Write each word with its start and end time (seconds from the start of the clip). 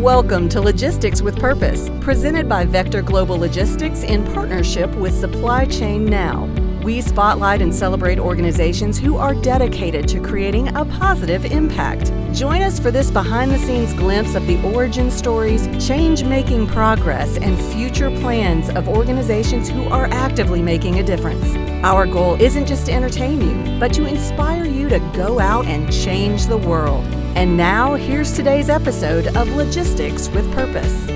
Welcome 0.00 0.48
to 0.48 0.62
Logistics 0.62 1.20
with 1.20 1.38
Purpose, 1.38 1.90
presented 2.00 2.48
by 2.48 2.64
Vector 2.64 3.02
Global 3.02 3.36
Logistics 3.36 4.02
in 4.02 4.24
partnership 4.32 4.90
with 4.94 5.12
Supply 5.12 5.66
Chain 5.66 6.06
Now. 6.06 6.46
We 6.82 7.02
spotlight 7.02 7.60
and 7.60 7.74
celebrate 7.74 8.18
organizations 8.18 8.98
who 8.98 9.18
are 9.18 9.34
dedicated 9.34 10.08
to 10.08 10.18
creating 10.18 10.74
a 10.74 10.86
positive 10.86 11.44
impact. 11.44 12.14
Join 12.32 12.62
us 12.62 12.80
for 12.80 12.90
this 12.90 13.10
behind 13.10 13.50
the 13.50 13.58
scenes 13.58 13.92
glimpse 13.92 14.34
of 14.34 14.46
the 14.46 14.58
origin 14.72 15.10
stories, 15.10 15.68
change 15.86 16.24
making 16.24 16.68
progress, 16.68 17.36
and 17.36 17.60
future 17.74 18.10
plans 18.20 18.70
of 18.70 18.88
organizations 18.88 19.68
who 19.68 19.84
are 19.88 20.06
actively 20.06 20.62
making 20.62 20.98
a 20.98 21.02
difference. 21.02 21.54
Our 21.84 22.06
goal 22.06 22.40
isn't 22.40 22.64
just 22.64 22.86
to 22.86 22.92
entertain 22.92 23.42
you, 23.42 23.78
but 23.78 23.92
to 23.92 24.06
inspire 24.06 24.64
you 24.64 24.88
to 24.88 24.98
go 25.14 25.38
out 25.38 25.66
and 25.66 25.92
change 25.92 26.46
the 26.46 26.56
world. 26.56 27.04
And 27.36 27.56
now, 27.56 27.94
here's 27.94 28.34
today's 28.34 28.68
episode 28.68 29.28
of 29.36 29.48
Logistics 29.50 30.28
with 30.30 30.52
Purpose. 30.52 31.06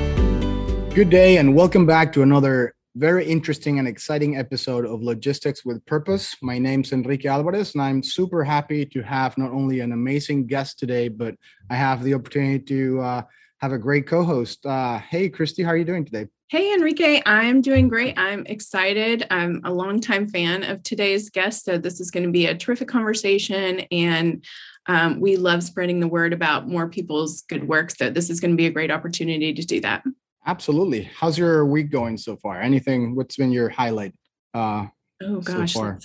Good 0.95 1.11
day, 1.11 1.39
and 1.39 1.55
welcome 1.57 1.87
back 1.87 2.13
to 2.13 2.23
another 2.23 2.75
very 2.95 3.27
interesting 3.27 3.81
and 3.81 3.89
exciting 3.89 4.37
episode 4.37 4.87
of 4.87 5.03
Logistics 5.03 5.65
with 5.65 5.85
Purpose. 5.87 6.37
My 6.41 6.59
name's 6.59 6.93
Enrique 6.93 7.29
Alvarez, 7.29 7.75
and 7.75 7.83
I'm 7.83 8.03
super 8.03 8.45
happy 8.45 8.87
to 8.87 9.03
have 9.03 9.37
not 9.37 9.51
only 9.51 9.81
an 9.81 9.91
amazing 9.91 10.47
guest 10.47 10.79
today, 10.79 11.09
but 11.09 11.35
I 11.69 11.75
have 11.75 12.05
the 12.05 12.15
opportunity 12.15 12.61
to 12.61 13.01
uh, 13.01 13.23
have 13.59 13.73
a 13.73 13.79
great 13.79 14.07
co-host. 14.07 14.65
Uh, 14.65 14.99
hey, 14.99 15.29
Kristi, 15.29 15.65
how 15.65 15.73
are 15.73 15.77
you 15.77 15.85
doing 15.85 16.05
today? 16.05 16.29
Hey, 16.49 16.73
Enrique, 16.73 17.23
I'm 17.27 17.61
doing 17.61 17.89
great. 17.89 18.17
I'm 18.17 18.47
excited. 18.47 19.27
I'm 19.31 19.63
a 19.65 19.73
longtime 19.73 20.29
fan 20.29 20.63
of 20.63 20.83
today's 20.85 21.29
guest, 21.29 21.65
so 21.65 21.79
this 21.79 21.99
is 21.99 22.13
going 22.13 22.25
to 22.27 22.31
be 22.31 22.47
a 22.47 22.55
terrific 22.55 22.87
conversation, 22.87 23.81
and 23.91 24.45
um, 24.87 25.21
we 25.21 25.37
love 25.37 25.63
spreading 25.63 26.01
the 26.01 26.09
word 26.09 26.33
about 26.33 26.69
more 26.69 26.89
people's 26.89 27.43
good 27.43 27.67
work. 27.67 27.91
So 27.91 28.11
this 28.11 28.31
is 28.31 28.41
going 28.41 28.51
to 28.51 28.57
be 28.57 28.67
a 28.67 28.71
great 28.71 28.91
opportunity 28.91 29.53
to 29.53 29.63
do 29.65 29.81
that. 29.81 30.05
Absolutely. 30.47 31.05
How's 31.05 31.39
your 31.39 31.65
week 31.65 31.91
going 31.91 32.19
so 32.19 32.37
far? 32.37 32.61
Anything? 32.61 33.15
What's 33.15 33.37
been 33.37 33.51
your 33.51 33.71
highlight? 33.71 34.15
Uh, 34.53 34.87
oh 35.23 35.41
gosh, 35.41 35.73
so 35.73 35.97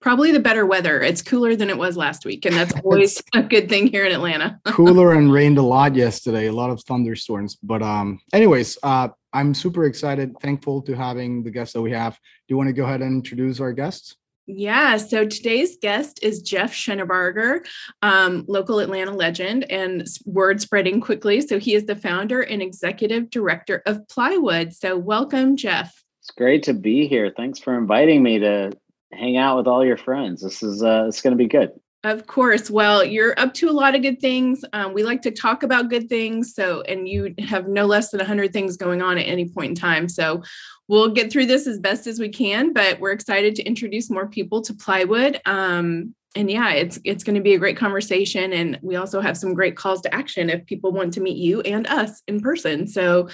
probably 0.00 0.30
the 0.30 0.40
better 0.40 0.64
weather. 0.66 1.00
It's 1.00 1.20
cooler 1.20 1.56
than 1.56 1.68
it 1.68 1.76
was 1.76 1.96
last 1.96 2.24
week, 2.24 2.44
and 2.44 2.54
that's 2.54 2.72
always 2.84 3.22
a 3.34 3.42
good 3.42 3.68
thing 3.68 3.88
here 3.88 4.06
in 4.06 4.12
Atlanta. 4.12 4.60
cooler 4.66 5.14
and 5.14 5.32
rained 5.32 5.58
a 5.58 5.62
lot 5.62 5.96
yesterday. 5.96 6.46
A 6.46 6.52
lot 6.52 6.70
of 6.70 6.82
thunderstorms. 6.84 7.56
But 7.56 7.82
um, 7.82 8.20
anyways, 8.32 8.78
uh, 8.84 9.08
I'm 9.32 9.52
super 9.52 9.84
excited, 9.84 10.38
thankful 10.40 10.82
to 10.82 10.94
having 10.94 11.42
the 11.42 11.50
guests 11.50 11.72
that 11.72 11.82
we 11.82 11.90
have. 11.90 12.14
Do 12.14 12.20
you 12.48 12.56
want 12.56 12.68
to 12.68 12.74
go 12.74 12.84
ahead 12.84 13.02
and 13.02 13.16
introduce 13.16 13.60
our 13.60 13.72
guests? 13.72 14.16
Yeah, 14.46 14.96
so 14.96 15.24
today's 15.24 15.76
guest 15.80 16.18
is 16.22 16.42
Jeff 16.42 16.74
Shinabarger, 16.74 17.64
um, 18.02 18.44
local 18.48 18.80
Atlanta 18.80 19.12
legend 19.12 19.70
and 19.70 20.04
word 20.26 20.60
spreading 20.60 21.00
quickly. 21.00 21.40
So 21.40 21.60
he 21.60 21.74
is 21.74 21.86
the 21.86 21.94
founder 21.94 22.40
and 22.40 22.60
executive 22.60 23.30
director 23.30 23.82
of 23.86 24.06
Plywood. 24.08 24.72
So 24.72 24.98
welcome, 24.98 25.56
Jeff. 25.56 25.94
It's 26.22 26.32
great 26.36 26.64
to 26.64 26.74
be 26.74 27.06
here. 27.06 27.32
Thanks 27.36 27.60
for 27.60 27.78
inviting 27.78 28.22
me 28.22 28.40
to 28.40 28.72
hang 29.12 29.36
out 29.36 29.58
with 29.58 29.68
all 29.68 29.84
your 29.84 29.96
friends. 29.96 30.42
This 30.42 30.62
is 30.62 30.82
uh, 30.82 31.04
it's 31.06 31.22
going 31.22 31.36
to 31.36 31.42
be 31.42 31.48
good. 31.48 31.70
Of 32.04 32.26
course. 32.26 32.68
Well, 32.68 33.04
you're 33.04 33.38
up 33.38 33.54
to 33.54 33.70
a 33.70 33.72
lot 33.72 33.94
of 33.94 34.02
good 34.02 34.20
things. 34.20 34.64
Um, 34.72 34.92
we 34.92 35.04
like 35.04 35.22
to 35.22 35.30
talk 35.30 35.62
about 35.62 35.88
good 35.88 36.08
things. 36.08 36.52
So, 36.52 36.80
and 36.82 37.08
you 37.08 37.32
have 37.38 37.68
no 37.68 37.86
less 37.86 38.10
than 38.10 38.18
100 38.18 38.52
things 38.52 38.76
going 38.76 39.00
on 39.02 39.18
at 39.18 39.22
any 39.22 39.48
point 39.48 39.70
in 39.70 39.74
time. 39.76 40.08
So, 40.08 40.42
we'll 40.88 41.10
get 41.10 41.32
through 41.32 41.46
this 41.46 41.66
as 41.66 41.78
best 41.78 42.08
as 42.08 42.18
we 42.18 42.28
can, 42.28 42.72
but 42.72 42.98
we're 42.98 43.12
excited 43.12 43.54
to 43.54 43.62
introduce 43.62 44.10
more 44.10 44.26
people 44.26 44.62
to 44.62 44.74
plywood. 44.74 45.40
Um, 45.46 46.14
and 46.34 46.50
yeah, 46.50 46.70
it's 46.70 46.98
it's 47.04 47.24
going 47.24 47.34
to 47.34 47.42
be 47.42 47.54
a 47.54 47.58
great 47.58 47.76
conversation, 47.76 48.52
and 48.52 48.78
we 48.82 48.96
also 48.96 49.20
have 49.20 49.36
some 49.36 49.54
great 49.54 49.76
calls 49.76 50.00
to 50.02 50.14
action 50.14 50.50
if 50.50 50.64
people 50.66 50.92
want 50.92 51.12
to 51.14 51.20
meet 51.20 51.36
you 51.36 51.60
and 51.62 51.86
us 51.86 52.22
in 52.26 52.40
person. 52.40 52.86
So 52.86 53.28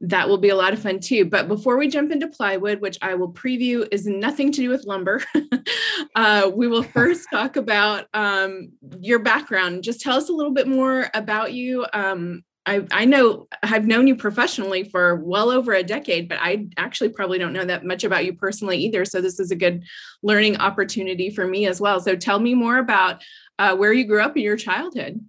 that 0.00 0.28
will 0.28 0.38
be 0.38 0.48
a 0.48 0.56
lot 0.56 0.72
of 0.72 0.80
fun 0.80 0.98
too. 0.98 1.26
But 1.26 1.46
before 1.46 1.76
we 1.76 1.88
jump 1.88 2.10
into 2.10 2.26
plywood, 2.26 2.80
which 2.80 2.98
I 3.02 3.14
will 3.14 3.32
preview 3.32 3.86
is 3.92 4.06
nothing 4.06 4.50
to 4.52 4.60
do 4.62 4.68
with 4.68 4.86
lumber, 4.86 5.22
uh, 6.16 6.50
we 6.52 6.66
will 6.68 6.82
first 6.94 7.28
talk 7.30 7.56
about 7.56 8.06
um, 8.14 8.72
your 8.98 9.20
background. 9.20 9.84
Just 9.84 10.00
tell 10.00 10.16
us 10.16 10.28
a 10.28 10.32
little 10.32 10.52
bit 10.52 10.66
more 10.66 11.08
about 11.14 11.52
you. 11.52 11.86
Um, 11.92 12.42
I, 12.66 12.86
I 12.92 13.04
know 13.04 13.48
I've 13.62 13.86
known 13.86 14.06
you 14.06 14.14
professionally 14.14 14.84
for 14.84 15.16
well 15.16 15.50
over 15.50 15.72
a 15.72 15.82
decade, 15.82 16.28
but 16.28 16.38
I 16.40 16.66
actually 16.76 17.08
probably 17.08 17.38
don't 17.38 17.52
know 17.52 17.64
that 17.64 17.84
much 17.84 18.04
about 18.04 18.24
you 18.24 18.34
personally 18.34 18.78
either. 18.78 19.04
So 19.04 19.20
this 19.20 19.40
is 19.40 19.50
a 19.50 19.56
good 19.56 19.82
learning 20.22 20.58
opportunity 20.58 21.30
for 21.30 21.46
me 21.46 21.66
as 21.66 21.80
well. 21.80 22.00
So 22.00 22.16
tell 22.16 22.38
me 22.38 22.54
more 22.54 22.78
about 22.78 23.22
uh, 23.58 23.76
where 23.76 23.92
you 23.92 24.06
grew 24.06 24.20
up 24.20 24.36
in 24.36 24.42
your 24.42 24.56
childhood. 24.56 25.20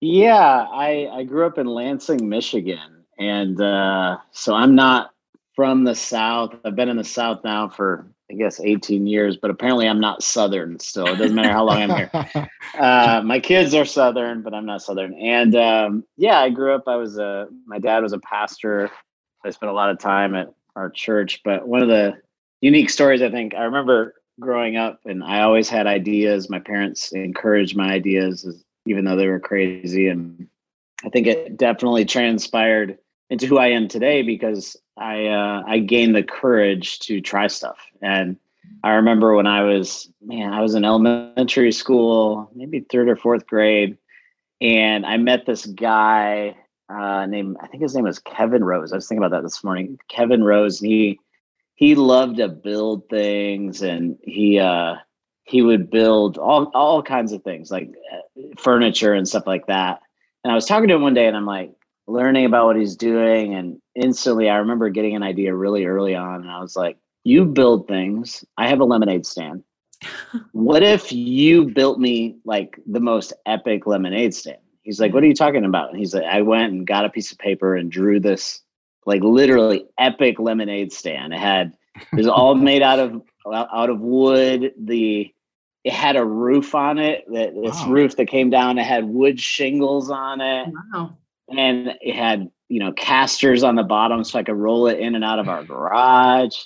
Yeah, 0.00 0.66
I, 0.70 1.08
I 1.10 1.24
grew 1.24 1.46
up 1.46 1.58
in 1.58 1.66
Lansing, 1.66 2.28
Michigan. 2.28 3.04
And 3.18 3.60
uh, 3.60 4.18
so 4.30 4.54
I'm 4.54 4.74
not 4.74 5.10
from 5.56 5.84
the 5.84 5.94
South. 5.94 6.54
I've 6.64 6.76
been 6.76 6.88
in 6.88 6.96
the 6.96 7.04
South 7.04 7.42
now 7.44 7.68
for 7.68 8.10
I 8.30 8.34
guess 8.34 8.60
18 8.60 9.06
years, 9.06 9.38
but 9.38 9.50
apparently 9.50 9.88
I'm 9.88 10.00
not 10.00 10.22
Southern 10.22 10.78
still. 10.80 11.06
It 11.06 11.16
doesn't 11.16 11.34
matter 11.34 11.50
how 11.50 11.64
long 11.64 11.82
I'm 11.82 11.96
here. 11.96 12.48
Uh, 12.78 13.22
my 13.24 13.40
kids 13.40 13.74
are 13.74 13.86
Southern, 13.86 14.42
but 14.42 14.54
I'm 14.54 14.66
not 14.66 14.82
Southern. 14.82 15.14
And 15.14 15.56
um, 15.56 16.04
yeah, 16.16 16.38
I 16.38 16.50
grew 16.50 16.74
up, 16.74 16.84
I 16.86 16.96
was 16.96 17.18
a, 17.18 17.48
my 17.66 17.78
dad 17.78 18.02
was 18.02 18.12
a 18.12 18.18
pastor. 18.18 18.90
I 19.44 19.50
spent 19.50 19.70
a 19.70 19.74
lot 19.74 19.90
of 19.90 19.98
time 19.98 20.36
at 20.36 20.52
our 20.76 20.90
church, 20.90 21.40
but 21.44 21.66
one 21.66 21.82
of 21.82 21.88
the 21.88 22.20
unique 22.60 22.90
stories, 22.90 23.22
I 23.22 23.30
think, 23.30 23.54
I 23.54 23.62
remember 23.62 24.14
growing 24.38 24.76
up 24.76 25.00
and 25.06 25.24
I 25.24 25.40
always 25.40 25.68
had 25.68 25.86
ideas. 25.86 26.50
My 26.50 26.60
parents 26.60 27.10
encouraged 27.12 27.74
my 27.74 27.90
ideas, 27.90 28.46
even 28.86 29.04
though 29.04 29.16
they 29.16 29.28
were 29.28 29.40
crazy. 29.40 30.08
And 30.08 30.46
I 31.04 31.08
think 31.08 31.26
it 31.26 31.56
definitely 31.56 32.04
transpired 32.04 32.98
into 33.30 33.46
who 33.46 33.58
I 33.58 33.68
am 33.68 33.88
today 33.88 34.22
because 34.22 34.76
I 34.96 35.26
uh, 35.26 35.62
I 35.66 35.78
gained 35.78 36.14
the 36.14 36.22
courage 36.22 36.98
to 37.00 37.20
try 37.20 37.46
stuff. 37.46 37.78
And 38.02 38.36
I 38.82 38.92
remember 38.92 39.34
when 39.34 39.46
I 39.46 39.62
was 39.62 40.10
man, 40.22 40.52
I 40.52 40.60
was 40.60 40.74
in 40.74 40.84
elementary 40.84 41.72
school, 41.72 42.50
maybe 42.54 42.80
third 42.80 43.08
or 43.08 43.16
fourth 43.16 43.46
grade, 43.46 43.98
and 44.60 45.04
I 45.06 45.16
met 45.16 45.46
this 45.46 45.66
guy 45.66 46.56
uh, 46.88 47.26
named 47.26 47.56
I 47.60 47.66
think 47.66 47.82
his 47.82 47.94
name 47.94 48.04
was 48.04 48.18
Kevin 48.18 48.64
Rose. 48.64 48.92
I 48.92 48.96
was 48.96 49.08
thinking 49.08 49.24
about 49.24 49.36
that 49.36 49.42
this 49.42 49.62
morning. 49.62 49.98
Kevin 50.08 50.42
Rose. 50.42 50.80
he 50.80 51.18
he 51.74 51.94
loved 51.94 52.38
to 52.38 52.48
build 52.48 53.08
things, 53.08 53.82
and 53.82 54.18
he 54.22 54.58
uh, 54.58 54.96
he 55.44 55.62
would 55.62 55.90
build 55.90 56.38
all 56.38 56.70
all 56.74 57.02
kinds 57.02 57.32
of 57.32 57.42
things 57.42 57.70
like 57.70 57.90
uh, 58.12 58.42
furniture 58.56 59.12
and 59.12 59.28
stuff 59.28 59.46
like 59.46 59.66
that. 59.66 60.00
And 60.44 60.52
I 60.52 60.54
was 60.54 60.66
talking 60.66 60.88
to 60.88 60.94
him 60.94 61.02
one 61.02 61.14
day, 61.14 61.26
and 61.26 61.36
I'm 61.36 61.46
like, 61.46 61.72
learning 62.08 62.46
about 62.46 62.66
what 62.66 62.76
he's 62.76 62.96
doing. 62.96 63.54
And 63.54 63.80
instantly, 63.94 64.48
I 64.48 64.56
remember 64.56 64.88
getting 64.88 65.14
an 65.14 65.22
idea 65.22 65.54
really 65.54 65.84
early 65.84 66.14
on. 66.14 66.40
And 66.40 66.50
I 66.50 66.60
was 66.60 66.74
like, 66.74 66.96
You 67.22 67.44
build 67.44 67.86
things. 67.86 68.44
I 68.56 68.68
have 68.68 68.80
a 68.80 68.84
lemonade 68.84 69.26
stand. 69.26 69.62
what 70.52 70.82
if 70.82 71.12
you 71.12 71.66
built 71.66 71.98
me 71.98 72.36
like 72.44 72.78
the 72.86 73.00
most 73.00 73.32
epic 73.46 73.86
lemonade 73.86 74.34
stand? 74.34 74.58
He's 74.82 74.98
like, 74.98 75.12
What 75.12 75.22
are 75.22 75.26
you 75.26 75.34
talking 75.34 75.64
about? 75.64 75.90
And 75.90 75.98
he's 75.98 76.14
like, 76.14 76.24
I 76.24 76.42
went 76.42 76.72
and 76.72 76.86
got 76.86 77.04
a 77.04 77.10
piece 77.10 77.30
of 77.30 77.38
paper 77.38 77.76
and 77.76 77.92
drew 77.92 78.18
this 78.18 78.62
like 79.06 79.22
literally 79.22 79.86
epic 79.98 80.38
lemonade 80.40 80.92
stand. 80.92 81.32
It 81.32 81.40
had 81.40 81.74
it 82.12 82.16
was 82.16 82.28
all 82.28 82.54
made 82.54 82.82
out 82.82 82.98
of 82.98 83.22
out 83.46 83.90
of 83.90 84.00
wood. 84.00 84.72
The 84.78 85.32
it 85.84 85.92
had 85.92 86.16
a 86.16 86.24
roof 86.24 86.74
on 86.74 86.98
it. 86.98 87.24
That 87.32 87.54
this 87.54 87.80
wow. 87.82 87.90
roof 87.90 88.16
that 88.16 88.26
came 88.26 88.50
down. 88.50 88.78
It 88.78 88.86
had 88.86 89.04
wood 89.04 89.38
shingles 89.38 90.10
on 90.10 90.40
it. 90.40 90.68
Wow 90.92 91.16
and 91.50 91.94
it 92.00 92.14
had 92.14 92.50
you 92.68 92.80
know 92.80 92.92
casters 92.92 93.62
on 93.62 93.76
the 93.76 93.82
bottom 93.82 94.24
so 94.24 94.38
I 94.38 94.42
could 94.42 94.56
roll 94.56 94.86
it 94.86 94.98
in 94.98 95.14
and 95.14 95.24
out 95.24 95.38
of 95.38 95.48
our 95.48 95.64
garage. 95.64 96.56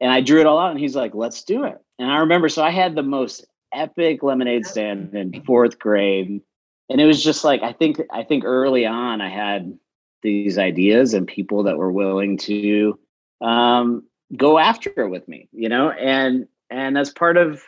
And 0.00 0.10
I 0.10 0.20
drew 0.20 0.40
it 0.40 0.46
all 0.46 0.58
out, 0.58 0.72
and 0.72 0.80
he's 0.80 0.96
like, 0.96 1.14
"Let's 1.14 1.44
do 1.44 1.64
it." 1.64 1.78
And 1.98 2.10
I 2.10 2.18
remember, 2.18 2.48
so 2.48 2.64
I 2.64 2.70
had 2.70 2.94
the 2.94 3.02
most 3.02 3.46
epic 3.72 4.22
lemonade 4.22 4.66
stand 4.66 5.14
in 5.14 5.42
fourth 5.42 5.78
grade, 5.78 6.40
and 6.88 7.00
it 7.00 7.06
was 7.06 7.22
just 7.22 7.44
like 7.44 7.62
I 7.62 7.72
think 7.72 8.00
I 8.10 8.24
think 8.24 8.44
early 8.44 8.84
on 8.84 9.20
I 9.20 9.28
had 9.28 9.78
these 10.22 10.58
ideas 10.58 11.14
and 11.14 11.26
people 11.26 11.64
that 11.64 11.76
were 11.76 11.92
willing 11.92 12.38
to 12.38 12.98
um, 13.40 14.04
go 14.36 14.58
after 14.58 14.92
it 14.96 15.08
with 15.08 15.26
me, 15.28 15.48
you 15.52 15.68
know, 15.68 15.90
and 15.90 16.46
and 16.70 16.96
that's 16.96 17.10
part 17.10 17.36
of 17.36 17.62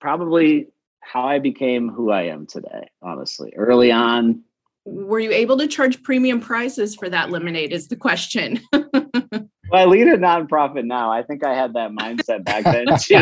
probably 0.00 0.68
how 1.00 1.22
I 1.26 1.38
became 1.38 1.88
who 1.88 2.10
I 2.10 2.24
am 2.24 2.46
today. 2.46 2.88
Honestly, 3.02 3.52
early 3.56 3.92
on, 3.92 4.42
were 4.88 5.20
you 5.20 5.32
able 5.32 5.58
to 5.58 5.66
charge 5.66 6.02
premium 6.02 6.40
prices 6.40 6.94
for 6.94 7.08
that 7.08 7.30
lemonade 7.30 7.72
is 7.72 7.88
the 7.88 7.96
question. 7.96 8.60
Well 9.70 9.82
i 9.82 9.84
lead 9.84 10.08
a 10.08 10.16
nonprofit 10.16 10.84
now. 10.84 11.12
I 11.12 11.22
think 11.22 11.44
i 11.44 11.54
had 11.54 11.74
that 11.74 11.90
mindset 11.90 12.44
back 12.44 12.64
then 12.64 12.86
too. 12.98 13.16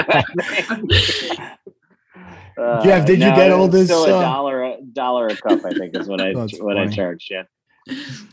Uh, 2.57 2.83
jeff 2.85 3.05
did 3.05 3.19
you 3.19 3.35
get 3.35 3.51
all 3.51 3.69
this 3.69 3.89
still 3.89 4.07
a 4.07 4.19
uh, 4.19 4.21
dollar 4.21 4.63
a 4.63 4.77
dollar 4.93 5.27
a 5.27 5.37
cup 5.37 5.65
i 5.65 5.71
think 5.71 5.95
is 5.95 6.09
what 6.09 6.21
i 6.21 6.33
what 6.33 6.51
funny. 6.51 6.81
i 6.81 6.87
charged 6.87 7.31
yeah. 7.31 7.43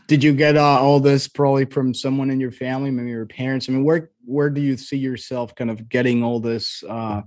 Did 0.08 0.24
you 0.24 0.32
get 0.32 0.56
uh, 0.56 0.80
all 0.80 0.98
this 0.98 1.28
probably 1.28 1.64
from 1.64 1.94
someone 1.94 2.28
in 2.30 2.40
your 2.40 2.50
family 2.50 2.90
maybe 2.90 3.10
your 3.10 3.26
parents? 3.26 3.68
I 3.68 3.72
mean 3.72 3.84
where 3.84 4.10
where 4.24 4.50
do 4.50 4.60
you 4.60 4.76
see 4.76 4.96
yourself 4.96 5.54
kind 5.54 5.70
of 5.70 5.88
getting 5.88 6.24
all 6.24 6.40
this 6.40 6.82
uh, 6.88 7.22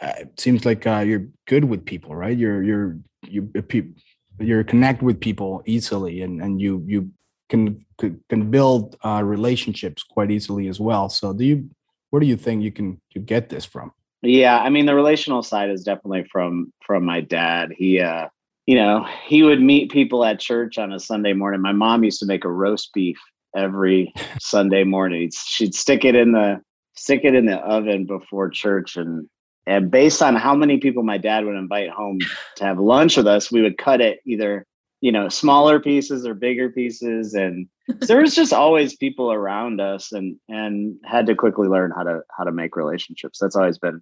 uh 0.00 0.12
it 0.18 0.38
seems 0.38 0.66
like 0.66 0.86
uh, 0.86 0.98
you're 0.98 1.28
good 1.46 1.64
with 1.64 1.86
people 1.86 2.14
right? 2.14 2.36
You're 2.36 2.62
you're 2.62 2.98
you 3.22 3.42
people 3.42 3.94
you 4.38 4.62
connect 4.64 5.02
with 5.02 5.20
people 5.20 5.62
easily 5.66 6.22
and 6.22 6.42
and 6.42 6.60
you 6.60 6.82
you 6.86 7.10
can 7.48 7.84
can, 7.98 8.50
build 8.50 8.96
uh, 9.04 9.22
relationships 9.24 10.02
quite 10.02 10.30
easily 10.30 10.68
as 10.68 10.80
well. 10.80 11.08
So 11.08 11.32
do 11.32 11.44
you 11.44 11.70
where 12.10 12.20
do 12.20 12.26
you 12.26 12.36
think 12.36 12.62
you 12.62 12.72
can 12.72 13.00
you 13.14 13.20
get 13.20 13.48
this 13.48 13.64
from? 13.64 13.92
Yeah, 14.22 14.58
I 14.58 14.70
mean 14.70 14.86
the 14.86 14.94
relational 14.94 15.42
side 15.42 15.70
is 15.70 15.84
definitely 15.84 16.26
from 16.30 16.72
from 16.84 17.04
my 17.04 17.20
dad. 17.20 17.72
He 17.76 18.00
uh 18.00 18.28
you 18.66 18.74
know, 18.74 19.06
he 19.24 19.44
would 19.44 19.62
meet 19.62 19.92
people 19.92 20.24
at 20.24 20.40
church 20.40 20.76
on 20.76 20.92
a 20.92 20.98
Sunday 20.98 21.32
morning. 21.32 21.60
My 21.60 21.72
mom 21.72 22.02
used 22.02 22.18
to 22.18 22.26
make 22.26 22.44
a 22.44 22.50
roast 22.50 22.92
beef 22.92 23.16
every 23.56 24.12
Sunday 24.40 24.82
morning. 24.82 25.30
She'd 25.32 25.74
stick 25.74 26.04
it 26.04 26.16
in 26.16 26.32
the 26.32 26.60
stick 26.94 27.20
it 27.24 27.34
in 27.34 27.46
the 27.46 27.58
oven 27.58 28.06
before 28.06 28.50
church 28.50 28.96
and 28.96 29.28
and 29.66 29.90
based 29.90 30.22
on 30.22 30.36
how 30.36 30.54
many 30.54 30.78
people 30.78 31.02
my 31.02 31.18
dad 31.18 31.44
would 31.44 31.56
invite 31.56 31.90
home 31.90 32.18
to 32.56 32.64
have 32.64 32.78
lunch 32.78 33.16
with 33.16 33.26
us, 33.26 33.50
we 33.50 33.62
would 33.62 33.78
cut 33.78 34.00
it 34.00 34.20
either, 34.24 34.64
you 35.00 35.10
know, 35.10 35.28
smaller 35.28 35.80
pieces 35.80 36.26
or 36.26 36.34
bigger 36.34 36.70
pieces. 36.70 37.34
And 37.34 37.68
there 38.00 38.20
was 38.20 38.34
just 38.34 38.52
always 38.52 38.96
people 38.96 39.32
around 39.32 39.80
us 39.80 40.12
and 40.12 40.36
and 40.48 40.96
had 41.04 41.26
to 41.26 41.34
quickly 41.34 41.68
learn 41.68 41.90
how 41.90 42.04
to 42.04 42.20
how 42.36 42.44
to 42.44 42.52
make 42.52 42.76
relationships. 42.76 43.38
That's 43.40 43.56
always 43.56 43.78
been 43.78 44.00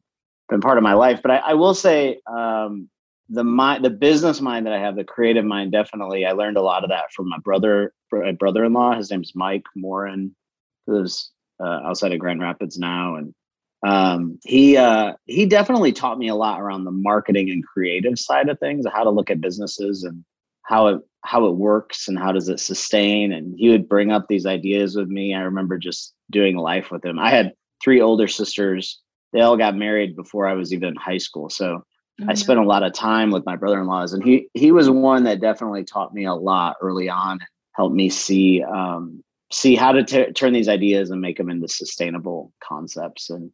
been 0.48 0.60
part 0.60 0.76
of 0.76 0.84
my 0.84 0.94
life. 0.94 1.20
But 1.22 1.30
I, 1.30 1.36
I 1.38 1.54
will 1.54 1.74
say 1.74 2.20
um, 2.30 2.90
the 3.30 3.44
mind, 3.44 3.84
the 3.84 3.90
business 3.90 4.42
mind 4.42 4.66
that 4.66 4.74
I 4.74 4.78
have, 4.78 4.96
the 4.96 5.04
creative 5.04 5.44
mind, 5.44 5.72
definitely. 5.72 6.26
I 6.26 6.32
learned 6.32 6.58
a 6.58 6.62
lot 6.62 6.84
of 6.84 6.90
that 6.90 7.12
from 7.12 7.28
my 7.28 7.38
brother, 7.38 7.94
my 8.12 8.32
brother-in-law. 8.32 8.96
His 8.96 9.10
name's 9.10 9.32
Mike 9.34 9.64
Morin, 9.74 10.36
who's 10.86 11.30
uh, 11.58 11.80
outside 11.86 12.12
of 12.12 12.18
Grand 12.18 12.40
Rapids 12.40 12.78
now, 12.78 13.16
and 13.16 13.34
um, 13.84 14.38
he 14.44 14.76
uh, 14.76 15.14
he 15.26 15.46
definitely 15.46 15.92
taught 15.92 16.18
me 16.18 16.28
a 16.28 16.34
lot 16.34 16.60
around 16.60 16.84
the 16.84 16.90
marketing 16.90 17.50
and 17.50 17.66
creative 17.66 18.18
side 18.18 18.48
of 18.48 18.58
things, 18.58 18.86
how 18.92 19.04
to 19.04 19.10
look 19.10 19.30
at 19.30 19.40
businesses 19.40 20.04
and 20.04 20.24
how 20.62 20.88
it 20.88 21.00
how 21.22 21.46
it 21.46 21.56
works 21.56 22.08
and 22.08 22.18
how 22.18 22.32
does 22.32 22.48
it 22.48 22.60
sustain. 22.60 23.32
And 23.32 23.54
he 23.58 23.68
would 23.70 23.88
bring 23.88 24.12
up 24.12 24.26
these 24.28 24.46
ideas 24.46 24.96
with 24.96 25.08
me. 25.08 25.34
I 25.34 25.40
remember 25.40 25.78
just 25.78 26.14
doing 26.30 26.56
life 26.56 26.90
with 26.90 27.04
him. 27.04 27.18
I 27.18 27.30
had 27.30 27.52
three 27.82 28.00
older 28.00 28.28
sisters. 28.28 29.00
They 29.32 29.40
all 29.40 29.56
got 29.56 29.76
married 29.76 30.16
before 30.16 30.46
I 30.46 30.54
was 30.54 30.72
even 30.72 30.90
in 30.90 30.96
high 30.96 31.18
school, 31.18 31.50
so 31.50 31.84
Oh, 32.22 32.26
I 32.28 32.34
spent 32.34 32.60
a 32.60 32.64
lot 32.64 32.84
of 32.84 32.92
time 32.92 33.32
with 33.32 33.44
my 33.44 33.56
brother-in-laws, 33.56 34.12
and 34.12 34.22
he 34.22 34.48
he 34.54 34.70
was 34.70 34.88
one 34.88 35.24
that 35.24 35.40
definitely 35.40 35.84
taught 35.84 36.14
me 36.14 36.24
a 36.24 36.34
lot 36.34 36.76
early 36.80 37.08
on, 37.08 37.32
and 37.32 37.48
helped 37.72 37.96
me 37.96 38.08
see 38.08 38.62
um, 38.62 39.22
see 39.50 39.74
how 39.74 39.90
to 39.90 40.04
t- 40.04 40.32
turn 40.32 40.52
these 40.52 40.68
ideas 40.68 41.10
and 41.10 41.20
make 41.20 41.38
them 41.38 41.50
into 41.50 41.66
sustainable 41.66 42.52
concepts. 42.62 43.30
And 43.30 43.50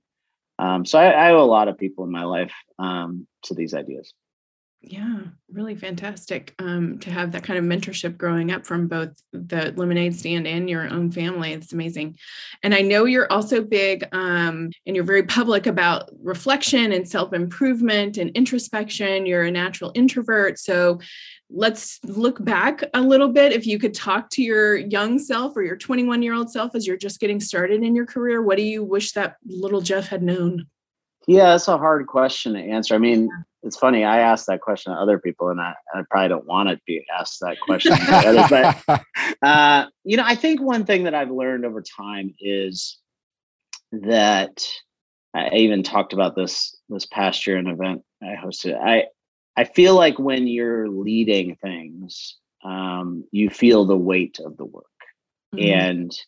um, 0.61 0.85
so 0.85 0.99
I, 0.99 1.11
I, 1.11 1.31
owe 1.33 1.43
a 1.43 1.47
lot 1.47 1.69
of 1.69 1.79
people 1.79 2.05
in 2.05 2.11
my 2.11 2.25
life 2.25 2.53
um, 2.79 3.27
to 3.45 3.55
these 3.55 3.73
ideas. 3.73 4.13
Yeah, 4.83 5.21
really 5.53 5.75
fantastic 5.75 6.55
um, 6.59 6.99
to 7.01 7.11
have 7.11 7.33
that 7.33 7.45
kind 7.45 7.59
of 7.59 7.65
mentorship 7.67 8.17
growing 8.17 8.51
up 8.51 8.65
from 8.65 8.89
both 8.89 9.11
the 9.31 9.75
lemonade 9.77 10.15
stand 10.15 10.47
and 10.47 10.71
your 10.71 10.89
own 10.89 11.11
family. 11.11 11.53
It's 11.53 11.75
amazing. 11.75 12.17
And 12.63 12.75
I 12.75 12.81
know 12.81 13.05
you're 13.05 13.31
also 13.31 13.63
big 13.63 14.05
um, 14.13 14.71
and 14.87 14.97
you're 14.97 15.05
very 15.05 15.25
public 15.25 15.67
about 15.67 16.09
reflection 16.23 16.93
and 16.93 17.07
self 17.07 17.35
improvement 17.35 18.17
and 18.17 18.31
introspection. 18.31 19.27
You're 19.27 19.45
a 19.45 19.51
natural 19.51 19.93
introvert. 19.95 20.59
So 20.59 21.01
let's 21.51 21.99
look 22.05 22.43
back 22.43 22.83
a 22.95 23.03
little 23.03 23.29
bit. 23.29 23.53
If 23.53 23.67
you 23.67 23.79
could 23.79 23.93
talk 23.93 24.31
to 24.31 24.43
your 24.43 24.77
young 24.77 25.19
self 25.19 25.55
or 25.57 25.63
your 25.63 25.77
21 25.77 26.23
year 26.23 26.33
old 26.33 26.51
self 26.51 26.75
as 26.75 26.87
you're 26.87 26.97
just 26.97 27.21
getting 27.21 27.41
started 27.41 27.83
in 27.83 27.95
your 27.95 28.07
career, 28.07 28.41
what 28.41 28.57
do 28.57 28.63
you 28.63 28.83
wish 28.83 29.13
that 29.13 29.37
little 29.45 29.83
Jeff 29.83 30.09
had 30.09 30.23
known? 30.23 30.67
Yeah, 31.27 31.51
that's 31.51 31.69
a 31.69 31.77
hard 31.77 32.07
question 32.07 32.55
to 32.55 32.61
answer. 32.61 32.95
I 32.95 32.99
mean, 32.99 33.29
it's 33.63 33.77
funny. 33.77 34.05
I 34.05 34.21
asked 34.21 34.47
that 34.47 34.61
question 34.61 34.93
to 34.93 34.99
other 34.99 35.19
people, 35.19 35.51
and 35.51 35.61
I, 35.61 35.75
I 35.95 36.03
probably 36.11 36.29
don't 36.29 36.47
want 36.47 36.71
to 36.71 36.81
be 36.87 37.05
asked 37.19 37.41
that 37.41 37.61
question. 37.61 37.93
but 38.49 39.03
uh, 39.43 39.87
you 40.05 40.17
know, 40.17 40.25
I 40.27 40.35
think 40.35 40.61
one 40.61 40.85
thing 40.85 41.05
that 41.05 41.15
I've 41.15 41.31
learned 41.31 41.65
over 41.65 41.83
time 41.83 42.35
is 42.41 42.99
that 43.93 44.65
I 45.35 45.57
even 45.57 45.83
talked 45.83 46.13
about 46.13 46.37
this 46.37 46.77
this 46.89 47.07
past 47.07 47.47
year 47.47 47.57
an 47.57 47.67
event 47.67 48.03
I 48.23 48.35
hosted. 48.43 48.79
I 48.81 49.05
I 49.57 49.65
feel 49.65 49.95
like 49.95 50.19
when 50.19 50.47
you're 50.47 50.89
leading 50.89 51.57
things, 51.57 52.37
um, 52.65 53.25
you 53.31 53.51
feel 53.51 53.85
the 53.85 53.97
weight 53.97 54.39
of 54.45 54.57
the 54.57 54.65
work, 54.65 54.85
mm-hmm. 55.55 55.67
and 55.67 56.21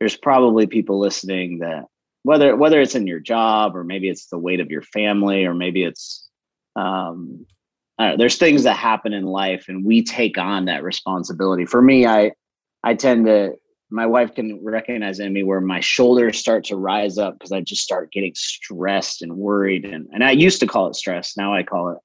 there's 0.00 0.16
probably 0.16 0.66
people 0.66 0.98
listening 0.98 1.60
that 1.60 1.84
whether 2.24 2.56
whether 2.56 2.80
it's 2.80 2.94
in 2.94 3.06
your 3.06 3.20
job 3.20 3.76
or 3.76 3.84
maybe 3.84 4.08
it's 4.08 4.26
the 4.26 4.38
weight 4.38 4.60
of 4.60 4.70
your 4.70 4.82
family 4.82 5.44
or 5.44 5.54
maybe 5.54 5.82
it's 5.82 6.23
um, 6.76 7.46
there's 7.98 8.38
things 8.38 8.64
that 8.64 8.76
happen 8.76 9.12
in 9.12 9.24
life 9.24 9.66
and 9.68 9.84
we 9.84 10.02
take 10.02 10.38
on 10.38 10.64
that 10.64 10.82
responsibility. 10.82 11.64
For 11.64 11.80
me, 11.80 12.06
I 12.06 12.32
I 12.82 12.94
tend 12.94 13.26
to 13.26 13.54
my 13.90 14.06
wife 14.06 14.34
can 14.34 14.58
recognize 14.64 15.20
in 15.20 15.32
me 15.32 15.44
where 15.44 15.60
my 15.60 15.78
shoulders 15.78 16.38
start 16.38 16.64
to 16.64 16.76
rise 16.76 17.16
up 17.16 17.34
because 17.34 17.52
I 17.52 17.60
just 17.60 17.82
start 17.82 18.10
getting 18.10 18.34
stressed 18.34 19.22
and 19.22 19.36
worried. 19.36 19.84
And, 19.84 20.08
and 20.12 20.24
I 20.24 20.32
used 20.32 20.58
to 20.60 20.66
call 20.66 20.88
it 20.88 20.96
stress. 20.96 21.36
Now 21.36 21.54
I 21.54 21.62
call 21.62 21.90
it 21.90 21.98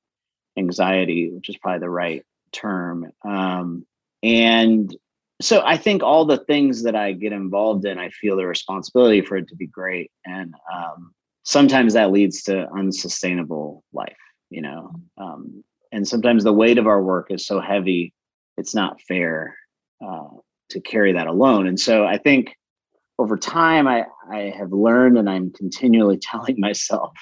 anxiety, 0.58 1.32
which 1.32 1.50
is 1.50 1.58
probably 1.58 1.80
the 1.80 1.90
right 1.90 2.24
term. 2.52 3.12
Um, 3.28 3.88
and 4.22 4.96
so 5.42 5.64
I 5.66 5.78
think 5.78 6.04
all 6.04 6.26
the 6.26 6.44
things 6.46 6.84
that 6.84 6.96
I 6.96 7.14
get 7.14 7.34
involved 7.34 7.86
in, 7.86 7.98
I 7.98 8.10
feel 8.10 8.38
the 8.38 8.46
responsibility 8.46 9.22
for 9.22 9.38
it 9.38 9.48
to 9.48 9.56
be 9.56 9.68
great. 9.68 10.12
And 10.26 10.54
um, 10.72 11.14
sometimes 11.44 11.94
that 11.94 12.12
leads 12.12 12.44
to 12.44 12.70
unsustainable 12.72 13.84
life 13.94 14.14
you 14.50 14.62
know 14.62 14.92
um, 15.18 15.64
and 15.92 16.08
sometimes 16.08 16.44
the 16.44 16.54
weight 16.54 16.78
of 16.78 16.88
our 16.88 17.02
work 17.02 17.32
is 17.32 17.46
so 17.46 17.60
heavy 17.60 18.14
it's 18.58 18.76
not 18.76 19.02
fair 19.02 19.56
uh, 20.06 20.28
to 20.70 20.80
carry 20.82 21.14
that 21.14 21.28
alone 21.28 21.68
and 21.68 21.80
so 21.80 22.06
i 22.06 22.18
think 22.18 22.56
over 23.18 23.38
time 23.38 23.88
i 23.88 24.06
i 24.32 24.54
have 24.58 24.72
learned 24.72 25.18
and 25.18 25.30
i'm 25.30 25.52
continually 25.52 26.18
telling 26.22 26.60
myself 26.60 27.14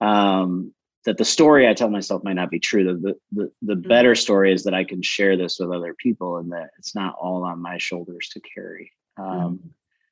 um, 0.00 0.72
that 1.04 1.18
the 1.18 1.24
story 1.24 1.68
i 1.68 1.74
tell 1.74 1.90
myself 1.90 2.22
might 2.24 2.34
not 2.34 2.50
be 2.50 2.60
true 2.60 2.84
the, 2.84 3.14
the 3.32 3.50
the 3.62 3.74
mm-hmm. 3.74 3.88
better 3.88 4.14
story 4.14 4.52
is 4.52 4.64
that 4.64 4.74
i 4.74 4.84
can 4.84 5.02
share 5.02 5.36
this 5.36 5.58
with 5.58 5.70
other 5.70 5.94
people 5.94 6.38
and 6.38 6.52
that 6.52 6.70
it's 6.78 6.94
not 6.94 7.14
all 7.20 7.44
on 7.44 7.60
my 7.60 7.78
shoulders 7.78 8.28
to 8.32 8.40
carry 8.40 8.92
um, 9.16 9.26
mm-hmm. 9.26 9.68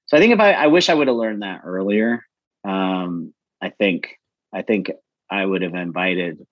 so 0.07 0.17
i 0.17 0.21
think 0.21 0.33
if 0.33 0.41
i 0.41 0.53
i 0.53 0.67
wish 0.67 0.89
i 0.89 0.95
would 0.95 1.09
have 1.09 1.17
learned 1.17 1.43
that 1.43 1.61
earlier 1.65 2.25
um, 2.65 3.33
i 3.61 3.69
think 3.69 4.17
i 4.53 4.63
think 4.63 4.91
i 5.31 5.45
would 5.45 5.63
have 5.63 5.75
invited 5.75 6.47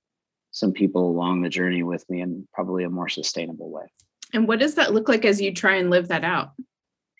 some 0.54 0.72
people 0.72 1.10
along 1.10 1.42
the 1.42 1.48
journey 1.48 1.82
with 1.82 2.08
me 2.08 2.22
in 2.22 2.46
probably 2.54 2.84
a 2.84 2.88
more 2.88 3.08
sustainable 3.08 3.70
way. 3.70 3.82
And 4.32 4.46
what 4.46 4.60
does 4.60 4.76
that 4.76 4.94
look 4.94 5.08
like 5.08 5.24
as 5.24 5.40
you 5.40 5.52
try 5.52 5.74
and 5.76 5.90
live 5.90 6.08
that 6.08 6.24
out? 6.24 6.52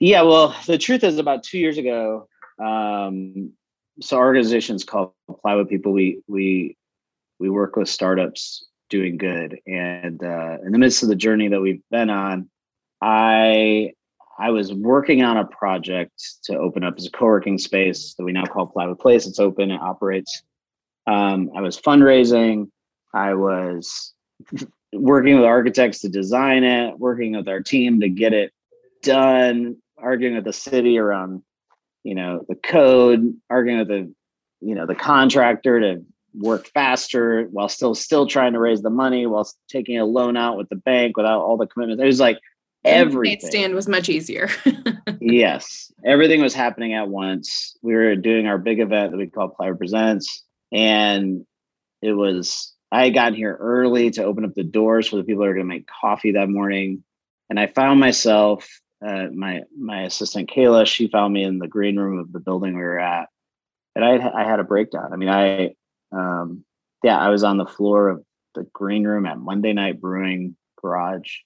Yeah, 0.01 0.23
well, 0.23 0.57
the 0.67 0.79
truth 0.79 1.05
is, 1.05 1.19
about 1.19 1.43
two 1.43 1.59
years 1.59 1.77
ago, 1.77 2.29
um, 2.63 3.53
so 4.01 4.17
our 4.17 4.25
organization 4.25 4.77
is 4.77 4.85
called 4.85 5.13
Plywood 5.41 5.69
People. 5.69 5.93
We 5.93 6.21
we 6.27 6.77
we 7.39 7.51
work 7.51 7.77
with 7.77 7.89
startups 7.89 8.67
doing 8.89 9.17
good, 9.17 9.59
and 9.67 10.23
uh, 10.23 10.59
in 10.65 10.73
the 10.73 10.79
midst 10.79 11.03
of 11.03 11.09
the 11.09 11.17
journey 11.17 11.49
that 11.49 11.61
we've 11.61 11.83
been 11.91 12.11
on, 12.11 12.49
I 13.01 13.93
I 14.39 14.51
was 14.51 14.73
working 14.73 15.23
on 15.23 15.37
a 15.37 15.45
project 15.45 16.41
to 16.45 16.57
open 16.57 16.85
up 16.85 16.95
as 16.99 17.07
a 17.07 17.11
co-working 17.11 17.59
space 17.59 18.15
that 18.15 18.25
we 18.25 18.33
now 18.33 18.45
call 18.45 18.67
Plywood 18.67 18.99
Place. 18.99 19.27
It's 19.27 19.41
open, 19.41 19.71
it 19.71 19.81
operates. 19.81 20.43
Um, 21.07 21.51
I 21.57 21.61
was 21.61 21.81
fundraising. 21.81 22.69
I 23.15 23.35
was 23.35 24.13
working 24.93 25.37
with 25.37 25.45
architects 25.45 26.01
to 26.01 26.09
design 26.09 26.65
it, 26.65 26.99
working 26.99 27.37
with 27.37 27.49
our 27.49 27.61
team 27.61 28.01
to 28.01 28.09
get 28.09 28.33
it 28.33 28.53
done, 29.03 29.77
arguing 29.97 30.35
with 30.35 30.45
the 30.45 30.53
city 30.53 30.99
around, 30.99 31.43
you 32.03 32.15
know, 32.15 32.45
the 32.49 32.57
code, 32.57 33.35
arguing 33.49 33.79
with 33.79 33.89
the, 33.89 34.13
you 34.61 34.75
know, 34.75 34.87
the 34.87 34.95
contractor 34.97 35.81
to 35.81 36.05
work 36.37 36.67
faster 36.75 37.45
while 37.53 37.69
still 37.69 37.95
still 37.95 38.27
trying 38.27 38.55
to 38.55 38.59
raise 38.59 38.83
the 38.83 38.91
money 38.91 39.27
while 39.27 39.49
taking 39.69 39.99
a 39.99 40.05
loan 40.05 40.37
out 40.37 40.57
with 40.57 40.69
the 40.69 40.77
bank 40.77 41.17
without 41.17 41.41
all 41.41 41.57
the 41.57 41.67
commitments. 41.67 42.03
It 42.03 42.07
was 42.07 42.21
like 42.21 42.39
everything. 42.85 43.49
Stand 43.49 43.75
was 43.75 43.89
much 43.89 44.09
easier. 44.09 44.49
yes, 45.21 45.93
everything 46.05 46.43
was 46.43 46.55
happening 46.55 46.95
at 46.95 47.09
once. 47.09 47.77
We 47.83 47.95
were 47.95 48.17
doing 48.17 48.47
our 48.47 48.59
big 48.59 48.81
event 48.81 49.13
that 49.13 49.17
we 49.17 49.29
call 49.29 49.51
Plywood 49.51 49.79
Presents, 49.79 50.43
and 50.73 51.47
it 52.03 52.13
was 52.13 52.74
I 52.95 53.07
had 53.07 53.15
gotten 53.15 53.35
here 53.35 53.57
early 53.59 54.13
to 54.13 54.23
open 54.23 54.45
up 54.45 54.55
the 54.55 54.63
doors 54.63 55.09
for 55.09 55.17
the 55.17 55.25
people 55.25 55.43
that 55.43 55.51
are 55.51 55.55
going 55.55 55.67
to 55.67 55.75
make 55.75 55.89
coffee 55.89 56.31
that 56.33 56.49
morning, 56.49 57.03
and 57.51 57.59
I 57.59 57.67
found 57.67 57.99
myself. 57.99 58.69
Uh, 59.05 59.27
my 59.35 59.63
my 59.77 60.03
assistant 60.03 60.49
Kayla, 60.49 60.87
she 60.87 61.09
found 61.09 61.35
me 61.35 61.43
in 61.43 61.59
the 61.59 61.67
green 61.67 61.97
room 61.97 62.21
of 62.21 62.33
the 62.33 62.39
building 62.39 62.77
we 62.77 62.83
were 62.83 63.01
at, 63.01 63.29
and 63.97 64.05
I 64.05 64.43
I 64.43 64.45
had 64.45 64.61
a 64.61 64.65
breakdown. 64.65 65.13
I 65.13 65.17
mean, 65.17 65.29
I 65.29 65.75
um, 66.13 66.65
yeah, 67.03 67.19
I 67.19 67.31
was 67.31 67.43
on 67.43 67.57
the 67.57 67.67
floor 67.67 68.11
of 68.11 68.25
the 68.55 68.63
green 68.73 69.05
room 69.05 69.27
at 69.27 69.41
Monday 69.41 69.73
Night 69.73 70.01
Brewing 70.01 70.57
Garage, 70.81 71.39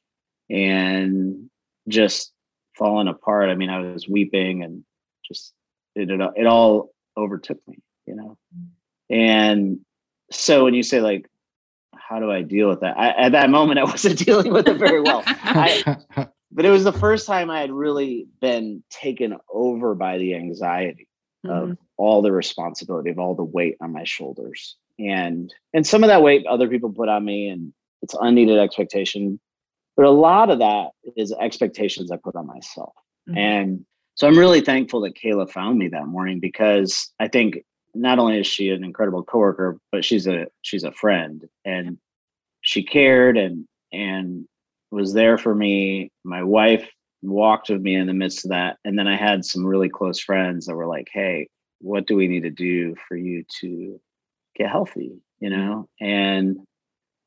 and 0.50 1.48
just 1.88 2.30
falling 2.76 3.08
apart. 3.08 3.48
I 3.48 3.54
mean, 3.54 3.70
I 3.70 3.80
was 3.80 4.06
weeping 4.06 4.64
and 4.64 4.84
just 5.26 5.54
it 5.94 6.10
it, 6.10 6.20
it 6.36 6.46
all 6.46 6.90
overtook 7.16 7.58
me, 7.66 7.78
you 8.06 8.16
know. 8.16 8.36
And 9.08 9.80
so 10.30 10.64
when 10.64 10.74
you 10.74 10.82
say 10.82 11.00
like 11.00 11.26
how 11.98 12.18
do 12.18 12.30
I 12.30 12.42
deal 12.42 12.68
with 12.68 12.80
that? 12.80 12.96
I, 12.98 13.10
at 13.10 13.32
that 13.32 13.50
moment, 13.50 13.78
I 13.78 13.84
wasn't 13.92 14.18
dealing 14.18 14.52
with 14.52 14.68
it 14.68 14.76
very 14.76 15.00
well. 15.00 15.22
I, 15.26 15.96
but 16.52 16.64
it 16.64 16.70
was 16.70 16.84
the 16.84 16.92
first 16.92 17.26
time 17.26 17.50
I 17.50 17.60
had 17.60 17.70
really 17.70 18.26
been 18.40 18.82
taken 18.90 19.36
over 19.52 19.94
by 19.94 20.18
the 20.18 20.34
anxiety 20.34 21.08
mm-hmm. 21.46 21.70
of 21.72 21.78
all 21.96 22.22
the 22.22 22.32
responsibility 22.32 23.10
of 23.10 23.18
all 23.18 23.34
the 23.34 23.44
weight 23.44 23.76
on 23.80 23.92
my 23.92 24.04
shoulders 24.04 24.76
and 24.98 25.52
and 25.72 25.86
some 25.86 26.02
of 26.02 26.08
that 26.08 26.22
weight 26.22 26.46
other 26.46 26.68
people 26.68 26.92
put 26.92 27.08
on 27.08 27.24
me 27.24 27.48
and 27.48 27.72
it's 28.02 28.14
unneeded 28.20 28.58
expectation 28.58 29.38
but 29.96 30.06
a 30.06 30.10
lot 30.10 30.50
of 30.50 30.58
that 30.58 30.88
is 31.16 31.34
expectations 31.40 32.10
i 32.10 32.16
put 32.16 32.36
on 32.36 32.46
myself 32.46 32.92
mm-hmm. 33.28 33.38
and 33.38 33.84
so 34.14 34.26
i'm 34.26 34.38
really 34.38 34.60
thankful 34.60 35.00
that 35.00 35.16
kayla 35.16 35.48
found 35.50 35.78
me 35.78 35.88
that 35.88 36.06
morning 36.06 36.40
because 36.40 37.12
i 37.20 37.28
think 37.28 37.58
not 37.94 38.18
only 38.18 38.38
is 38.40 38.46
she 38.46 38.70
an 38.70 38.84
incredible 38.84 39.22
coworker 39.22 39.78
but 39.92 40.04
she's 40.04 40.26
a 40.26 40.46
she's 40.62 40.84
a 40.84 40.92
friend. 40.92 41.48
And 41.64 41.98
she 42.60 42.82
cared 42.82 43.36
and 43.36 43.66
and 43.92 44.46
was 44.90 45.12
there 45.12 45.38
for 45.38 45.54
me. 45.54 46.10
My 46.24 46.42
wife 46.42 46.88
walked 47.22 47.68
with 47.68 47.80
me 47.80 47.94
in 47.94 48.06
the 48.06 48.14
midst 48.14 48.44
of 48.44 48.50
that. 48.50 48.78
And 48.84 48.98
then 48.98 49.08
i 49.08 49.16
had 49.16 49.44
some 49.44 49.64
really 49.64 49.88
close 49.88 50.20
friends 50.20 50.66
that 50.66 50.76
were 50.76 50.86
like 50.86 51.08
hey 51.12 51.48
what 51.80 52.06
do 52.06 52.16
we 52.16 52.26
need 52.26 52.42
to 52.42 52.50
do 52.50 52.96
for 53.06 53.16
you 53.16 53.44
to 53.60 54.00
get 54.56 54.68
healthy? 54.68 55.20
You 55.38 55.50
know? 55.50 55.88
And 56.00 56.58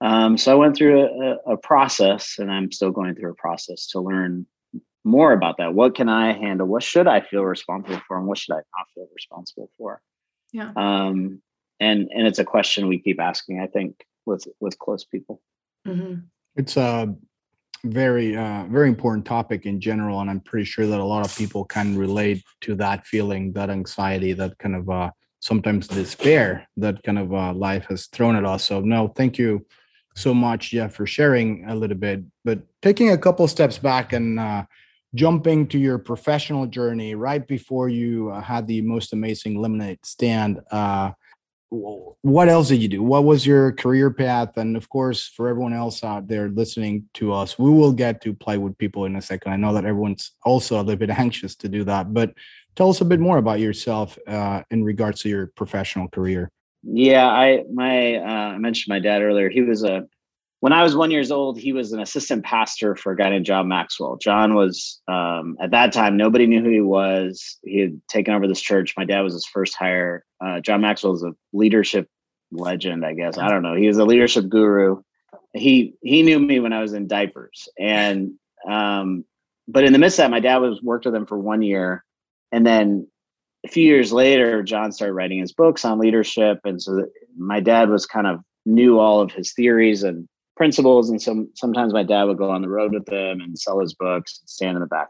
um, 0.01 0.37
so 0.37 0.51
i 0.51 0.55
went 0.55 0.75
through 0.75 1.01
a, 1.01 1.53
a, 1.53 1.57
process 1.57 2.39
and 2.39 2.51
i'm 2.51 2.71
still 2.71 2.89
going 2.89 3.13
through 3.15 3.31
a 3.31 3.35
process 3.35 3.87
to 3.89 3.99
learn 3.99 4.47
more 5.03 5.31
about 5.31 5.57
that. 5.57 5.73
What 5.73 5.95
can 5.95 6.09
i 6.09 6.33
handle? 6.33 6.67
What 6.67 6.83
should 6.83 7.07
i 7.07 7.21
feel 7.21 7.43
responsible 7.43 8.01
for 8.07 8.17
and 8.17 8.27
what 8.27 8.37
should 8.37 8.53
i 8.53 8.61
not 8.77 8.87
feel 8.95 9.07
responsible 9.13 9.69
for 9.77 10.01
yeah 10.51 10.71
um, 10.75 11.41
and 11.79 12.09
and 12.13 12.27
it's 12.27 12.39
a 12.39 12.45
question 12.45 12.87
we 12.87 12.99
keep 12.99 13.19
asking 13.19 13.59
i 13.59 13.67
think 13.67 14.05
with 14.25 14.45
with 14.59 14.77
close 14.79 15.03
people 15.03 15.41
mm-hmm. 15.87 16.19
it's 16.55 16.77
a 16.77 17.13
very 17.83 18.37
uh, 18.37 18.63
very 18.69 18.87
important 18.87 19.25
topic 19.25 19.65
in 19.65 19.79
general 19.81 20.19
and 20.21 20.29
i'm 20.29 20.39
pretty 20.39 20.65
sure 20.65 20.85
that 20.85 20.99
a 20.99 21.03
lot 21.03 21.25
of 21.25 21.35
people 21.35 21.65
can 21.65 21.97
relate 21.97 22.43
to 22.61 22.75
that 22.75 23.05
feeling 23.05 23.51
that 23.53 23.69
anxiety 23.69 24.33
that 24.33 24.57
kind 24.59 24.75
of 24.75 24.89
uh, 24.89 25.09
sometimes 25.41 25.87
despair 25.87 26.67
that 26.77 27.03
kind 27.03 27.19
of 27.19 27.33
uh, 27.33 27.53
life 27.53 27.85
has 27.89 28.05
thrown 28.07 28.35
at 28.35 28.45
us. 28.45 28.63
So 28.63 28.79
no, 28.79 29.07
thank 29.09 29.37
you 29.37 29.65
so 30.15 30.33
much, 30.33 30.69
Jeff, 30.71 30.93
for 30.93 31.05
sharing 31.05 31.65
a 31.67 31.75
little 31.75 31.97
bit. 31.97 32.23
But 32.45 32.59
taking 32.81 33.09
a 33.09 33.17
couple 33.17 33.47
steps 33.47 33.77
back 33.77 34.13
and 34.13 34.39
uh, 34.39 34.65
jumping 35.15 35.67
to 35.67 35.77
your 35.77 35.97
professional 35.97 36.65
journey 36.65 37.15
right 37.15 37.45
before 37.47 37.89
you 37.89 38.29
uh, 38.29 38.41
had 38.41 38.67
the 38.67 38.81
most 38.81 39.13
amazing 39.13 39.59
lemonade 39.59 39.99
stand. 40.05 40.61
Uh, 40.71 41.11
what 41.69 42.49
else 42.49 42.67
did 42.67 42.81
you 42.81 42.89
do? 42.89 43.01
What 43.01 43.23
was 43.23 43.45
your 43.45 43.71
career 43.71 44.11
path? 44.11 44.57
And 44.57 44.75
of 44.75 44.89
course, 44.89 45.27
for 45.27 45.47
everyone 45.47 45.71
else 45.71 46.03
out 46.03 46.27
there 46.27 46.49
listening 46.49 47.07
to 47.13 47.31
us, 47.31 47.57
we 47.57 47.69
will 47.69 47.93
get 47.93 48.21
to 48.23 48.33
Plywood 48.33 48.77
People 48.77 49.05
in 49.05 49.15
a 49.15 49.21
second. 49.21 49.53
I 49.53 49.55
know 49.55 49.73
that 49.73 49.85
everyone's 49.85 50.31
also 50.43 50.75
a 50.75 50.83
little 50.83 50.97
bit 50.97 51.09
anxious 51.17 51.55
to 51.57 51.69
do 51.69 51.85
that, 51.85 52.13
but 52.13 52.33
tell 52.75 52.89
us 52.89 52.99
a 52.99 53.05
bit 53.05 53.21
more 53.21 53.37
about 53.37 53.61
yourself 53.61 54.17
uh, 54.27 54.63
in 54.69 54.83
regards 54.83 55.21
to 55.21 55.29
your 55.29 55.47
professional 55.47 56.09
career. 56.09 56.49
Yeah, 56.83 57.27
I 57.27 57.63
my 57.71 58.15
uh, 58.15 58.53
I 58.55 58.57
mentioned 58.57 58.91
my 58.91 58.99
dad 58.99 59.21
earlier. 59.21 59.49
He 59.49 59.61
was 59.61 59.83
a 59.83 60.07
when 60.61 60.73
I 60.73 60.83
was 60.83 60.95
one 60.95 61.09
years 61.09 61.31
old, 61.31 61.59
he 61.59 61.73
was 61.73 61.91
an 61.91 61.99
assistant 61.99 62.45
pastor 62.45 62.95
for 62.95 63.11
a 63.11 63.17
guy 63.17 63.29
named 63.29 63.45
John 63.45 63.67
Maxwell. 63.67 64.17
John 64.17 64.53
was 64.53 65.01
um, 65.07 65.57
at 65.59 65.71
that 65.71 65.91
time 65.91 66.15
nobody 66.15 66.45
knew 66.45 66.63
who 66.63 66.69
he 66.69 66.81
was. 66.81 67.57
He 67.63 67.79
had 67.79 67.99
taken 68.07 68.35
over 68.35 68.47
this 68.47 68.61
church. 68.61 68.93
My 68.95 69.03
dad 69.03 69.21
was 69.21 69.33
his 69.33 69.45
first 69.45 69.75
hire. 69.75 70.23
Uh, 70.39 70.59
John 70.59 70.81
Maxwell 70.81 71.15
is 71.15 71.23
a 71.23 71.33
leadership 71.51 72.07
legend, 72.51 73.03
I 73.03 73.13
guess. 73.13 73.39
I 73.39 73.49
don't 73.49 73.63
know. 73.63 73.75
He 73.75 73.87
was 73.87 73.97
a 73.97 74.05
leadership 74.05 74.49
guru. 74.49 75.01
He 75.53 75.95
he 76.03 76.21
knew 76.21 76.39
me 76.39 76.59
when 76.59 76.73
I 76.73 76.81
was 76.81 76.93
in 76.93 77.07
diapers, 77.07 77.67
and 77.79 78.33
um, 78.69 79.25
but 79.67 79.83
in 79.83 79.93
the 79.93 79.99
midst 79.99 80.19
of 80.19 80.23
that, 80.23 80.31
my 80.31 80.39
dad 80.39 80.57
was 80.57 80.81
worked 80.81 81.05
with 81.05 81.15
him 81.15 81.25
for 81.25 81.39
one 81.39 81.63
year, 81.63 82.05
and 82.51 82.65
then 82.65 83.07
a 83.65 83.67
few 83.67 83.83
years 83.83 84.11
later, 84.11 84.63
John 84.63 84.91
started 84.91 85.13
writing 85.13 85.39
his 85.39 85.53
books 85.53 85.85
on 85.85 85.99
leadership. 85.99 86.59
And 86.63 86.81
so 86.81 87.05
my 87.37 87.59
dad 87.59 87.89
was 87.89 88.05
kind 88.05 88.27
of 88.27 88.39
knew 88.65 88.99
all 88.99 89.21
of 89.21 89.31
his 89.31 89.53
theories 89.53 90.03
and 90.03 90.27
principles. 90.61 91.09
And 91.09 91.19
some 91.19 91.49
sometimes 91.55 91.91
my 91.91 92.03
dad 92.03 92.25
would 92.25 92.37
go 92.37 92.51
on 92.51 92.61
the 92.61 92.69
road 92.69 92.93
with 92.93 93.07
them 93.07 93.41
and 93.41 93.57
sell 93.57 93.79
his 93.79 93.95
books 93.95 94.37
and 94.39 94.47
stand 94.47 94.75
in 94.75 94.81
the 94.81 94.85
back. 94.87 95.07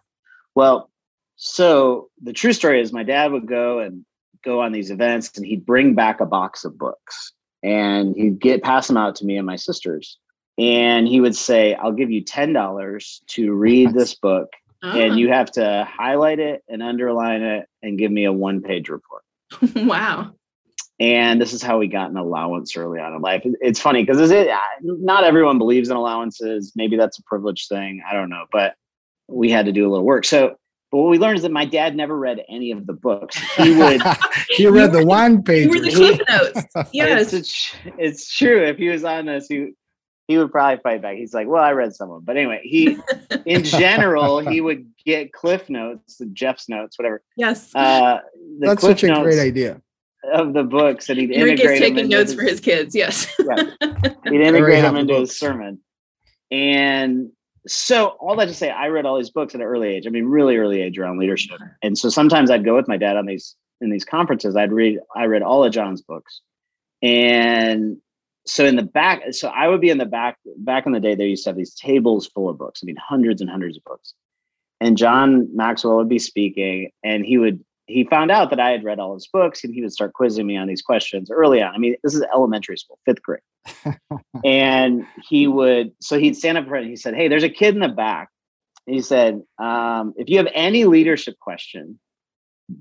Well, 0.56 0.90
so 1.36 2.08
the 2.24 2.32
true 2.32 2.54
story 2.54 2.80
is 2.80 2.94
my 2.94 3.04
dad 3.04 3.34
would 3.34 3.48
go 3.48 3.80
and 3.80 4.06
go 4.46 4.62
on 4.62 4.72
these 4.72 4.92
events 4.92 5.30
and 5.36 5.46
he'd 5.46 5.66
bring 5.66 5.94
back 5.94 6.22
a 6.22 6.26
box 6.26 6.64
of 6.64 6.78
books 6.78 7.34
and 7.62 8.16
he'd 8.16 8.40
get 8.40 8.64
pass 8.64 8.88
them 8.88 8.96
out 8.96 9.14
to 9.18 9.26
me 9.26 9.36
and 9.36 9.46
my 9.46 9.58
sisters. 9.58 10.18
And 10.58 11.06
he 11.06 11.20
would 11.20 11.36
say, 11.36 11.74
I'll 11.74 11.92
give 11.92 12.12
you 12.12 12.24
$10 12.24 13.20
to 13.32 13.54
read 13.54 13.94
this 13.94 14.16
book 14.16 14.54
and 14.82 15.20
you 15.20 15.32
ah. 15.32 15.34
have 15.34 15.52
to 15.52 15.86
highlight 15.92 16.40
it 16.40 16.64
and 16.70 16.82
underline 16.82 17.42
it 17.42 17.68
and 17.84 18.00
give 18.00 18.12
me 18.12 18.24
a 18.24 18.32
one 18.32 18.62
page 18.62 18.88
report. 18.88 19.24
wow. 19.76 20.32
And 21.02 21.42
this 21.42 21.52
is 21.52 21.64
how 21.64 21.80
we 21.80 21.88
got 21.88 22.12
an 22.12 22.18
allowance 22.18 22.78
early 22.78 23.00
on 23.00 23.16
in 23.16 23.22
life. 23.22 23.42
It's 23.44 23.80
funny 23.80 24.04
because 24.04 24.30
it 24.30 24.48
not 24.84 25.24
everyone 25.24 25.58
believes 25.58 25.90
in 25.90 25.98
allowances. 25.98 26.74
Maybe 26.76 26.96
that's 26.96 27.18
a 27.18 27.24
privileged 27.24 27.70
thing. 27.70 28.04
I 28.08 28.14
don't 28.14 28.30
know, 28.30 28.46
but 28.52 28.76
we 29.28 29.50
had 29.50 29.66
to 29.66 29.72
do 29.72 29.88
a 29.88 29.90
little 29.90 30.06
work. 30.06 30.26
So, 30.26 30.58
but 30.92 30.98
what 31.00 31.10
we 31.10 31.18
learned 31.18 31.38
is 31.38 31.42
that 31.42 31.52
my 31.52 31.66
dad 31.66 31.96
never 31.96 32.16
read 32.16 32.44
any 32.48 32.70
of 32.70 32.86
the 32.86 32.94
books. 32.94 33.36
He 33.58 33.76
would. 33.76 34.00
he 34.50 34.68
read 34.68 34.92
the 34.92 35.04
one 35.04 35.42
page. 35.42 35.64
You 35.64 35.70
were 35.72 35.80
the 35.80 35.92
cliff 35.92 36.20
notes. 36.30 36.92
Yes, 36.94 37.34
it's, 37.34 37.76
it's, 37.98 38.32
true. 38.32 38.64
If 38.64 38.78
he 38.78 38.90
was 38.90 39.04
on 39.04 39.26
this, 39.26 39.48
he 39.48 39.72
he 40.28 40.38
would 40.38 40.52
probably 40.52 40.80
fight 40.84 41.02
back. 41.02 41.16
He's 41.16 41.34
like, 41.34 41.48
well, 41.48 41.64
I 41.64 41.72
read 41.72 41.96
some 41.96 42.12
of 42.12 42.18
them. 42.18 42.26
But 42.26 42.38
anyway, 42.38 42.62
he, 42.64 43.00
in 43.48 43.64
general, 43.64 44.38
he 44.38 44.62
would 44.62 44.86
get 45.04 45.34
Cliff 45.34 45.68
Notes, 45.68 46.22
Jeff's 46.32 46.70
notes, 46.70 47.00
whatever. 47.00 47.24
Yes. 47.38 47.74
Uh, 47.74 48.20
That's 48.60 48.82
Cliff 48.82 49.00
such 49.00 49.10
a 49.10 49.22
great 49.24 49.40
idea. 49.40 49.82
Of 50.24 50.54
the 50.54 50.64
books, 50.64 51.10
and 51.10 51.20
he'd 51.20 51.32
Enrique 51.32 51.54
integrate 51.54 51.80
taking 51.80 52.10
notes 52.10 52.32
his, 52.32 52.40
for 52.40 52.46
his 52.46 52.60
kids. 52.60 52.96
Yes. 52.96 53.34
yeah. 53.40 53.64
He'd 54.30 54.42
integrate 54.42 54.84
them 54.84 54.96
into 54.96 55.16
his 55.16 55.38
sermon. 55.38 55.80
And 56.52 57.32
so 57.68 58.18
all 58.20 58.36
that 58.36 58.46
to 58.46 58.54
say, 58.54 58.70
I 58.70 58.88
read 58.88 59.06
all 59.06 59.18
these 59.18 59.32
books 59.32 59.56
at 59.56 59.62
an 59.62 59.68
early 59.68 59.90
age. 59.90 60.06
I 60.06 60.10
mean, 60.10 60.26
really 60.26 60.58
early 60.58 60.82
age 60.82 61.00
around 61.00 61.18
leadership. 61.18 61.60
And 61.82 61.98
so 61.98 62.10
sometimes 62.10 62.52
I'd 62.52 62.66
go 62.66 62.76
with 62.76 62.88
my 62.88 62.98
dad 62.98 63.18
on 63.18 63.26
these 63.26 63.56
in 63.82 63.90
these 63.90 64.06
conferences. 64.06 64.56
I'd 64.56 64.72
read, 64.72 65.00
I 65.16 65.26
read 65.26 65.42
all 65.42 65.64
of 65.64 65.74
John's 65.74 66.02
books. 66.02 66.42
And 67.02 67.98
so 68.46 68.66
in 68.66 68.76
the 68.76 68.84
back, 68.84 69.22
so 69.32 69.50
I 69.50 69.68
would 69.68 69.82
be 69.82 69.90
in 69.90 69.98
the 69.98 70.06
back. 70.06 70.38
Back 70.58 70.86
in 70.86 70.92
the 70.92 71.00
day, 71.00 71.16
they 71.16 71.26
used 71.26 71.44
to 71.46 71.50
have 71.50 71.58
these 71.58 71.74
tables 71.74 72.28
full 72.28 72.50
of 72.50 72.58
books. 72.58 72.82
I 72.84 72.86
mean, 72.86 72.98
hundreds 72.98 73.42
and 73.42 73.50
hundreds 73.50 73.78
of 73.78 73.84
books. 73.84 74.14
And 74.80 74.98
John 74.98 75.56
Maxwell 75.56 75.98
would 75.98 76.10
be 76.10 76.20
speaking, 76.20 76.92
and 77.04 77.26
he 77.26 77.38
would 77.38 77.64
he 77.92 78.04
found 78.04 78.32
out 78.32 78.50
that 78.50 78.60
I 78.60 78.72
had 78.72 78.84
read 78.84 79.00
all 79.00 79.14
his 79.14 79.28
books, 79.28 79.64
and 79.64 79.74
he 79.74 79.82
would 79.82 79.94
start 79.94 80.14
quizzing 80.14 80.48
me 80.48 80.58
on 80.58 80.68
these 80.68 80.82
questions 80.82 81.30
early 81.32 81.62
on. 81.62 81.74
I 81.74 81.78
mean, 81.78 81.96
this 82.04 82.16
is 82.16 82.24
elementary 82.34 82.78
school, 82.78 83.00
fifth 83.06 83.22
grade, 83.22 83.42
and 84.46 85.06
he 85.28 85.48
would 85.48 85.92
so 86.02 86.18
he'd 86.18 86.36
stand 86.36 86.58
up 86.58 86.68
front 86.68 86.84
and 86.84 86.90
he 86.90 86.96
said, 86.96 87.16
"Hey, 87.16 87.28
there's 87.28 87.44
a 87.44 87.50
kid 87.50 87.74
in 87.74 87.82
the 87.82 87.90
back." 87.90 88.30
And 88.88 88.96
He 88.96 89.02
said, 89.02 89.42
um, 89.60 90.14
"If 90.18 90.30
you 90.30 90.38
have 90.38 90.48
any 90.54 90.86
leadership 90.86 91.38
question, 91.40 92.00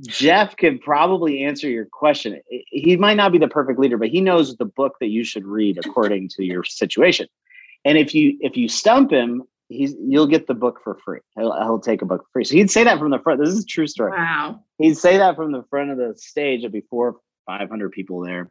Jeff 0.06 0.56
could 0.56 0.80
probably 0.80 1.44
answer 1.44 1.68
your 1.68 1.86
question. 1.86 2.40
He 2.48 2.96
might 2.96 3.16
not 3.16 3.32
be 3.32 3.38
the 3.38 3.48
perfect 3.48 3.78
leader, 3.78 3.98
but 3.98 4.08
he 4.08 4.20
knows 4.20 4.56
the 4.56 4.64
book 4.64 4.96
that 5.00 5.08
you 5.08 5.24
should 5.24 5.46
read 5.46 5.78
according 5.84 6.28
to 6.30 6.44
your 6.44 6.64
situation. 6.64 7.26
And 7.84 7.96
if 7.98 8.14
you 8.14 8.36
if 8.40 8.56
you 8.56 8.68
stump 8.68 9.10
him, 9.10 9.42
he's 9.70 9.94
you'll 10.06 10.26
get 10.26 10.46
the 10.46 10.54
book 10.54 10.80
for 10.84 10.98
free. 11.04 11.20
He'll, 11.36 11.52
he'll 11.52 11.80
take 11.80 12.02
a 12.02 12.04
book 12.04 12.22
for 12.24 12.28
free. 12.32 12.44
So 12.44 12.54
he'd 12.54 12.70
say 12.70 12.84
that 12.84 12.98
from 12.98 13.10
the 13.10 13.18
front. 13.18 13.40
This 13.40 13.50
is 13.50 13.64
a 13.64 13.66
true 13.66 13.86
story. 13.86 14.12
Wow. 14.12 14.60
He'd 14.78 14.98
say 14.98 15.16
that 15.16 15.36
from 15.36 15.52
the 15.52 15.64
front 15.70 15.90
of 15.90 15.96
the 15.96 16.14
stage. 16.16 16.60
There'd 16.60 16.72
be 16.72 16.82
four, 16.90 17.16
five 17.46 17.70
hundred 17.70 17.92
people 17.92 18.20
there. 18.20 18.50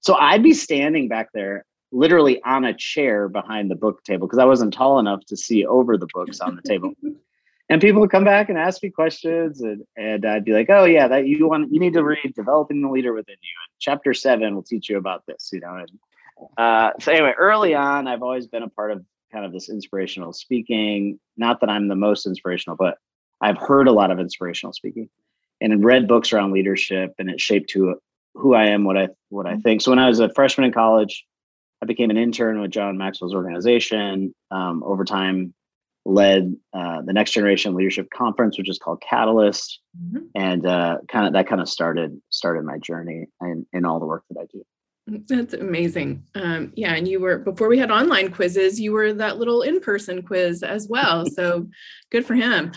So 0.00 0.14
I'd 0.14 0.42
be 0.42 0.54
standing 0.54 1.08
back 1.08 1.28
there, 1.32 1.64
literally 1.92 2.42
on 2.42 2.64
a 2.64 2.74
chair 2.74 3.28
behind 3.28 3.70
the 3.70 3.76
book 3.76 4.02
table 4.04 4.26
because 4.26 4.38
I 4.38 4.44
wasn't 4.44 4.74
tall 4.74 4.98
enough 4.98 5.24
to 5.26 5.36
see 5.36 5.64
over 5.64 5.96
the 5.96 6.08
books 6.12 6.40
on 6.40 6.56
the 6.56 6.62
table. 6.62 6.92
and 7.68 7.80
people 7.80 8.00
would 8.00 8.10
come 8.10 8.24
back 8.24 8.48
and 8.48 8.56
ask 8.56 8.82
me 8.82 8.90
questions 8.90 9.60
and, 9.60 9.82
and 9.96 10.24
i'd 10.24 10.44
be 10.44 10.52
like 10.52 10.68
oh 10.70 10.84
yeah 10.84 11.08
that 11.08 11.26
you 11.26 11.48
want 11.48 11.72
you 11.72 11.80
need 11.80 11.92
to 11.92 12.04
read 12.04 12.32
developing 12.34 12.80
the 12.80 12.88
leader 12.88 13.12
within 13.12 13.34
you 13.42 13.50
and 13.64 13.80
chapter 13.80 14.14
seven 14.14 14.54
will 14.54 14.62
teach 14.62 14.88
you 14.88 14.96
about 14.96 15.24
this 15.26 15.50
you 15.52 15.60
know 15.60 15.74
and, 15.74 15.90
uh, 16.58 16.92
so 17.00 17.10
anyway 17.12 17.32
early 17.36 17.74
on 17.74 18.06
i've 18.06 18.22
always 18.22 18.46
been 18.46 18.62
a 18.62 18.68
part 18.68 18.92
of 18.92 19.04
kind 19.32 19.44
of 19.44 19.52
this 19.52 19.68
inspirational 19.68 20.32
speaking 20.32 21.18
not 21.36 21.60
that 21.60 21.70
i'm 21.70 21.88
the 21.88 21.96
most 21.96 22.26
inspirational 22.26 22.76
but 22.76 22.98
i've 23.40 23.58
heard 23.58 23.88
a 23.88 23.92
lot 23.92 24.10
of 24.10 24.18
inspirational 24.18 24.72
speaking 24.72 25.08
and 25.60 25.84
read 25.84 26.08
books 26.08 26.32
around 26.32 26.52
leadership 26.52 27.12
and 27.18 27.30
it 27.30 27.40
shaped 27.40 27.72
who 27.72 27.96
who 28.34 28.54
i 28.54 28.66
am 28.66 28.84
what 28.84 28.96
i 28.96 29.08
what 29.28 29.46
i 29.46 29.52
mm-hmm. 29.52 29.60
think 29.60 29.80
so 29.80 29.90
when 29.90 29.98
i 29.98 30.08
was 30.08 30.20
a 30.20 30.32
freshman 30.34 30.66
in 30.66 30.72
college 30.72 31.24
i 31.82 31.86
became 31.86 32.10
an 32.10 32.16
intern 32.16 32.60
with 32.60 32.70
john 32.70 32.96
maxwell's 32.96 33.34
organization 33.34 34.34
um, 34.50 34.82
over 34.84 35.04
time 35.04 35.54
led 36.08 36.54
uh, 36.72 37.02
the 37.02 37.12
next 37.12 37.32
generation 37.32 37.74
leadership 37.74 38.08
conference 38.10 38.56
which 38.56 38.70
is 38.70 38.78
called 38.78 39.02
catalyst 39.02 39.80
mm-hmm. 40.00 40.24
and 40.36 40.64
uh, 40.64 40.98
kind 41.08 41.26
of 41.26 41.32
that 41.32 41.48
kind 41.48 41.60
of 41.60 41.68
started 41.68 42.20
started 42.30 42.64
my 42.64 42.78
journey 42.78 43.26
in, 43.40 43.66
in 43.72 43.84
all 43.84 43.98
the 43.98 44.06
work 44.06 44.22
that 44.30 44.40
i 44.40 44.46
do 44.52 44.62
That's 45.06 45.54
amazing. 45.54 46.24
Um, 46.34 46.72
yeah, 46.74 46.94
and 46.94 47.06
you 47.06 47.20
were 47.20 47.38
before 47.38 47.68
we 47.68 47.78
had 47.78 47.92
online 47.92 48.32
quizzes, 48.32 48.80
you 48.80 48.92
were 48.92 49.12
that 49.12 49.38
little 49.38 49.62
in-person 49.62 50.22
quiz 50.22 50.64
as 50.64 50.88
well. 50.88 51.26
So 51.26 51.68
good 52.10 52.26
for 52.26 52.34
him. 52.34 52.72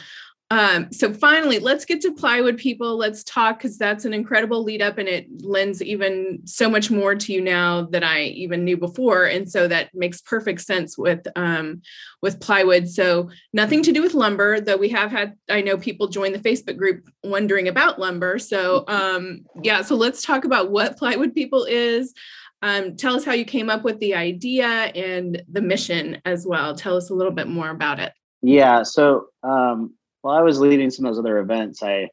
Um, 0.52 0.92
so 0.92 1.14
finally, 1.14 1.60
let's 1.60 1.86
get 1.86 2.02
to 2.02 2.12
plywood 2.12 2.58
people. 2.58 2.98
Let's 2.98 3.24
talk 3.24 3.60
because 3.60 3.78
that's 3.78 4.06
an 4.06 4.14
incredible 4.14 4.64
lead 4.64 4.82
up 4.82 4.98
and 4.98 5.08
it 5.08 5.28
lends 5.44 5.82
even 5.84 6.40
so 6.46 6.68
much 6.68 6.90
more 6.90 7.14
to 7.14 7.34
you 7.34 7.40
now 7.40 7.84
that 7.92 8.04
I 8.04 8.24
even 8.24 8.64
knew 8.64 8.76
before. 8.76 9.26
And 9.26 9.50
so 9.50 9.68
that 9.68 9.94
makes 9.94 10.22
perfect 10.22 10.62
sense 10.62 10.98
with 10.98 11.28
um, 11.36 11.84
with 12.24 12.40
plywood. 12.40 12.90
So 12.90 13.30
nothing 13.54 13.84
to 13.84 13.92
do 13.92 14.02
with 14.02 14.16
lumber, 14.16 14.60
though 14.60 14.78
we 14.78 14.90
have 14.90 15.12
had 15.12 15.36
I 15.50 15.62
know 15.62 15.78
people 15.78 16.08
join 16.08 16.34
the 16.34 16.40
Facebook 16.40 16.78
group 16.78 17.08
wondering 17.24 17.68
about 17.68 18.00
lumber. 18.00 18.40
So 18.40 18.86
um, 18.88 19.46
yeah, 19.62 19.84
so 19.84 19.96
let's 19.96 20.24
talk 20.24 20.46
about 20.46 20.72
what 20.72 20.98
plywood 20.98 21.36
people 21.36 21.66
is. 21.66 22.14
Um, 22.64 22.96
tell 22.96 23.16
us 23.16 23.24
how 23.24 23.34
you 23.34 23.46
came 23.46 23.70
up 23.70 23.84
with 23.84 24.00
the 24.00 24.16
idea 24.16 24.68
and 24.68 25.44
the 25.50 25.62
mission 25.62 26.22
as 26.26 26.46
well. 26.46 26.76
Tell 26.76 26.98
us 26.98 27.12
a 27.12 27.14
little 27.14 27.32
bit 27.32 27.48
more 27.48 27.70
about 27.70 28.00
it. 28.00 28.14
Yeah. 28.42 28.84
So 28.84 29.28
um, 29.44 29.94
while 30.22 30.38
I 30.38 30.42
was 30.42 30.60
leading 30.60 30.90
some 30.90 31.06
of 31.06 31.14
those 31.14 31.20
other 31.20 31.40
events, 31.40 31.82
I 31.84 32.10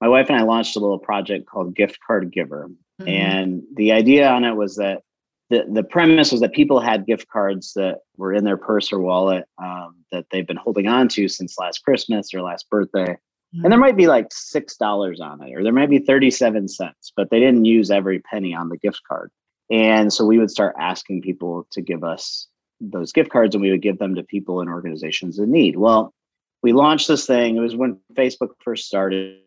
my 0.00 0.08
wife 0.08 0.28
and 0.28 0.38
I 0.38 0.42
launched 0.42 0.76
a 0.76 0.80
little 0.80 0.98
project 0.98 1.46
called 1.46 1.76
Gift 1.76 1.98
Card 2.06 2.32
Giver. 2.32 2.70
Mm-hmm. 3.00 3.08
And 3.08 3.62
the 3.74 3.92
idea 3.92 4.28
on 4.28 4.44
it 4.44 4.54
was 4.54 4.76
that 4.76 5.02
the, 5.50 5.64
the 5.70 5.82
premise 5.82 6.32
was 6.32 6.40
that 6.40 6.52
people 6.52 6.80
had 6.80 7.06
gift 7.06 7.28
cards 7.28 7.72
that 7.74 7.98
were 8.16 8.32
in 8.32 8.44
their 8.44 8.56
purse 8.56 8.92
or 8.92 9.00
wallet 9.00 9.44
um, 9.62 9.96
that 10.12 10.26
they've 10.30 10.46
been 10.46 10.56
holding 10.56 10.86
on 10.86 11.08
to 11.08 11.28
since 11.28 11.58
last 11.58 11.84
Christmas 11.84 12.32
or 12.32 12.40
last 12.40 12.70
birthday. 12.70 13.16
Mm-hmm. 13.54 13.64
And 13.64 13.72
there 13.72 13.80
might 13.80 13.96
be 13.96 14.06
like 14.06 14.28
$6 14.30 15.20
on 15.20 15.42
it, 15.42 15.52
or 15.54 15.62
there 15.62 15.72
might 15.72 15.90
be 15.90 15.98
37 15.98 16.68
cents, 16.68 17.12
but 17.16 17.30
they 17.30 17.40
didn't 17.40 17.64
use 17.64 17.90
every 17.90 18.20
penny 18.20 18.54
on 18.54 18.68
the 18.68 18.78
gift 18.78 19.00
card. 19.08 19.30
And 19.70 20.12
so 20.12 20.24
we 20.24 20.38
would 20.38 20.50
start 20.50 20.76
asking 20.78 21.22
people 21.22 21.66
to 21.72 21.80
give 21.80 22.04
us 22.04 22.46
those 22.80 23.12
gift 23.12 23.30
cards 23.30 23.54
and 23.54 23.62
we 23.62 23.70
would 23.70 23.82
give 23.82 23.98
them 23.98 24.14
to 24.14 24.22
people 24.22 24.60
and 24.60 24.70
organizations 24.70 25.38
in 25.38 25.50
need. 25.50 25.76
Well, 25.76 26.14
we 26.62 26.72
launched 26.72 27.08
this 27.08 27.26
thing. 27.26 27.56
It 27.56 27.60
was 27.60 27.76
when 27.76 27.98
Facebook 28.14 28.50
first 28.62 28.86
started. 28.86 29.38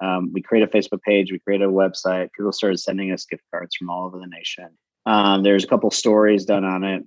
Um, 0.00 0.32
we 0.32 0.40
created 0.40 0.68
a 0.68 0.72
Facebook 0.72 1.02
page, 1.02 1.30
we 1.30 1.38
created 1.38 1.68
a 1.68 1.70
website. 1.70 2.32
People 2.32 2.52
started 2.52 2.78
sending 2.78 3.12
us 3.12 3.26
gift 3.26 3.42
cards 3.50 3.76
from 3.76 3.90
all 3.90 4.06
over 4.06 4.18
the 4.18 4.26
nation. 4.26 4.70
Um, 5.06 5.42
there's 5.42 5.64
a 5.64 5.66
couple 5.66 5.90
stories 5.90 6.44
done 6.44 6.64
on 6.64 6.82
it. 6.82 7.02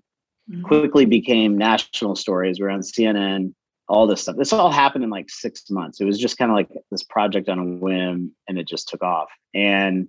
Mm-hmm. 0.52 0.64
Quickly 0.64 1.06
became 1.06 1.58
national 1.58 2.16
stories. 2.16 2.60
We're 2.60 2.70
on 2.70 2.82
CNN, 2.82 3.54
all 3.88 4.08
this 4.08 4.22
stuff. 4.22 4.36
This 4.38 4.54
all 4.54 4.72
happened 4.72 5.04
in 5.04 5.10
like 5.10 5.30
six 5.30 5.70
months. 5.70 6.00
It 6.00 6.06
was 6.06 6.20
just 6.20 6.38
kind 6.38 6.52
of 6.52 6.56
like 6.56 6.70
this 6.92 7.04
project 7.04 7.50
on 7.50 7.60
a 7.60 7.64
whim, 7.64 8.32
and 8.48 8.58
it 8.58 8.68
just 8.68 8.88
took 8.88 9.02
off. 9.02 9.30
And 9.54 10.08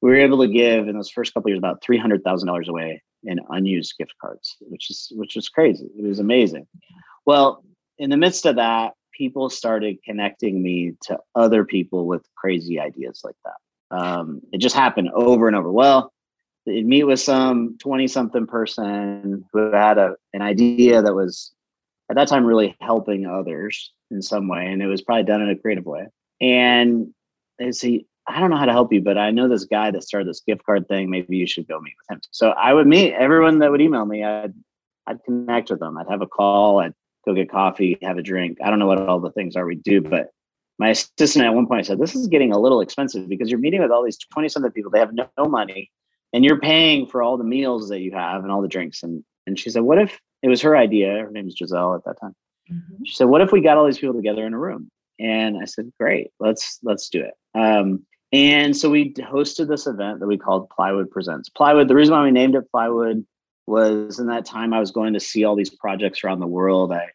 we 0.00 0.10
were 0.10 0.16
able 0.16 0.38
to 0.38 0.48
give 0.48 0.88
in 0.88 0.96
those 0.96 1.10
first 1.10 1.32
couple 1.34 1.48
years 1.50 1.58
about 1.58 1.82
three 1.82 1.98
hundred 1.98 2.22
thousand 2.22 2.48
dollars 2.48 2.68
away 2.68 3.02
in 3.24 3.38
unused 3.50 3.94
gift 3.98 4.14
cards, 4.20 4.56
which 4.60 4.90
is 4.90 5.12
which 5.14 5.36
was 5.36 5.48
crazy. 5.48 5.88
It 5.96 6.06
was 6.06 6.18
amazing. 6.18 6.66
Well, 7.24 7.62
in 7.98 8.10
the 8.10 8.16
midst 8.16 8.46
of 8.46 8.56
that, 8.56 8.94
people 9.12 9.50
started 9.50 10.02
connecting 10.04 10.62
me 10.62 10.92
to 11.02 11.18
other 11.34 11.64
people 11.64 12.06
with 12.06 12.24
crazy 12.36 12.78
ideas 12.78 13.22
like 13.24 13.34
that. 13.44 13.96
Um, 13.96 14.40
it 14.52 14.58
just 14.58 14.76
happened 14.76 15.10
over 15.10 15.48
and 15.48 15.56
over. 15.56 15.70
Well, 15.72 16.12
you'd 16.64 16.86
meet 16.86 17.04
with 17.04 17.20
some 17.20 17.76
20 17.78 18.06
something 18.06 18.46
person 18.46 19.44
who 19.52 19.72
had 19.72 19.98
a, 19.98 20.14
an 20.32 20.42
idea 20.42 21.02
that 21.02 21.14
was 21.14 21.52
at 22.10 22.16
that 22.16 22.28
time 22.28 22.44
really 22.44 22.76
helping 22.80 23.26
others 23.26 23.92
in 24.10 24.22
some 24.22 24.48
way. 24.48 24.66
And 24.66 24.82
it 24.82 24.86
was 24.86 25.02
probably 25.02 25.24
done 25.24 25.42
in 25.42 25.50
a 25.50 25.56
creative 25.56 25.84
way. 25.84 26.06
And 26.40 27.12
they 27.58 27.72
say, 27.72 28.04
I 28.26 28.40
don't 28.40 28.50
know 28.50 28.56
how 28.56 28.66
to 28.66 28.72
help 28.72 28.92
you, 28.92 29.00
but 29.00 29.18
I 29.18 29.30
know 29.30 29.48
this 29.48 29.64
guy 29.64 29.90
that 29.90 30.04
started 30.04 30.28
this 30.28 30.42
gift 30.46 30.64
card 30.64 30.86
thing. 30.86 31.10
Maybe 31.10 31.36
you 31.36 31.46
should 31.46 31.66
go 31.66 31.80
meet 31.80 31.94
with 31.98 32.16
him. 32.16 32.20
So 32.30 32.50
I 32.50 32.72
would 32.72 32.86
meet 32.86 33.14
everyone 33.14 33.58
that 33.60 33.70
would 33.70 33.80
email 33.80 34.04
me. 34.04 34.22
I'd, 34.22 34.52
I'd 35.06 35.24
connect 35.24 35.70
with 35.70 35.80
them. 35.80 35.96
I'd 35.96 36.08
have 36.08 36.20
a 36.20 36.26
call. 36.26 36.80
I'd 36.80 36.94
go 37.28 37.34
get 37.34 37.50
coffee, 37.50 37.98
have 38.02 38.18
a 38.18 38.22
drink. 38.22 38.58
I 38.64 38.70
don't 38.70 38.78
know 38.78 38.86
what 38.86 39.00
all 39.00 39.20
the 39.20 39.30
things 39.30 39.56
are 39.56 39.66
we 39.66 39.76
do, 39.76 40.00
but 40.00 40.30
my 40.78 40.90
assistant 40.90 41.44
at 41.44 41.54
one 41.54 41.66
point 41.66 41.86
said, 41.86 41.98
This 41.98 42.14
is 42.14 42.26
getting 42.28 42.52
a 42.52 42.58
little 42.58 42.80
expensive 42.80 43.28
because 43.28 43.50
you're 43.50 43.60
meeting 43.60 43.82
with 43.82 43.90
all 43.90 44.04
these 44.04 44.18
20 44.18 44.48
something 44.48 44.72
people. 44.72 44.90
They 44.90 45.00
have 45.00 45.12
no, 45.12 45.28
no, 45.36 45.46
money 45.46 45.90
and 46.32 46.44
you're 46.44 46.60
paying 46.60 47.06
for 47.06 47.22
all 47.22 47.36
the 47.36 47.44
meals 47.44 47.88
that 47.88 48.00
you 48.00 48.12
have 48.12 48.42
and 48.42 48.52
all 48.52 48.62
the 48.62 48.68
drinks. 48.68 49.02
And 49.02 49.24
and 49.46 49.58
she 49.58 49.70
said, 49.70 49.82
What 49.82 49.98
if 49.98 50.18
it 50.42 50.48
was 50.48 50.62
her 50.62 50.76
idea? 50.76 51.10
Her 51.12 51.30
name 51.30 51.48
is 51.48 51.56
Giselle 51.56 51.94
at 51.94 52.04
that 52.04 52.20
time. 52.20 52.34
Mm-hmm. 52.70 53.04
She 53.04 53.14
said, 53.14 53.28
What 53.28 53.40
if 53.40 53.52
we 53.52 53.60
got 53.60 53.76
all 53.76 53.86
these 53.86 53.98
people 53.98 54.14
together 54.14 54.46
in 54.46 54.54
a 54.54 54.58
room? 54.58 54.90
And 55.18 55.58
I 55.60 55.64
said, 55.64 55.92
Great, 55.98 56.30
let's 56.38 56.78
let's 56.82 57.08
do 57.08 57.22
it. 57.22 57.34
Um, 57.58 58.04
and 58.30 58.76
so 58.76 58.90
we 58.90 59.14
hosted 59.14 59.68
this 59.68 59.86
event 59.86 60.20
that 60.20 60.26
we 60.26 60.36
called 60.36 60.68
Plywood 60.68 61.10
Presents. 61.10 61.48
Plywood, 61.48 61.88
the 61.88 61.94
reason 61.94 62.14
why 62.14 62.22
we 62.22 62.30
named 62.30 62.54
it 62.54 62.70
Plywood 62.70 63.26
was 63.66 64.18
in 64.18 64.26
that 64.26 64.44
time 64.44 64.74
I 64.74 64.80
was 64.80 64.90
going 64.90 65.14
to 65.14 65.20
see 65.20 65.44
all 65.44 65.56
these 65.56 65.70
projects 65.70 66.22
around 66.22 66.40
the 66.40 66.46
world. 66.46 66.92
I 66.92 67.08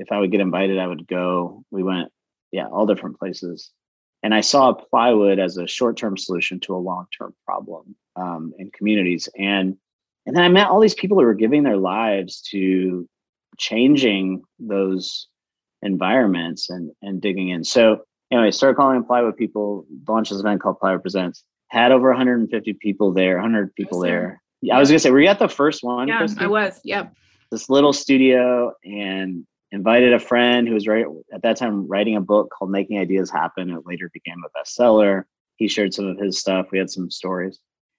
if 0.00 0.10
I 0.10 0.18
would 0.18 0.32
get 0.32 0.40
invited, 0.40 0.78
I 0.78 0.86
would 0.86 1.06
go. 1.06 1.62
We 1.70 1.82
went, 1.82 2.10
yeah, 2.50 2.66
all 2.66 2.86
different 2.86 3.18
places. 3.18 3.70
And 4.22 4.34
I 4.34 4.40
saw 4.40 4.72
plywood 4.72 5.38
as 5.38 5.56
a 5.56 5.66
short-term 5.66 6.16
solution 6.16 6.60
to 6.60 6.74
a 6.74 6.78
long-term 6.78 7.34
problem 7.46 7.94
um, 8.16 8.52
in 8.58 8.70
communities. 8.70 9.28
And 9.38 9.76
and 10.26 10.36
then 10.36 10.44
I 10.44 10.48
met 10.48 10.68
all 10.68 10.80
these 10.80 10.94
people 10.94 11.18
who 11.18 11.24
were 11.24 11.34
giving 11.34 11.62
their 11.62 11.78
lives 11.78 12.42
to 12.50 13.08
changing 13.58 14.42
those 14.58 15.28
environments 15.82 16.68
and 16.68 16.90
and 17.02 17.20
digging 17.20 17.48
in. 17.48 17.64
So 17.64 18.02
anyway, 18.30 18.50
started 18.50 18.76
calling 18.76 19.04
plywood 19.04 19.36
people, 19.36 19.86
launched 20.08 20.30
this 20.30 20.40
event 20.40 20.60
called 20.60 20.78
Plywood 20.78 21.02
Presents. 21.02 21.44
Had 21.68 21.92
over 21.92 22.08
150 22.08 22.72
people 22.74 23.12
there, 23.12 23.36
100 23.36 23.74
people 23.74 24.00
there. 24.00 24.42
Yeah, 24.60 24.76
I 24.76 24.80
was 24.80 24.90
gonna 24.90 24.98
say, 24.98 25.10
were 25.10 25.20
you 25.20 25.28
at 25.28 25.38
the 25.38 25.48
first 25.48 25.82
one? 25.82 26.08
Yeah, 26.08 26.20
Kristi? 26.20 26.42
I 26.42 26.46
was. 26.46 26.80
Yep. 26.84 27.14
This 27.50 27.70
little 27.70 27.92
studio, 27.92 28.72
and 28.84 29.46
invited 29.72 30.12
a 30.12 30.18
friend 30.18 30.66
who 30.66 30.74
was 30.74 30.86
right 30.86 31.06
at 31.32 31.42
that 31.42 31.56
time 31.56 31.86
writing 31.86 32.16
a 32.16 32.20
book 32.20 32.50
called 32.50 32.70
Making 32.70 32.98
Ideas 32.98 33.30
Happen. 33.30 33.70
It 33.70 33.86
later 33.86 34.10
became 34.12 34.42
a 34.44 34.58
bestseller. 34.58 35.24
He 35.56 35.68
shared 35.68 35.94
some 35.94 36.06
of 36.06 36.18
his 36.18 36.38
stuff. 36.38 36.68
We 36.72 36.78
had 36.78 36.90
some 36.90 37.10
stories. 37.10 37.58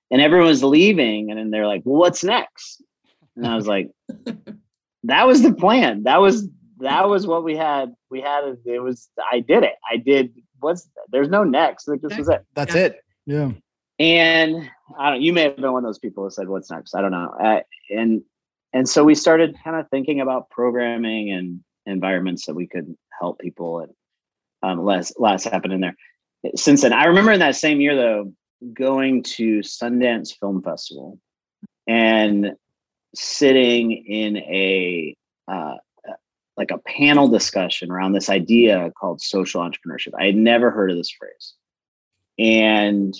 And 0.09 0.21
everyone 0.21 0.47
was 0.47 0.63
leaving, 0.63 1.29
and 1.29 1.39
then 1.39 1.51
they're 1.51 1.67
like, 1.67 1.83
Well, 1.85 1.99
what's 1.99 2.23
next? 2.23 2.83
And 3.35 3.47
I 3.47 3.55
was 3.55 3.67
like, 3.67 3.89
That 5.03 5.25
was 5.25 5.41
the 5.41 5.53
plan. 5.53 6.03
That 6.03 6.21
was 6.21 6.47
that 6.79 7.07
was 7.07 7.25
what 7.25 7.43
we 7.43 7.55
had. 7.55 7.93
We 8.09 8.21
had 8.21 8.57
it 8.65 8.79
was 8.79 9.09
I 9.31 9.39
did 9.39 9.63
it. 9.63 9.75
I 9.89 9.97
did 9.97 10.33
what's 10.59 10.89
there's 11.09 11.29
no 11.29 11.43
next. 11.43 11.87
Like 11.87 12.01
this 12.01 12.17
was 12.17 12.29
it. 12.29 12.45
That's 12.53 12.75
yeah. 12.75 12.81
it. 12.81 12.99
Yeah. 13.25 13.51
And 13.99 14.69
I 14.97 15.11
don't 15.11 15.21
you 15.21 15.33
may 15.33 15.43
have 15.43 15.55
been 15.57 15.71
one 15.71 15.83
of 15.83 15.87
those 15.87 15.99
people 15.99 16.23
who 16.23 16.29
said, 16.29 16.47
What's 16.47 16.69
next? 16.69 16.95
I 16.95 17.01
don't 17.01 17.11
know. 17.11 17.33
Uh, 17.41 17.61
and 17.89 18.21
and 18.73 18.87
so 18.87 19.03
we 19.03 19.15
started 19.15 19.55
kind 19.63 19.75
of 19.75 19.89
thinking 19.89 20.21
about 20.21 20.49
programming 20.49 21.31
and 21.31 21.61
environments 21.85 22.45
that 22.45 22.53
we 22.53 22.67
could 22.67 22.95
help 23.19 23.39
people 23.39 23.79
and 23.79 23.91
um, 24.63 24.85
less 24.85 25.13
less 25.17 25.43
happen 25.43 25.71
in 25.71 25.81
there. 25.81 25.95
Since 26.55 26.81
then 26.81 26.93
i 26.93 27.05
remember 27.05 27.31
in 27.31 27.39
that 27.39 27.55
same 27.55 27.81
year 27.81 27.95
though 27.95 28.33
going 28.73 29.23
to 29.23 29.59
sundance 29.59 30.37
film 30.39 30.61
festival 30.61 31.19
and 31.87 32.51
sitting 33.15 33.91
in 33.91 34.37
a 34.37 35.15
uh, 35.47 35.75
like 36.57 36.71
a 36.71 36.77
panel 36.79 37.27
discussion 37.27 37.91
around 37.91 38.13
this 38.13 38.29
idea 38.29 38.91
called 38.99 39.21
social 39.21 39.61
entrepreneurship. 39.61 40.11
I 40.19 40.25
had 40.25 40.35
never 40.35 40.69
heard 40.69 40.91
of 40.91 40.97
this 40.97 41.09
phrase. 41.09 41.53
And 42.37 43.15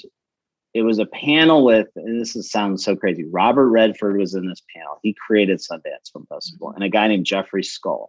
it 0.73 0.83
was 0.83 0.99
a 0.99 1.05
panel 1.05 1.65
with, 1.65 1.87
and 1.95 2.21
this 2.21 2.35
is, 2.35 2.49
sounds 2.49 2.83
so 2.83 2.95
crazy. 2.95 3.25
Robert 3.25 3.69
Redford 3.69 4.17
was 4.17 4.35
in 4.35 4.47
this 4.47 4.61
panel. 4.73 4.99
He 5.03 5.15
created 5.25 5.59
Sundance 5.59 6.11
Film 6.11 6.25
Festival, 6.29 6.69
mm-hmm. 6.69 6.75
and 6.77 6.83
a 6.85 6.89
guy 6.89 7.07
named 7.07 7.25
Jeffrey 7.25 7.63
Skoll. 7.63 8.07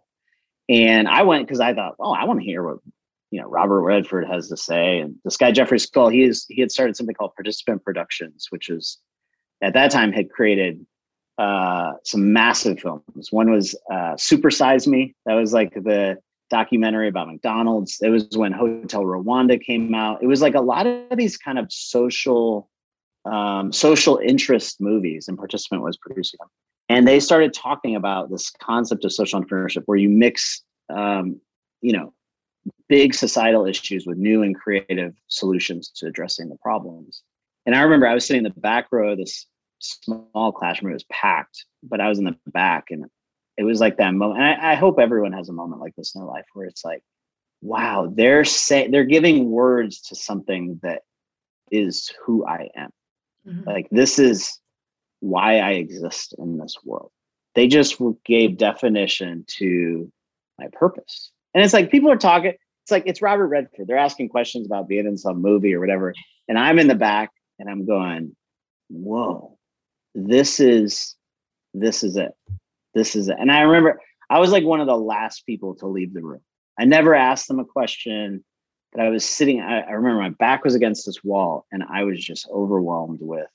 And 0.69 1.07
I 1.07 1.23
went 1.23 1.45
because 1.45 1.59
I 1.59 1.73
thought, 1.73 1.95
oh, 1.99 2.13
I 2.13 2.23
want 2.23 2.39
to 2.39 2.45
hear 2.45 2.63
what 2.63 2.77
you 3.31 3.41
know 3.41 3.49
Robert 3.49 3.81
Redford 3.81 4.25
has 4.27 4.47
to 4.49 4.57
say. 4.57 4.99
And 4.99 5.15
this 5.25 5.37
guy 5.37 5.51
Jeffrey 5.51 5.79
Skoll, 5.79 6.11
he 6.11 6.23
is 6.23 6.45
he 6.47 6.61
had 6.61 6.71
started 6.71 6.95
something 6.95 7.15
called 7.15 7.35
Participant 7.35 7.83
Productions, 7.83 8.47
which 8.49 8.69
is 8.69 8.99
at 9.61 9.73
that 9.73 9.91
time 9.91 10.13
had 10.13 10.29
created 10.29 10.85
uh, 11.37 11.93
some 12.05 12.31
massive 12.31 12.79
films. 12.79 13.31
One 13.31 13.51
was 13.51 13.75
uh, 13.91 14.15
Super 14.17 14.51
Size 14.51 14.87
Me. 14.87 15.15
That 15.25 15.33
was 15.33 15.51
like 15.51 15.73
the 15.73 16.17
documentary 16.53 17.07
about 17.07 17.27
McDonald's. 17.27 17.97
It 18.01 18.09
was 18.09 18.27
when 18.35 18.51
Hotel 18.51 19.01
Rwanda 19.01 19.59
came 19.59 19.95
out. 19.95 20.21
It 20.21 20.27
was 20.27 20.41
like 20.41 20.53
a 20.53 20.61
lot 20.61 20.85
of 20.85 21.17
these 21.17 21.35
kind 21.35 21.57
of 21.57 21.65
social 21.71 22.69
um, 23.25 23.71
social 23.71 24.17
interest 24.17 24.79
movies, 24.79 25.27
and 25.27 25.37
Participant 25.37 25.81
was 25.81 25.97
producing 25.97 26.37
them. 26.39 26.49
And 26.89 27.07
they 27.07 27.19
started 27.19 27.53
talking 27.53 27.95
about 27.95 28.29
this 28.29 28.51
concept 28.61 29.03
of 29.05 29.11
social 29.11 29.41
entrepreneurship, 29.41 29.83
where 29.85 29.97
you 29.97 30.09
mix, 30.09 30.61
um, 30.89 31.39
you 31.81 31.93
know, 31.93 32.13
big 32.87 33.15
societal 33.15 33.65
issues 33.65 34.05
with 34.05 34.17
new 34.17 34.43
and 34.43 34.55
creative 34.55 35.13
solutions 35.27 35.89
to 35.95 36.05
addressing 36.05 36.49
the 36.49 36.57
problems. 36.57 37.23
And 37.65 37.75
I 37.75 37.81
remember 37.81 38.07
I 38.07 38.13
was 38.13 38.25
sitting 38.27 38.45
in 38.45 38.51
the 38.53 38.59
back 38.59 38.87
row 38.91 39.13
of 39.13 39.17
this 39.17 39.47
small 39.79 40.51
classroom. 40.51 40.91
It 40.91 40.95
was 40.95 41.05
packed, 41.05 41.65
but 41.81 41.99
I 42.01 42.09
was 42.09 42.19
in 42.19 42.25
the 42.25 42.37
back, 42.47 42.85
and 42.91 43.05
it 43.57 43.63
was 43.63 43.79
like 43.79 43.97
that 43.97 44.13
moment. 44.13 44.41
And 44.41 44.61
I, 44.61 44.71
I, 44.71 44.75
hope 44.75 44.99
everyone 44.99 45.33
has 45.33 45.49
a 45.49 45.53
moment 45.53 45.81
like 45.81 45.95
this 45.95 46.15
in 46.15 46.21
their 46.21 46.27
life 46.27 46.45
where 46.53 46.65
it's 46.65 46.83
like, 46.83 47.03
wow, 47.61 48.11
they're 48.13 48.45
saying 48.45 48.91
they're 48.91 49.03
giving 49.03 49.51
words 49.51 50.01
to 50.01 50.15
something 50.15 50.79
that 50.83 51.01
is 51.71 52.11
who 52.25 52.45
I 52.45 52.69
am. 52.75 52.89
Mm-hmm. 53.47 53.69
Like 53.69 53.87
this 53.91 54.19
is 54.19 54.59
why 55.19 55.59
I 55.59 55.71
exist 55.71 56.35
in 56.37 56.57
this 56.57 56.77
world. 56.83 57.11
They 57.55 57.67
just 57.67 58.01
gave 58.25 58.57
definition 58.57 59.45
to 59.59 60.11
my 60.59 60.67
purpose. 60.73 61.31
And 61.53 61.63
it's 61.63 61.73
like 61.73 61.91
people 61.91 62.11
are 62.11 62.17
talking, 62.17 62.53
it's 62.83 62.91
like 62.91 63.03
it's 63.05 63.21
Robert 63.21 63.47
Redford. 63.47 63.87
They're 63.87 63.97
asking 63.97 64.29
questions 64.29 64.65
about 64.65 64.87
being 64.87 65.05
in 65.05 65.17
some 65.17 65.41
movie 65.41 65.73
or 65.73 65.79
whatever. 65.79 66.13
And 66.47 66.57
I'm 66.57 66.79
in 66.79 66.87
the 66.87 66.95
back 66.95 67.29
and 67.59 67.69
I'm 67.69 67.85
going, 67.85 68.35
whoa, 68.89 69.57
this 70.15 70.59
is 70.59 71.15
this 71.73 72.03
is 72.03 72.17
it. 72.17 72.31
This 72.93 73.15
is 73.15 73.29
it. 73.29 73.37
And 73.39 73.51
I 73.51 73.61
remember 73.61 73.99
I 74.29 74.39
was 74.39 74.51
like 74.51 74.63
one 74.63 74.81
of 74.81 74.87
the 74.87 74.97
last 74.97 75.45
people 75.45 75.75
to 75.75 75.87
leave 75.87 76.13
the 76.13 76.23
room. 76.23 76.41
I 76.79 76.85
never 76.85 77.13
asked 77.13 77.47
them 77.47 77.59
a 77.59 77.65
question, 77.65 78.43
but 78.91 79.01
I 79.01 79.09
was 79.09 79.25
sitting, 79.25 79.61
I, 79.61 79.81
I 79.81 79.91
remember 79.91 80.21
my 80.21 80.29
back 80.29 80.63
was 80.63 80.75
against 80.75 81.05
this 81.05 81.23
wall 81.23 81.65
and 81.71 81.83
I 81.83 82.03
was 82.03 82.23
just 82.23 82.47
overwhelmed 82.49 83.19
with 83.21 83.47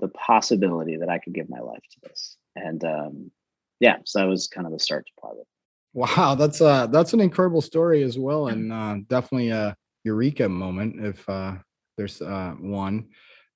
the 0.00 0.08
possibility 0.08 0.96
that 0.96 1.08
I 1.08 1.18
could 1.18 1.34
give 1.34 1.48
my 1.48 1.60
life 1.60 1.82
to 1.92 2.08
this. 2.08 2.36
And 2.56 2.82
um, 2.84 3.30
yeah, 3.78 3.98
so 4.04 4.20
that 4.20 4.28
was 4.28 4.48
kind 4.48 4.66
of 4.66 4.72
the 4.72 4.78
start 4.78 5.06
to 5.06 5.12
Plywood. 5.20 5.46
Wow, 5.92 6.36
that's 6.36 6.60
uh 6.60 6.86
that's 6.86 7.14
an 7.14 7.20
incredible 7.20 7.60
story 7.60 8.04
as 8.04 8.16
well, 8.16 8.46
and 8.46 8.72
uh, 8.72 8.98
definitely 9.08 9.50
a 9.50 9.76
eureka 10.04 10.48
moment 10.48 11.04
if 11.04 11.28
uh, 11.28 11.54
there's 11.96 12.22
uh, 12.22 12.54
one. 12.60 13.08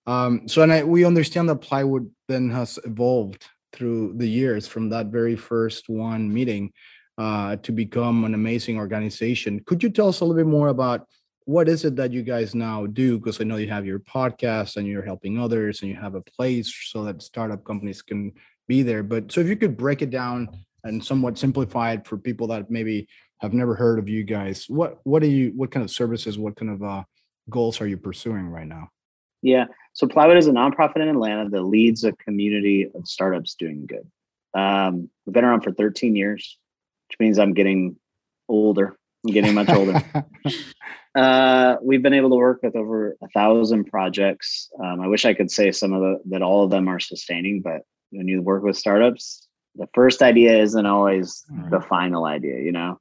Um, 0.07 0.48
so, 0.48 0.62
and 0.62 0.72
I, 0.72 0.83
we 0.83 1.05
understand 1.05 1.48
that 1.48 1.57
plywood 1.57 2.11
then 2.29 2.50
has 2.50 2.79
evolved 2.85 3.46
through 3.74 4.14
the 4.16 4.26
years 4.26 4.66
from 4.66 4.88
that 4.90 5.06
very 5.06 5.37
first 5.37 5.88
one 5.88 6.32
meeting 6.32 6.72
uh, 7.18 7.56
to 7.56 7.72
become 7.72 8.24
an 8.24 8.34
amazing 8.34 8.78
organization. 8.78 9.60
Could 9.66 9.82
you 9.82 9.90
tell 9.90 10.08
us 10.08 10.20
a 10.20 10.24
little 10.24 10.42
bit 10.42 10.50
more 10.50 10.68
about 10.68 11.06
what 11.46 11.68
is 11.68 11.84
it 11.84 11.96
that 11.96 12.12
you 12.12 12.22
guys 12.22 12.54
now 12.54 12.87
do? 12.87 13.18
Because 13.18 13.40
I 13.40 13.44
know 13.44 13.56
you 13.56 13.68
have 13.68 13.87
your 13.87 14.00
podcast 14.00 14.76
and 14.76 14.87
you're 14.87 15.04
helping 15.04 15.38
others 15.38 15.82
and 15.82 15.90
you 15.90 15.96
have 15.96 16.14
a 16.14 16.22
place 16.22 16.74
so 16.87 17.04
that 17.04 17.22
startup 17.22 17.64
companies 17.64 18.00
can 18.00 18.32
be 18.66 18.82
there. 18.82 19.02
But 19.02 19.30
so 19.30 19.40
if 19.40 19.48
you 19.48 19.56
could 19.56 19.76
break 19.76 20.00
it 20.00 20.10
down 20.10 20.48
and 20.84 21.04
somewhat 21.04 21.38
simplify 21.38 21.92
it 21.92 22.06
for 22.06 22.16
people 22.16 22.46
that 22.48 22.70
maybe 22.70 23.08
have 23.40 23.52
never 23.52 23.74
heard 23.74 23.98
of 23.98 24.08
you 24.08 24.24
guys, 24.24 24.64
what 24.68 24.98
what 25.04 25.22
are 25.22 25.28
you 25.28 25.52
what 25.54 25.70
kind 25.70 25.84
of 25.84 25.90
services, 25.90 26.38
what 26.38 26.56
kind 26.56 26.70
of 26.70 26.82
uh, 26.82 27.02
goals 27.50 27.80
are 27.80 27.87
you 27.87 27.98
pursuing 27.98 28.48
right 28.48 28.66
now? 28.66 28.88
Yeah. 29.44 29.66
So 29.92 30.09
Plywood 30.09 30.38
is 30.38 30.48
a 30.48 30.52
nonprofit 30.52 30.96
in 30.96 31.09
Atlanta 31.09 31.50
that 31.50 31.62
leads 31.62 32.02
a 32.02 32.12
community 32.12 32.90
of 32.94 33.07
startups 33.07 33.54
doing 33.54 33.87
good. 33.87 34.11
Um, 34.59 35.11
we've 35.24 35.35
been 35.35 35.44
around 35.44 35.61
for 35.61 35.70
13 35.70 36.16
years, 36.16 36.59
which 37.09 37.20
means 37.20 37.38
I'm 37.38 37.52
getting 37.52 37.96
older. 38.48 38.96
I'm 39.24 39.35
getting 39.35 39.54
much 39.54 39.68
older. 39.68 40.02
uh, 41.14 41.76
we've 41.83 42.02
been 42.02 42.14
able 42.14 42.30
to 42.30 42.37
work 42.37 42.62
with 42.62 42.74
over 42.74 43.16
a 43.22 43.28
thousand 43.28 43.85
projects. 43.85 44.70
Um, 44.83 45.02
I 45.02 45.09
wish 45.09 45.26
I 45.26 45.35
could 45.35 45.50
say 45.50 45.70
some 45.72 45.92
of 45.92 46.00
the 46.00 46.20
that 46.30 46.42
all 46.42 46.64
of 46.64 46.70
them 46.70 46.88
are 46.88 47.00
sustaining, 47.00 47.61
but 47.61 47.83
when 48.11 48.28
you 48.28 48.40
work 48.40 48.62
with 48.62 48.78
startups, 48.78 49.46
the 49.74 49.88
first 49.92 50.22
idea 50.22 50.59
isn't 50.62 50.87
always 50.87 51.44
right. 51.50 51.70
the 51.70 51.80
final 51.83 52.24
idea, 52.24 52.61
you 52.61 52.72
know. 52.72 52.98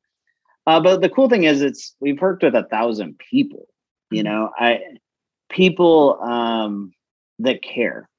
Uh, 0.67 0.81
but 0.81 1.01
the 1.01 1.09
cool 1.09 1.29
thing 1.29 1.43
is, 1.43 1.61
it's 1.61 1.95
we've 2.01 2.21
worked 2.21 2.43
with 2.43 2.55
a 2.55 2.63
thousand 2.63 3.17
people. 3.17 3.67
You 4.11 4.23
mm-hmm. 4.23 4.33
know, 4.33 4.49
I 4.57 4.79
people 5.53 6.19
um, 6.21 6.91
that 7.39 7.61
care 7.61 8.09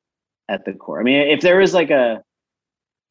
at 0.48 0.64
the 0.64 0.72
core. 0.72 1.00
I 1.00 1.02
mean, 1.02 1.28
if 1.28 1.40
there 1.40 1.60
is 1.60 1.74
like 1.74 1.90
a 1.90 2.22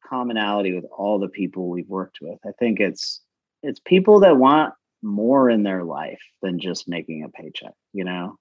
commonality 0.08 0.74
with 0.74 0.84
all 0.96 1.18
the 1.18 1.28
people 1.28 1.68
we've 1.68 1.88
worked 1.88 2.18
with, 2.20 2.38
I 2.46 2.52
think 2.58 2.80
it's 2.80 3.20
it's 3.62 3.80
people 3.80 4.20
that 4.20 4.36
want 4.36 4.74
more 5.02 5.50
in 5.50 5.62
their 5.62 5.84
life 5.84 6.20
than 6.42 6.58
just 6.58 6.88
making 6.88 7.24
a 7.24 7.28
paycheck. 7.28 7.74
You 7.92 8.04
know, 8.04 8.36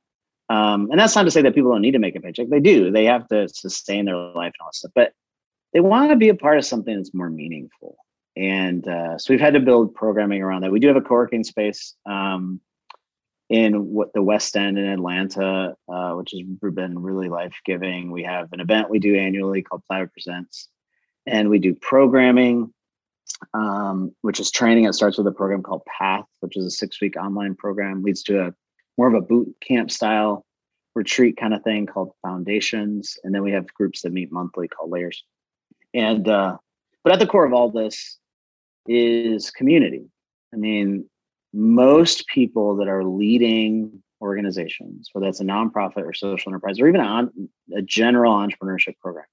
um, 0.50 0.90
and 0.92 1.00
that's 1.00 1.16
not 1.16 1.24
to 1.24 1.32
say 1.32 1.42
that 1.42 1.56
people 1.56 1.72
don't 1.72 1.82
need 1.82 1.92
to 1.92 2.00
make 2.00 2.16
a 2.16 2.22
paycheck. 2.22 2.50
They 2.50 2.60
do. 2.60 2.92
They 2.92 3.06
have 3.06 3.28
to 3.28 3.48
sustain 3.50 4.06
their 4.06 4.16
life 4.16 4.54
and 4.54 4.62
all 4.62 4.68
that 4.70 4.76
stuff, 4.76 4.92
but 4.96 5.14
they 5.74 5.80
want 5.80 6.12
to 6.12 6.16
be 6.16 6.30
a 6.30 6.36
part 6.36 6.58
of 6.58 6.66
something 6.66 6.96
that's 6.96 7.14
more 7.14 7.30
meaningful. 7.30 7.98
And 8.36 8.88
uh, 8.88 9.18
so 9.18 9.34
we've 9.34 9.40
had 9.40 9.54
to 9.54 9.60
build 9.60 9.94
programming 9.94 10.42
around 10.42 10.62
that. 10.62 10.72
We 10.72 10.80
do 10.80 10.88
have 10.88 10.98
a 10.98 11.02
co-working 11.02 11.44
space. 11.44 11.96
Um, 12.06 12.62
in 13.54 13.92
what 13.92 14.12
the 14.14 14.24
West 14.24 14.58
End 14.58 14.80
in 14.80 14.86
Atlanta, 14.88 15.76
uh, 15.88 16.14
which 16.14 16.32
has 16.32 16.42
been 16.72 16.98
really 16.98 17.30
life 17.30 17.54
giving. 17.64 18.10
We 18.10 18.24
have 18.24 18.52
an 18.52 18.60
event 18.60 18.90
we 18.90 18.98
do 18.98 19.16
annually 19.16 19.62
called 19.62 19.84
Plywood 19.88 20.12
Presents, 20.12 20.70
and 21.28 21.52
we 21.52 21.60
do 21.60 21.76
programming, 21.76 22.74
um, 23.54 24.12
which 24.22 24.40
is 24.40 24.50
training. 24.50 24.86
It 24.86 24.96
starts 24.96 25.20
with 25.20 25.28
a 25.28 25.32
program 25.32 25.62
called 25.62 25.84
Path, 25.86 26.26
which 26.40 26.58
is 26.58 26.66
a 26.66 26.72
six 26.72 27.00
week 27.00 27.16
online 27.16 27.54
program, 27.54 28.02
leads 28.02 28.24
to 28.24 28.48
a 28.48 28.54
more 28.98 29.08
of 29.08 29.14
a 29.14 29.22
boot 29.22 29.56
camp 29.62 29.92
style 29.92 30.48
retreat 30.96 31.38
kind 31.38 31.54
of 31.54 31.62
thing 31.62 31.86
called 31.86 32.14
Foundations, 32.24 33.20
and 33.24 33.36
then 33.36 33.44
we 33.44 33.52
have 33.52 33.72
groups 33.76 34.02
that 34.02 34.14
meet 34.14 34.32
monthly 34.32 34.68
called 34.68 34.90
Layers. 34.90 35.24
And 35.94 36.28
uh, 36.28 36.58
but 37.04 37.14
at 37.14 37.20
the 37.20 37.28
core 37.28 37.46
of 37.46 37.54
all 37.54 37.70
this 37.70 38.18
is 38.88 39.52
community. 39.52 40.06
I 40.52 40.58
mean, 40.58 41.08
most 41.54 42.28
people 42.28 42.76
that 42.78 42.88
are 42.88 43.04
leading 43.04 44.02
organizations, 44.22 45.10
whether 45.12 45.28
that's 45.28 45.40
a 45.40 45.46
nonprofit 45.46 46.04
or 46.04 46.14
social 46.14 46.52
enterprise, 46.52 46.80
or 46.80 46.88
even 46.88 47.02
a, 47.02 47.30
a 47.76 47.82
general 47.82 48.34
entrepreneurship 48.34 48.98
program, 49.00 49.26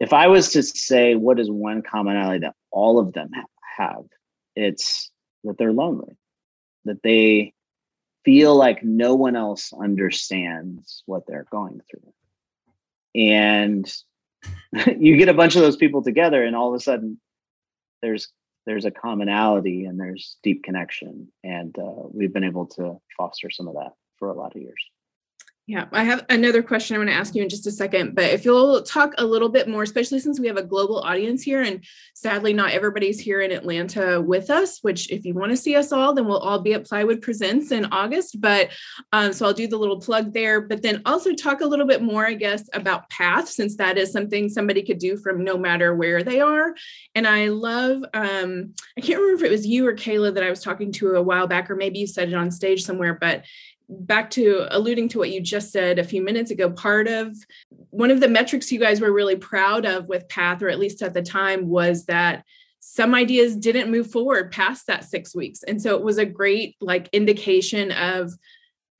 if 0.00 0.12
I 0.12 0.26
was 0.26 0.50
to 0.52 0.62
say 0.62 1.14
what 1.14 1.38
is 1.38 1.50
one 1.50 1.82
commonality 1.82 2.40
that 2.40 2.54
all 2.70 2.98
of 2.98 3.12
them 3.12 3.30
have, 3.76 4.04
it's 4.56 5.10
that 5.44 5.56
they're 5.58 5.72
lonely, 5.72 6.16
that 6.84 7.02
they 7.02 7.54
feel 8.24 8.56
like 8.56 8.82
no 8.82 9.14
one 9.14 9.36
else 9.36 9.72
understands 9.72 11.02
what 11.06 11.26
they're 11.26 11.46
going 11.50 11.80
through. 11.90 12.12
And 13.14 13.90
you 14.98 15.16
get 15.16 15.28
a 15.28 15.34
bunch 15.34 15.54
of 15.54 15.62
those 15.62 15.76
people 15.76 16.02
together, 16.02 16.42
and 16.42 16.56
all 16.56 16.68
of 16.68 16.74
a 16.74 16.82
sudden, 16.82 17.20
there's 18.02 18.28
there's 18.66 18.84
a 18.84 18.90
commonality 18.90 19.84
and 19.84 19.98
there's 19.98 20.36
deep 20.42 20.62
connection. 20.62 21.28
And 21.42 21.76
uh, 21.78 22.08
we've 22.12 22.32
been 22.32 22.44
able 22.44 22.66
to 22.78 23.00
foster 23.16 23.50
some 23.50 23.68
of 23.68 23.74
that 23.74 23.92
for 24.18 24.30
a 24.30 24.34
lot 24.34 24.54
of 24.54 24.62
years 24.62 24.82
yeah, 25.66 25.86
I 25.92 26.04
have 26.04 26.26
another 26.28 26.62
question 26.62 26.94
I 26.94 26.98
want 26.98 27.08
to 27.08 27.16
ask 27.16 27.34
you 27.34 27.42
in 27.42 27.48
just 27.48 27.66
a 27.66 27.70
second, 27.70 28.14
but 28.14 28.24
if 28.24 28.44
you'll 28.44 28.82
talk 28.82 29.14
a 29.16 29.24
little 29.24 29.48
bit 29.48 29.66
more, 29.66 29.82
especially 29.82 30.18
since 30.18 30.38
we 30.38 30.46
have 30.46 30.58
a 30.58 30.62
global 30.62 31.00
audience 31.00 31.42
here, 31.42 31.62
and 31.62 31.82
sadly, 32.12 32.52
not 32.52 32.72
everybody's 32.72 33.18
here 33.18 33.40
in 33.40 33.50
Atlanta 33.50 34.20
with 34.20 34.50
us, 34.50 34.80
which 34.82 35.10
if 35.10 35.24
you 35.24 35.32
want 35.32 35.52
to 35.52 35.56
see 35.56 35.74
us 35.74 35.90
all, 35.90 36.12
then 36.12 36.26
we'll 36.26 36.36
all 36.36 36.58
be 36.58 36.74
at 36.74 36.84
Plywood 36.84 37.22
Presents 37.22 37.72
in 37.72 37.86
August. 37.86 38.42
But 38.42 38.72
um, 39.12 39.32
so 39.32 39.46
I'll 39.46 39.54
do 39.54 39.66
the 39.66 39.78
little 39.78 39.98
plug 39.98 40.34
there, 40.34 40.60
but 40.60 40.82
then 40.82 41.00
also 41.06 41.32
talk 41.32 41.62
a 41.62 41.66
little 41.66 41.86
bit 41.86 42.02
more, 42.02 42.26
I 42.26 42.34
guess, 42.34 42.68
about 42.74 43.08
Path, 43.08 43.48
since 43.48 43.76
that 43.76 43.96
is 43.96 44.12
something 44.12 44.50
somebody 44.50 44.82
could 44.82 44.98
do 44.98 45.16
from 45.16 45.44
no 45.44 45.56
matter 45.56 45.94
where 45.94 46.22
they 46.22 46.40
are. 46.40 46.74
And 47.14 47.26
I 47.26 47.48
love, 47.48 48.04
um, 48.12 48.74
I 48.98 49.00
can't 49.00 49.18
remember 49.18 49.46
if 49.46 49.50
it 49.50 49.54
was 49.54 49.66
you 49.66 49.86
or 49.86 49.94
Kayla 49.94 50.34
that 50.34 50.44
I 50.44 50.50
was 50.50 50.62
talking 50.62 50.92
to 50.92 51.14
a 51.14 51.22
while 51.22 51.46
back, 51.46 51.70
or 51.70 51.74
maybe 51.74 52.00
you 52.00 52.06
said 52.06 52.28
it 52.28 52.34
on 52.34 52.50
stage 52.50 52.84
somewhere, 52.84 53.16
but 53.18 53.44
back 53.88 54.30
to 54.30 54.66
alluding 54.70 55.08
to 55.10 55.18
what 55.18 55.30
you 55.30 55.40
just 55.40 55.70
said 55.72 55.98
a 55.98 56.04
few 56.04 56.22
minutes 56.22 56.50
ago, 56.50 56.70
part 56.70 57.08
of 57.08 57.36
one 57.90 58.10
of 58.10 58.20
the 58.20 58.28
metrics 58.28 58.72
you 58.72 58.78
guys 58.78 59.00
were 59.00 59.12
really 59.12 59.36
proud 59.36 59.84
of 59.84 60.08
with 60.08 60.28
Path, 60.28 60.62
or 60.62 60.68
at 60.68 60.78
least 60.78 61.02
at 61.02 61.14
the 61.14 61.22
time, 61.22 61.68
was 61.68 62.06
that 62.06 62.44
some 62.80 63.14
ideas 63.14 63.56
didn't 63.56 63.90
move 63.90 64.10
forward 64.10 64.52
past 64.52 64.86
that 64.86 65.04
six 65.04 65.34
weeks. 65.34 65.62
And 65.62 65.80
so 65.80 65.96
it 65.96 66.02
was 66.02 66.18
a 66.18 66.26
great 66.26 66.76
like 66.80 67.08
indication 67.12 67.90
of 67.92 68.32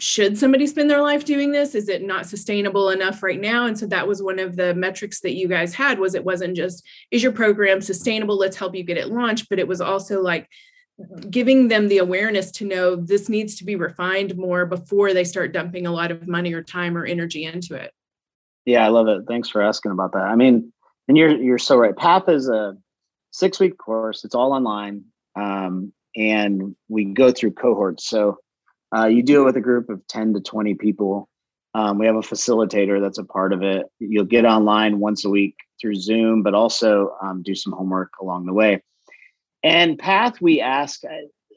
should 0.00 0.36
somebody 0.36 0.66
spend 0.66 0.90
their 0.90 1.02
life 1.02 1.24
doing 1.24 1.52
this? 1.52 1.74
Is 1.74 1.88
it 1.88 2.02
not 2.02 2.26
sustainable 2.26 2.90
enough 2.90 3.22
right 3.22 3.40
now? 3.40 3.66
And 3.66 3.78
so 3.78 3.86
that 3.86 4.08
was 4.08 4.22
one 4.22 4.38
of 4.38 4.56
the 4.56 4.74
metrics 4.74 5.20
that 5.20 5.34
you 5.34 5.48
guys 5.48 5.74
had 5.74 5.98
was 5.98 6.14
it 6.14 6.24
wasn't 6.24 6.56
just 6.56 6.84
is 7.10 7.22
your 7.22 7.32
program 7.32 7.80
sustainable? 7.80 8.36
Let's 8.36 8.56
help 8.56 8.74
you 8.74 8.82
get 8.82 8.96
it 8.96 9.08
launched. 9.08 9.48
But 9.48 9.58
it 9.58 9.68
was 9.68 9.80
also 9.80 10.20
like 10.20 10.48
giving 11.30 11.68
them 11.68 11.88
the 11.88 11.98
awareness 11.98 12.50
to 12.52 12.64
know 12.64 12.96
this 12.96 13.28
needs 13.28 13.56
to 13.56 13.64
be 13.64 13.76
refined 13.76 14.36
more 14.36 14.64
before 14.64 15.12
they 15.12 15.24
start 15.24 15.52
dumping 15.52 15.86
a 15.86 15.92
lot 15.92 16.10
of 16.10 16.28
money 16.28 16.52
or 16.52 16.62
time 16.62 16.96
or 16.96 17.04
energy 17.04 17.44
into 17.44 17.74
it. 17.74 17.92
Yeah, 18.64 18.84
I 18.84 18.88
love 18.88 19.08
it. 19.08 19.22
Thanks 19.26 19.48
for 19.48 19.60
asking 19.60 19.92
about 19.92 20.12
that. 20.12 20.22
I 20.22 20.36
mean, 20.36 20.72
and 21.08 21.18
you're 21.18 21.36
you're 21.36 21.58
so 21.58 21.76
right. 21.76 21.96
Path 21.96 22.28
is 22.28 22.48
a 22.48 22.76
six 23.30 23.60
week 23.60 23.76
course. 23.76 24.24
It's 24.24 24.34
all 24.34 24.52
online, 24.52 25.04
um, 25.36 25.92
and 26.16 26.74
we 26.88 27.04
go 27.04 27.30
through 27.30 27.52
cohorts. 27.52 28.08
So 28.08 28.38
uh, 28.96 29.06
you 29.06 29.22
do 29.22 29.42
it 29.42 29.44
with 29.44 29.56
a 29.56 29.60
group 29.60 29.90
of 29.90 30.06
ten 30.06 30.32
to 30.34 30.40
twenty 30.40 30.74
people. 30.74 31.28
Um, 31.74 31.98
we 31.98 32.06
have 32.06 32.14
a 32.14 32.20
facilitator 32.20 33.00
that's 33.00 33.18
a 33.18 33.24
part 33.24 33.52
of 33.52 33.62
it. 33.62 33.86
You'll 33.98 34.24
get 34.24 34.44
online 34.44 35.00
once 35.00 35.24
a 35.24 35.30
week 35.30 35.56
through 35.80 35.96
Zoom, 35.96 36.42
but 36.42 36.54
also 36.54 37.16
um, 37.20 37.42
do 37.42 37.54
some 37.54 37.72
homework 37.72 38.12
along 38.22 38.46
the 38.46 38.52
way. 38.52 38.80
And 39.64 39.98
path, 39.98 40.40
we 40.40 40.60
ask, 40.60 41.02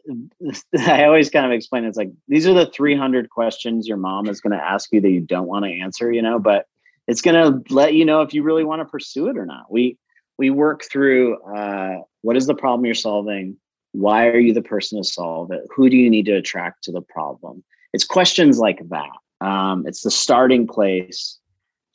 I 0.80 1.04
always 1.04 1.30
kind 1.30 1.46
of 1.46 1.52
explain 1.52 1.84
it's 1.84 1.98
like 1.98 2.12
these 2.28 2.48
are 2.48 2.54
the 2.54 2.68
300 2.68 3.30
questions 3.30 3.88
your 3.88 3.98
mom 3.98 4.28
is 4.28 4.42
going 4.42 4.58
to 4.58 4.64
ask 4.64 4.92
you 4.94 5.02
that 5.02 5.12
you 5.12 5.20
don't 5.20 5.48
want 5.48 5.66
to 5.66 5.72
answer, 5.72 6.12
you 6.12 6.22
know, 6.22 6.40
but 6.40 6.66
it's 7.08 7.22
going 7.22 7.36
to 7.36 7.74
let 7.74 7.94
you 7.94 8.06
know 8.06 8.22
if 8.22 8.34
you 8.34 8.44
really 8.44 8.64
want 8.64 8.80
to 8.80 8.86
pursue 8.86 9.28
it 9.28 9.38
or 9.38 9.46
not. 9.46 9.72
We 9.72 9.98
we 10.38 10.50
work 10.50 10.84
through 10.84 11.42
uh, 11.44 12.02
what 12.22 12.38
is 12.38 12.48
the 12.48 12.54
problem 12.54 12.86
you're 12.86 12.94
solving, 12.94 13.58
why 13.92 14.28
are 14.28 14.40
you 14.40 14.54
the 14.54 14.62
person 14.62 15.02
to 15.02 15.04
solve 15.04 15.52
it, 15.52 15.62
who 15.76 15.90
do 15.90 15.98
you 15.98 16.10
need 16.10 16.28
to 16.28 16.36
attract 16.36 16.84
to 16.84 16.92
the 16.92 17.02
problem. 17.02 17.64
It's 17.92 18.06
questions 18.06 18.60
like 18.60 18.80
that. 18.90 19.46
Um, 19.46 19.86
it's 19.88 20.02
the 20.02 20.12
starting 20.12 20.68
place 20.68 21.40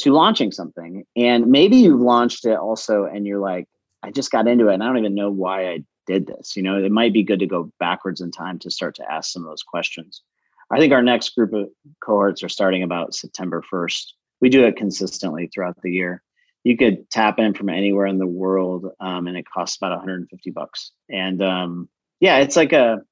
to 0.01 0.12
launching 0.12 0.51
something. 0.51 1.05
And 1.16 1.46
maybe 1.46 1.77
you've 1.77 2.01
launched 2.01 2.44
it 2.44 2.59
also 2.59 3.05
and 3.05 3.27
you're 3.27 3.38
like, 3.38 3.68
I 4.03 4.11
just 4.11 4.33
got 4.33 4.48
into 4.48 4.68
it 4.68 4.75
and 4.75 4.83
I 4.83 4.87
don't 4.87 4.98
even 4.98 5.14
know 5.14 5.31
why 5.31 5.68
I 5.68 5.85
did 6.06 6.26
this. 6.26 6.56
You 6.56 6.62
know, 6.62 6.82
it 6.82 6.92
might 6.92 7.12
be 7.12 7.22
good 7.22 7.40
to 7.40 7.46
go 7.46 7.70
backwards 7.78 8.20
in 8.20 8.30
time 8.30 8.58
to 8.60 8.70
start 8.70 8.94
to 8.96 9.12
ask 9.12 9.32
some 9.32 9.42
of 9.42 9.48
those 9.48 9.62
questions. 9.62 10.22
I 10.70 10.78
think 10.78 10.92
our 10.92 11.02
next 11.02 11.34
group 11.34 11.52
of 11.52 11.68
cohorts 12.02 12.42
are 12.42 12.48
starting 12.48 12.82
about 12.82 13.14
September 13.14 13.62
1st. 13.72 14.04
We 14.40 14.48
do 14.48 14.64
it 14.64 14.76
consistently 14.76 15.48
throughout 15.48 15.76
the 15.82 15.90
year. 15.90 16.22
You 16.64 16.76
could 16.76 17.10
tap 17.10 17.38
in 17.38 17.54
from 17.54 17.68
anywhere 17.68 18.06
in 18.06 18.18
the 18.18 18.26
world, 18.26 18.86
um, 19.00 19.26
and 19.26 19.36
it 19.36 19.44
costs 19.52 19.76
about 19.76 19.90
150 19.90 20.50
bucks. 20.50 20.92
And 21.10 21.42
um, 21.42 21.88
yeah, 22.20 22.38
it's 22.38 22.56
like 22.56 22.72
a, 22.72 23.02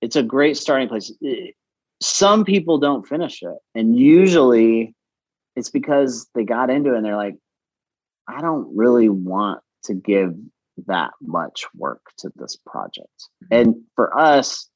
it's 0.00 0.16
a 0.16 0.22
great 0.22 0.56
starting 0.56 0.88
place. 0.88 1.12
Some 2.00 2.44
people 2.44 2.78
don't 2.78 3.06
finish 3.06 3.42
it, 3.42 3.58
and 3.74 3.98
usually, 3.98 4.94
it's 5.56 5.70
because 5.70 6.28
they 6.34 6.44
got 6.44 6.70
into 6.70 6.94
it 6.94 6.96
and 6.96 7.04
they're 7.04 7.16
like, 7.16 7.36
I 8.26 8.40
don't 8.40 8.74
really 8.74 9.08
want 9.08 9.60
to 9.84 9.94
give 9.94 10.34
that 10.86 11.10
much 11.20 11.64
work 11.74 12.02
to 12.18 12.30
this 12.36 12.56
project. 12.66 13.08
Mm-hmm. 13.44 13.54
And 13.54 13.76
for 13.94 14.16
us, 14.18 14.68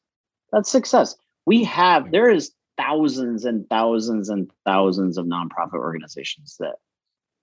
that's 0.53 0.71
success. 0.71 1.17
We 1.47 1.64
have, 1.64 2.11
there 2.11 2.31
is 2.31 2.53
thousands 2.77 3.45
and 3.45 3.69
thousands 3.69 4.29
and 4.29 4.51
thousands 4.64 5.19
of 5.19 5.27
nonprofit 5.27 5.75
organizations 5.75 6.57
that 6.61 6.77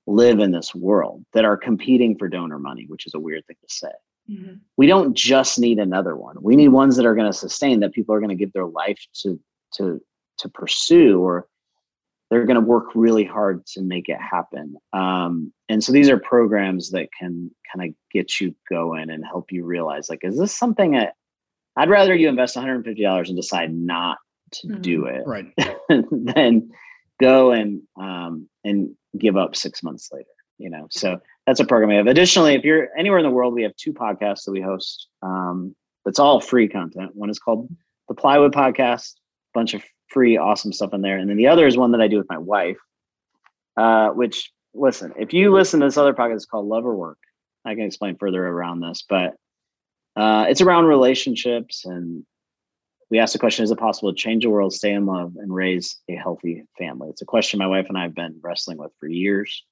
live 0.08 0.40
in 0.40 0.52
this 0.52 0.74
world 0.74 1.24
that 1.34 1.46
are 1.46 1.58
competing 1.58 2.18
for 2.18 2.28
donor 2.28 2.60
money, 2.60 2.86
which 2.88 3.06
is 3.06 3.14
a 3.14 3.20
weird 3.20 3.46
thing 3.48 3.58
to 3.62 3.74
say. 3.74 3.92
Mm-hmm. 4.30 4.54
We 4.78 4.88
don't 4.88 5.16
just 5.16 5.60
need 5.60 5.80
another 5.80 6.16
one. 6.16 6.36
We 6.42 6.56
need 6.56 6.70
ones 6.70 6.96
that 6.96 7.06
are 7.06 7.16
going 7.16 7.32
to 7.32 7.38
sustain 7.38 7.80
that 7.82 7.94
people 7.94 8.16
are 8.16 8.20
going 8.20 8.30
to 8.30 8.36
give 8.36 8.54
their 8.54 8.66
life 8.66 9.00
to 9.22 9.40
to 9.76 10.02
to 10.38 10.50
pursue 10.50 11.22
or 11.22 11.48
they're 12.32 12.46
going 12.46 12.56
to 12.56 12.62
work 12.62 12.96
really 12.96 13.26
hard 13.26 13.66
to 13.68 13.82
make 13.82 14.08
it 14.08 14.18
happen. 14.18 14.76
Um, 14.94 15.52
and 15.68 15.84
so 15.84 15.92
these 15.92 16.10
are 16.10 16.18
programs 16.18 16.92
that 16.92 17.10
can 17.20 17.52
kind 17.72 17.90
of 17.90 17.96
get 18.12 18.40
you 18.40 18.56
going 18.70 19.10
and 19.10 19.24
help 19.24 19.52
you 19.52 19.66
realize 19.66 20.10
like, 20.10 20.24
is 20.24 20.40
this 20.40 20.58
something 20.58 20.92
that 20.92 21.14
I'd 21.76 21.90
rather 21.90 22.16
you 22.16 22.30
invest 22.30 22.56
$150 22.56 23.28
and 23.28 23.36
decide 23.36 23.74
not 23.74 24.18
to 24.54 24.68
mm-hmm. 24.68 24.82
do 24.82 25.06
it 25.06 25.24
right 25.26 25.46
than 26.12 26.72
go 27.20 27.52
and 27.52 27.82
um, 28.00 28.50
and 28.64 28.96
give 29.18 29.38
up 29.38 29.56
six 29.56 29.84
months 29.84 30.10
later. 30.12 30.26
You 30.58 30.70
know, 30.70 30.88
so 30.90 31.20
that's 31.48 31.60
a 31.60 31.66
program 31.66 31.90
we 31.90 31.96
have. 31.96 32.08
Additionally, 32.08 32.56
if 32.56 32.64
you're 32.64 32.90
anywhere 32.98 33.20
in 33.20 33.26
the 33.26 33.32
world, 33.32 33.54
we 33.54 33.64
have 33.64 33.76
two 33.76 33.94
podcasts 33.94 34.44
that 34.46 34.52
we 34.52 34.62
host. 34.62 35.08
Um, 35.22 35.76
that's 36.06 36.20
all 36.20 36.40
free 36.40 36.68
content. 36.68 37.12
One 37.14 37.30
is 37.30 37.40
called 37.40 37.70
the 38.08 38.14
Plywood 38.14 38.54
Podcast, 38.54 39.14
bunch 39.54 39.74
of 39.74 39.84
free, 40.12 40.38
awesome 40.38 40.74
stuff 40.74 40.94
in 40.94 41.02
there. 41.02 41.18
And 41.18 41.30
then 41.30 41.38
the 41.38 41.48
other 41.48 41.68
is 41.68 41.78
one 41.78 41.92
that 41.92 42.02
I 42.02 42.08
do 42.08 42.18
with 42.18 42.30
my 42.30 42.38
wife, 42.38 42.78
uh, 43.78 44.10
which 44.10 44.52
listen, 44.74 45.14
if 45.18 45.34
you 45.34 45.52
listen 45.52 45.80
to 45.80 45.88
this 45.88 45.98
other 45.98 46.14
podcast, 46.14 46.36
it's 46.36 46.46
called 46.46 46.68
Love 46.68 46.86
or 46.86 46.96
Work. 46.96 47.20
I 47.66 47.76
can 47.76 47.86
explain 47.86 48.18
further 48.18 48.46
around 48.46 48.82
this, 48.82 49.04
but 49.08 49.36
uh, 50.16 50.46
it's 50.50 50.62
around 50.62 50.86
relationships. 50.86 51.86
And 51.86 52.26
we 53.10 53.20
ask 53.20 53.34
the 53.34 53.40
question 53.40 53.64
Is 53.64 53.72
it 53.72 53.80
possible 53.80 54.12
to 54.12 54.18
change 54.18 54.44
the 54.44 54.50
world, 54.50 54.74
stay 54.74 54.94
in 54.94 55.06
love, 55.06 55.36
and 55.38 55.54
raise 55.54 55.98
a 56.10 56.16
healthy 56.16 56.64
family? 56.78 57.10
It's 57.10 57.22
a 57.22 57.26
question 57.26 57.60
my 57.60 57.68
wife 57.68 57.88
and 57.90 57.98
I 57.98 58.04
have 58.04 58.16
been 58.16 58.40
wrestling 58.42 58.78
with 58.78 58.92
for 59.00 59.08
years. 59.08 59.64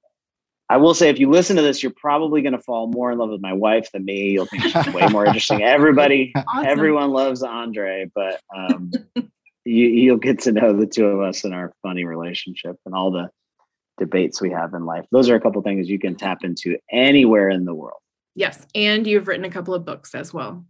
I 0.72 0.78
will 0.78 0.94
say, 0.94 1.10
if 1.10 1.18
you 1.18 1.32
listen 1.32 1.56
to 1.56 1.64
this, 1.64 1.82
you're 1.82 1.92
probably 1.96 2.44
going 2.44 2.54
to 2.54 2.62
fall 2.62 2.88
more 2.88 3.12
in 3.12 3.18
love 3.18 3.32
with 3.32 3.42
my 3.42 3.54
wife 3.54 3.92
than 3.92 4.06
me. 4.06 4.30
You'll 4.30 4.46
think 4.46 4.64
she's 4.64 4.94
way 4.94 5.08
more 5.08 5.26
interesting. 5.26 5.64
Everybody, 5.64 6.32
awesome. 6.36 6.66
everyone 6.68 7.10
loves 7.10 7.42
Andre, 7.42 8.12
but 8.14 8.40
um, 8.56 8.92
you, 9.70 9.88
you'll 9.88 10.18
get 10.18 10.40
to 10.40 10.52
know 10.52 10.74
the 10.74 10.88
two 10.88 11.06
of 11.06 11.22
us 11.22 11.44
and 11.44 11.54
our 11.54 11.74
funny 11.84 12.06
relationship 12.06 12.76
and 12.86 12.96
all 12.96 13.12
the 13.12 13.30
debates 13.98 14.42
we 14.42 14.50
have 14.50 14.74
in 14.74 14.86
life. 14.86 15.06
Those 15.12 15.30
are 15.30 15.36
a 15.36 15.42
couple 15.42 15.62
things 15.62 15.90
you 15.90 16.00
can 16.00 16.16
tap 16.16 16.40
into 16.44 16.78
anywhere 16.92 17.50
in 17.50 17.66
the 17.66 17.76
world. 17.76 18.00
Yes, 18.36 18.66
and 18.74 19.06
you've 19.06 19.28
written 19.28 19.46
a 19.46 19.52
couple 19.52 19.74
of 19.74 19.86
books 19.86 20.16
as 20.16 20.34
well. 20.34 20.66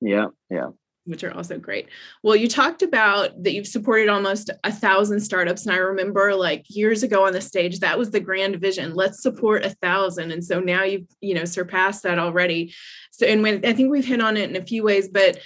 Yeah, 0.00 0.26
yeah. 0.48 0.68
Which 1.04 1.24
are 1.24 1.34
also 1.34 1.58
great. 1.58 1.88
Well, 2.22 2.36
you 2.36 2.48
talked 2.48 2.82
about 2.82 3.42
that 3.42 3.52
you've 3.52 3.66
supported 3.66 4.08
almost 4.08 4.50
a 4.64 4.72
thousand 4.72 5.20
startups. 5.20 5.66
And 5.66 5.74
I 5.74 5.78
remember 5.78 6.34
like 6.34 6.64
years 6.68 7.02
ago 7.02 7.26
on 7.26 7.32
the 7.32 7.40
stage, 7.40 7.80
that 7.80 7.98
was 7.98 8.10
the 8.10 8.20
grand 8.20 8.56
vision. 8.56 8.94
Let's 8.94 9.22
support 9.22 9.64
a 9.64 9.74
thousand. 9.82 10.30
And 10.30 10.44
so 10.44 10.60
now 10.60 10.84
you've, 10.84 11.06
you 11.20 11.34
know, 11.34 11.44
surpassed 11.44 12.02
that 12.02 12.18
already. 12.18 12.74
So, 13.12 13.26
and 13.26 13.42
when 13.42 13.64
I 13.64 13.72
think 13.72 13.90
we've 13.90 14.06
hit 14.06 14.20
on 14.20 14.36
it 14.36 14.50
in 14.50 14.56
a 14.56 14.64
few 14.64 14.82
ways, 14.82 15.08
but 15.08 15.38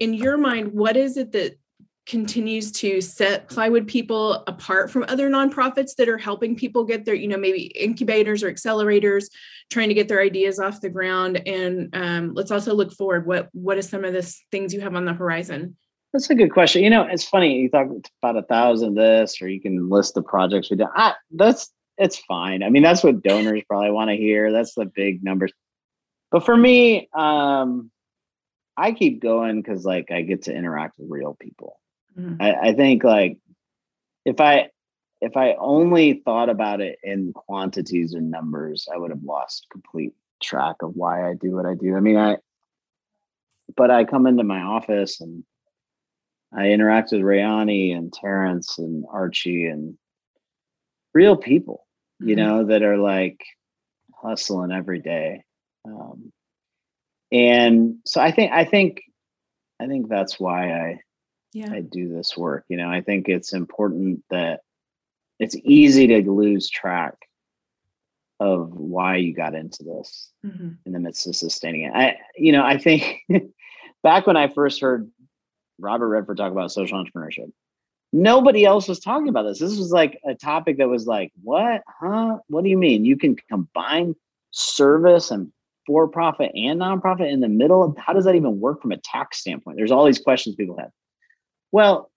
in 0.00 0.14
your 0.14 0.38
mind, 0.38 0.72
what 0.72 0.96
is 0.96 1.16
it 1.16 1.32
that 1.32 1.56
continues 2.06 2.72
to 2.72 3.00
set 3.00 3.48
plywood 3.48 3.86
people 3.86 4.42
apart 4.46 4.90
from 4.90 5.04
other 5.08 5.30
nonprofits 5.30 5.94
that 5.96 6.08
are 6.08 6.18
helping 6.18 6.56
people 6.56 6.84
get 6.84 7.04
their 7.04 7.14
you 7.14 7.28
know 7.28 7.36
maybe 7.36 7.66
incubators 7.78 8.42
or 8.42 8.52
accelerators 8.52 9.26
trying 9.70 9.88
to 9.88 9.94
get 9.94 10.08
their 10.08 10.20
ideas 10.20 10.58
off 10.58 10.80
the 10.80 10.88
ground. 10.88 11.40
And 11.46 11.94
um, 11.94 12.34
let's 12.34 12.50
also 12.50 12.74
look 12.74 12.92
forward. 12.92 13.26
What 13.26 13.48
what 13.52 13.78
are 13.78 13.82
some 13.82 14.04
of 14.04 14.12
the 14.12 14.22
things 14.50 14.74
you 14.74 14.80
have 14.80 14.96
on 14.96 15.04
the 15.04 15.14
horizon? 15.14 15.76
That's 16.12 16.28
a 16.28 16.34
good 16.34 16.52
question. 16.52 16.82
You 16.82 16.90
know 16.90 17.02
it's 17.02 17.24
funny 17.24 17.60
you 17.60 17.70
talk 17.70 17.88
about 18.22 18.36
a 18.36 18.42
thousand 18.42 18.94
this 18.94 19.40
or 19.40 19.48
you 19.48 19.60
can 19.60 19.88
list 19.88 20.14
the 20.14 20.22
projects 20.22 20.70
we 20.70 20.76
did. 20.76 20.88
I, 20.94 21.14
that's 21.30 21.70
it's 21.98 22.18
fine. 22.18 22.62
I 22.62 22.70
mean 22.70 22.82
that's 22.82 23.04
what 23.04 23.22
donors 23.22 23.62
probably 23.68 23.92
want 23.92 24.10
to 24.10 24.16
hear. 24.16 24.50
That's 24.50 24.74
the 24.74 24.86
big 24.86 25.22
numbers. 25.22 25.52
But 26.30 26.44
for 26.44 26.56
me 26.56 27.08
um 27.14 27.90
i 28.74 28.90
keep 28.92 29.20
going 29.20 29.60
because 29.60 29.84
like 29.84 30.10
i 30.10 30.22
get 30.22 30.44
to 30.44 30.54
interact 30.54 30.98
with 30.98 31.10
real 31.10 31.36
people 31.38 31.78
Mm. 32.18 32.36
I, 32.40 32.68
I 32.68 32.74
think 32.74 33.04
like 33.04 33.38
if 34.24 34.40
I 34.40 34.70
if 35.22 35.36
I 35.36 35.54
only 35.54 36.14
thought 36.24 36.48
about 36.48 36.80
it 36.80 36.98
in 37.04 37.32
quantities 37.32 38.12
and 38.12 38.28
numbers, 38.28 38.88
I 38.92 38.98
would 38.98 39.12
have 39.12 39.22
lost 39.22 39.68
complete 39.70 40.12
track 40.42 40.76
of 40.82 40.96
why 40.96 41.30
I 41.30 41.34
do 41.34 41.52
what 41.52 41.64
I 41.64 41.74
do. 41.74 41.96
I 41.96 42.00
mean, 42.00 42.16
I, 42.16 42.38
but 43.76 43.92
I 43.92 44.02
come 44.02 44.26
into 44.26 44.42
my 44.42 44.60
office 44.60 45.20
and 45.20 45.44
I 46.52 46.70
interact 46.70 47.12
with 47.12 47.20
Rayani 47.20 47.96
and 47.96 48.12
Terrence 48.12 48.78
and 48.78 49.04
Archie 49.08 49.66
and 49.66 49.96
real 51.14 51.36
people, 51.36 51.86
mm-hmm. 52.20 52.30
you 52.30 52.34
know, 52.34 52.66
that 52.66 52.82
are 52.82 52.98
like 52.98 53.40
hustling 54.12 54.72
every 54.72 54.98
day. 54.98 55.44
Um, 55.84 56.32
and 57.30 57.98
so 58.04 58.20
I 58.20 58.32
think, 58.32 58.50
I 58.50 58.64
think, 58.64 59.02
I 59.80 59.86
think 59.86 60.08
that's 60.08 60.40
why 60.40 60.72
I, 60.72 61.00
yeah. 61.52 61.72
I 61.72 61.80
do 61.80 62.08
this 62.08 62.36
work. 62.36 62.64
You 62.68 62.76
know, 62.76 62.88
I 62.88 63.00
think 63.00 63.28
it's 63.28 63.52
important 63.52 64.24
that 64.30 64.60
it's 65.38 65.56
easy 65.64 66.06
to 66.08 66.30
lose 66.30 66.70
track 66.70 67.14
of 68.40 68.72
why 68.72 69.16
you 69.16 69.34
got 69.34 69.54
into 69.54 69.84
this 69.84 70.30
mm-hmm. 70.44 70.70
in 70.84 70.92
the 70.92 70.98
midst 70.98 71.26
of 71.26 71.36
sustaining 71.36 71.82
it. 71.82 71.92
I, 71.94 72.16
you 72.36 72.52
know, 72.52 72.64
I 72.64 72.78
think 72.78 73.20
back 74.02 74.26
when 74.26 74.36
I 74.36 74.48
first 74.48 74.80
heard 74.80 75.10
Robert 75.78 76.08
Redford 76.08 76.36
talk 76.36 76.52
about 76.52 76.72
social 76.72 77.02
entrepreneurship, 77.02 77.52
nobody 78.12 78.64
else 78.64 78.88
was 78.88 79.00
talking 79.00 79.28
about 79.28 79.44
this. 79.44 79.58
This 79.58 79.78
was 79.78 79.92
like 79.92 80.20
a 80.26 80.34
topic 80.34 80.78
that 80.78 80.88
was 80.88 81.06
like, 81.06 81.32
what? 81.42 81.82
Huh? 81.86 82.38
What 82.48 82.64
do 82.64 82.70
you 82.70 82.78
mean? 82.78 83.04
You 83.04 83.16
can 83.16 83.36
combine 83.48 84.14
service 84.50 85.30
and 85.30 85.52
for 85.86 86.08
profit 86.08 86.52
and 86.54 86.80
nonprofit 86.80 87.30
in 87.30 87.40
the 87.40 87.48
middle? 87.48 87.94
How 87.98 88.12
does 88.12 88.24
that 88.24 88.34
even 88.34 88.60
work 88.60 88.82
from 88.82 88.92
a 88.92 88.98
tax 88.98 89.38
standpoint? 89.38 89.76
There's 89.76 89.90
all 89.90 90.04
these 90.04 90.18
questions 90.18 90.54
people 90.56 90.78
have. 90.78 90.90
Well, 91.72 92.10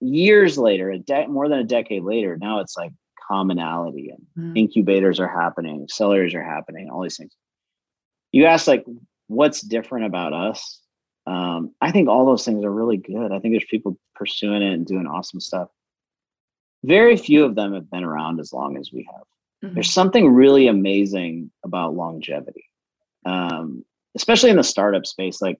years 0.00 0.58
later, 0.58 0.90
a 0.90 0.98
de- 0.98 1.28
more 1.28 1.48
than 1.48 1.60
a 1.60 1.64
decade 1.64 2.02
later, 2.02 2.36
now 2.36 2.60
it's 2.60 2.76
like 2.76 2.92
commonality 3.26 4.10
and 4.10 4.54
mm. 4.54 4.58
incubators 4.58 5.18
are 5.18 5.28
happening, 5.28 5.86
accelerators 5.86 6.34
are 6.34 6.44
happening, 6.44 6.90
all 6.90 7.02
these 7.02 7.16
things. 7.16 7.32
You 8.32 8.46
ask 8.46 8.66
like, 8.66 8.84
what's 9.28 9.60
different 9.60 10.06
about 10.06 10.32
us? 10.32 10.80
Um, 11.26 11.74
I 11.80 11.90
think 11.90 12.08
all 12.08 12.26
those 12.26 12.44
things 12.44 12.64
are 12.64 12.70
really 12.70 12.98
good. 12.98 13.32
I 13.32 13.40
think 13.40 13.54
there's 13.54 13.64
people 13.64 13.98
pursuing 14.14 14.62
it 14.62 14.72
and 14.72 14.86
doing 14.86 15.06
awesome 15.06 15.40
stuff. 15.40 15.68
Very 16.84 17.16
few 17.16 17.44
of 17.44 17.54
them 17.54 17.74
have 17.74 17.90
been 17.90 18.04
around 18.04 18.38
as 18.38 18.52
long 18.52 18.76
as 18.76 18.90
we 18.92 19.08
have. 19.12 19.24
Mm-hmm. 19.64 19.74
There's 19.74 19.92
something 19.92 20.32
really 20.32 20.68
amazing 20.68 21.50
about 21.64 21.94
longevity, 21.94 22.64
um, 23.24 23.84
especially 24.14 24.50
in 24.50 24.56
the 24.56 24.62
startup 24.62 25.06
space. 25.06 25.42
Like 25.42 25.58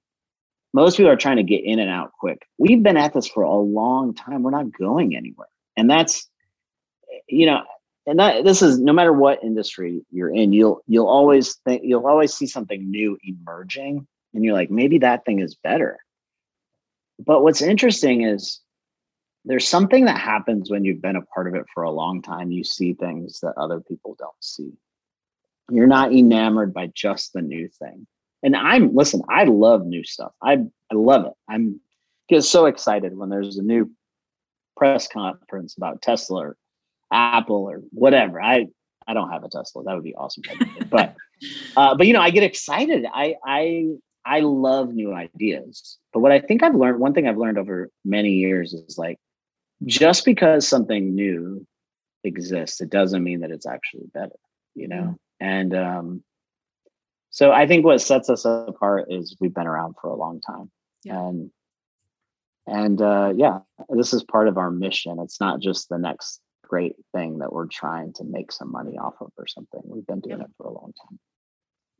most 0.76 0.98
people 0.98 1.10
are 1.10 1.16
trying 1.16 1.38
to 1.38 1.42
get 1.42 1.64
in 1.64 1.78
and 1.78 1.90
out 1.90 2.12
quick. 2.12 2.46
We've 2.58 2.82
been 2.82 2.98
at 2.98 3.14
this 3.14 3.26
for 3.26 3.42
a 3.42 3.58
long 3.58 4.12
time. 4.12 4.42
We're 4.42 4.50
not 4.50 4.70
going 4.78 5.16
anywhere. 5.16 5.48
And 5.74 5.88
that's, 5.88 6.28
you 7.26 7.46
know, 7.46 7.62
and 8.06 8.18
that 8.18 8.44
this 8.44 8.60
is 8.60 8.78
no 8.78 8.92
matter 8.92 9.12
what 9.14 9.42
industry 9.42 10.04
you're 10.10 10.28
in, 10.28 10.52
you'll 10.52 10.82
you'll 10.86 11.08
always 11.08 11.54
think 11.64 11.80
you'll 11.82 12.06
always 12.06 12.34
see 12.34 12.46
something 12.46 12.90
new 12.90 13.16
emerging, 13.24 14.06
and 14.34 14.44
you're 14.44 14.52
like, 14.52 14.70
maybe 14.70 14.98
that 14.98 15.24
thing 15.24 15.38
is 15.38 15.54
better. 15.54 15.98
But 17.18 17.42
what's 17.42 17.62
interesting 17.62 18.24
is 18.24 18.60
there's 19.46 19.66
something 19.66 20.04
that 20.04 20.20
happens 20.20 20.70
when 20.70 20.84
you've 20.84 21.00
been 21.00 21.16
a 21.16 21.22
part 21.22 21.48
of 21.48 21.54
it 21.54 21.64
for 21.72 21.84
a 21.84 21.90
long 21.90 22.20
time. 22.20 22.50
You 22.50 22.64
see 22.64 22.92
things 22.92 23.40
that 23.40 23.54
other 23.56 23.80
people 23.80 24.14
don't 24.18 24.42
see. 24.42 24.74
You're 25.70 25.86
not 25.86 26.12
enamored 26.12 26.74
by 26.74 26.88
just 26.94 27.32
the 27.32 27.40
new 27.40 27.66
thing 27.66 28.06
and 28.42 28.56
I'm 28.56 28.94
listen, 28.94 29.22
I 29.28 29.44
love 29.44 29.86
new 29.86 30.04
stuff. 30.04 30.32
I 30.42 30.58
I 30.90 30.94
love 30.94 31.26
it. 31.26 31.32
I'm 31.48 31.80
get 32.28 32.42
so 32.42 32.66
excited 32.66 33.16
when 33.16 33.28
there's 33.28 33.58
a 33.58 33.62
new 33.62 33.90
press 34.76 35.08
conference 35.08 35.76
about 35.76 36.02
Tesla 36.02 36.48
or 36.48 36.56
Apple 37.12 37.64
or 37.64 37.82
whatever. 37.90 38.40
I 38.40 38.66
I 39.06 39.14
don't 39.14 39.30
have 39.30 39.44
a 39.44 39.48
Tesla. 39.48 39.84
That 39.84 39.94
would 39.94 40.04
be 40.04 40.14
awesome. 40.14 40.42
but 40.90 41.14
uh, 41.76 41.94
but 41.94 42.06
you 42.06 42.12
know, 42.12 42.20
I 42.20 42.30
get 42.30 42.42
excited. 42.42 43.06
I 43.12 43.36
I 43.44 43.86
I 44.24 44.40
love 44.40 44.92
new 44.92 45.14
ideas. 45.14 45.98
But 46.12 46.20
what 46.20 46.32
I 46.32 46.40
think 46.40 46.62
I've 46.62 46.74
learned, 46.74 46.98
one 46.98 47.14
thing 47.14 47.28
I've 47.28 47.38
learned 47.38 47.58
over 47.58 47.90
many 48.04 48.32
years 48.32 48.74
is 48.74 48.98
like 48.98 49.18
just 49.84 50.24
because 50.24 50.66
something 50.66 51.14
new 51.14 51.64
exists, 52.24 52.80
it 52.80 52.90
doesn't 52.90 53.22
mean 53.22 53.40
that 53.40 53.52
it's 53.52 53.66
actually 53.66 54.06
better, 54.12 54.34
you 54.74 54.88
know? 54.88 54.96
Mm. 54.96 55.16
And 55.38 55.74
um 55.74 56.24
so 57.36 57.52
I 57.52 57.66
think 57.66 57.84
what 57.84 58.00
sets 58.00 58.30
us 58.30 58.46
apart 58.46 59.12
is 59.12 59.36
we've 59.38 59.52
been 59.52 59.66
around 59.66 59.96
for 60.00 60.08
a 60.08 60.16
long 60.16 60.40
time. 60.40 60.70
Yeah. 61.04 61.28
And 61.28 61.50
and 62.66 63.02
uh 63.02 63.34
yeah, 63.36 63.58
this 63.90 64.14
is 64.14 64.24
part 64.24 64.48
of 64.48 64.56
our 64.56 64.70
mission. 64.70 65.18
It's 65.20 65.38
not 65.38 65.60
just 65.60 65.90
the 65.90 65.98
next 65.98 66.40
great 66.64 66.96
thing 67.14 67.40
that 67.40 67.52
we're 67.52 67.66
trying 67.66 68.14
to 68.14 68.24
make 68.24 68.52
some 68.52 68.72
money 68.72 68.96
off 68.96 69.16
of 69.20 69.32
or 69.36 69.46
something. 69.46 69.82
We've 69.84 70.06
been 70.06 70.20
doing 70.20 70.40
it 70.40 70.50
for 70.56 70.66
a 70.66 70.72
long 70.72 70.94
time. 71.02 71.18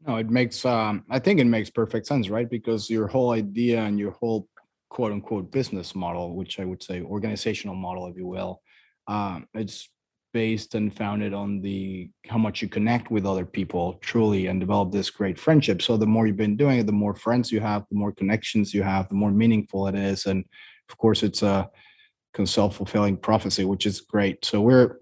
No, 0.06 0.16
it 0.16 0.30
makes 0.30 0.64
um 0.64 1.04
I 1.10 1.18
think 1.18 1.38
it 1.38 1.44
makes 1.44 1.68
perfect 1.68 2.06
sense, 2.06 2.30
right? 2.30 2.48
Because 2.48 2.88
your 2.88 3.06
whole 3.06 3.32
idea 3.32 3.82
and 3.82 3.98
your 3.98 4.12
whole 4.12 4.48
quote 4.88 5.12
unquote 5.12 5.52
business 5.52 5.94
model, 5.94 6.34
which 6.34 6.58
I 6.58 6.64
would 6.64 6.82
say 6.82 7.02
organizational 7.02 7.76
model, 7.76 8.06
if 8.06 8.16
you 8.16 8.26
will, 8.26 8.62
um, 9.06 9.48
it's 9.52 9.90
based 10.36 10.74
and 10.74 10.94
founded 10.94 11.32
on 11.32 11.62
the 11.62 12.10
how 12.28 12.36
much 12.36 12.60
you 12.60 12.68
connect 12.68 13.10
with 13.10 13.24
other 13.24 13.46
people 13.46 13.94
truly 14.02 14.48
and 14.48 14.60
develop 14.60 14.92
this 14.92 15.08
great 15.08 15.38
friendship. 15.40 15.80
So 15.80 15.96
the 15.96 16.12
more 16.14 16.26
you've 16.26 16.36
been 16.36 16.58
doing 16.58 16.78
it, 16.78 16.86
the 16.86 17.02
more 17.04 17.14
friends 17.14 17.50
you 17.50 17.60
have, 17.60 17.86
the 17.90 17.96
more 17.96 18.12
connections 18.12 18.74
you 18.74 18.82
have, 18.82 19.08
the 19.08 19.14
more 19.14 19.30
meaningful 19.30 19.86
it 19.86 19.94
is. 19.94 20.26
And 20.26 20.44
of 20.90 20.98
course, 20.98 21.22
it's 21.22 21.42
a 21.42 21.70
self-fulfilling 22.44 23.16
prophecy, 23.16 23.64
which 23.64 23.86
is 23.86 24.02
great. 24.02 24.44
So 24.44 24.60
we're 24.60 24.98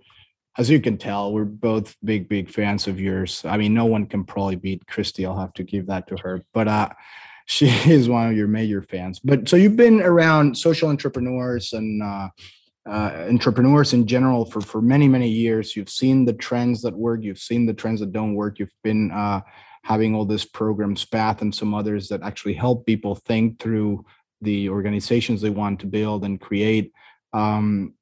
as 0.57 0.71
you 0.71 0.81
can 0.81 0.97
tell, 0.99 1.33
we're 1.33 1.45
both 1.71 1.97
big, 2.05 2.29
big 2.29 2.49
fans 2.49 2.87
of 2.87 3.01
yours. 3.01 3.45
I 3.45 3.57
mean, 3.57 3.75
no 3.75 3.87
one 3.87 4.07
can 4.07 4.23
probably 4.23 4.55
beat 4.55 4.87
Kristi. 4.87 5.25
I'll 5.27 5.45
have 5.45 5.55
to 5.55 5.65
give 5.65 5.89
that 5.89 6.07
to 6.07 6.17
her. 6.19 6.45
But 6.53 6.69
uh, 6.69 6.91
she 7.47 7.67
is 7.97 8.09
one 8.09 8.31
of 8.31 8.37
your 8.37 8.47
major 8.47 8.83
fans. 8.83 9.19
But 9.19 9.49
so 9.49 9.57
you've 9.57 9.83
been 9.87 10.01
around 10.01 10.57
social 10.57 10.91
entrepreneurs 10.91 11.73
and 11.73 12.01
uh, 12.01 12.29
uh, 12.87 13.27
entrepreneurs 13.29 13.93
in 13.93 14.07
general 14.07 14.45
for 14.45 14.61
for 14.61 14.83
many, 14.83 15.09
many 15.09 15.29
years. 15.29 15.75
You've 15.75 15.91
seen 15.91 16.25
the 16.25 16.35
trends 16.35 16.83
that 16.83 16.95
work. 16.95 17.23
You've 17.23 17.39
seen 17.39 17.67
the 17.67 17.75
trends 17.75 18.01
that 18.01 18.13
don't 18.13 18.35
work. 18.35 18.59
You've 18.59 18.75
been 18.83 19.11
uh, 19.11 19.41
having 19.83 20.15
all 20.15 20.25
this 20.25 20.45
programs, 20.45 21.05
Path, 21.05 21.43
and 21.43 21.55
some 21.55 21.75
others 21.75 22.09
that 22.09 22.23
actually 22.23 22.55
help 22.55 22.87
people 22.87 23.15
think 23.15 23.59
through 23.59 24.05
the 24.41 24.69
organizations 24.69 25.41
they 25.41 25.51
want 25.51 25.81
to 25.81 25.87
build 25.87 26.25
and 26.25 26.41
create. 26.41 26.93
Um, 27.33 27.95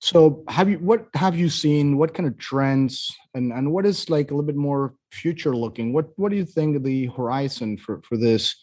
so 0.00 0.44
have 0.48 0.68
you 0.68 0.78
what 0.78 1.08
have 1.14 1.36
you 1.36 1.48
seen? 1.48 1.98
What 1.98 2.14
kind 2.14 2.26
of 2.26 2.38
trends 2.38 3.14
and 3.34 3.52
and 3.52 3.70
what 3.70 3.84
is 3.84 4.08
like 4.08 4.30
a 4.30 4.34
little 4.34 4.46
bit 4.46 4.56
more 4.56 4.94
future 5.12 5.54
looking? 5.54 5.92
What 5.92 6.06
what 6.16 6.30
do 6.30 6.36
you 6.36 6.46
think 6.46 6.82
the 6.82 7.06
horizon 7.08 7.76
for 7.76 8.00
for 8.02 8.16
this 8.16 8.54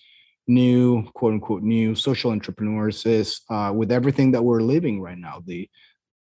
new 0.47 1.03
quote 1.13 1.33
unquote 1.33 1.63
new 1.63 1.95
social 1.95 2.31
entrepreneurs 2.31 3.05
is 3.05 3.41
uh, 3.49 3.71
with 3.75 3.91
everything 3.91 4.31
that 4.31 4.43
we're 4.43 4.62
living 4.62 5.01
right 5.01 5.17
now? 5.17 5.43
The 5.45 5.69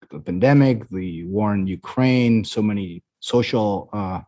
the 0.09 0.19
pandemic, 0.19 0.87
the 0.89 1.25
war 1.25 1.53
in 1.53 1.67
Ukraine, 1.67 2.43
so 2.45 2.61
many 2.61 3.03
social 3.19 3.89
uh, 3.91 4.21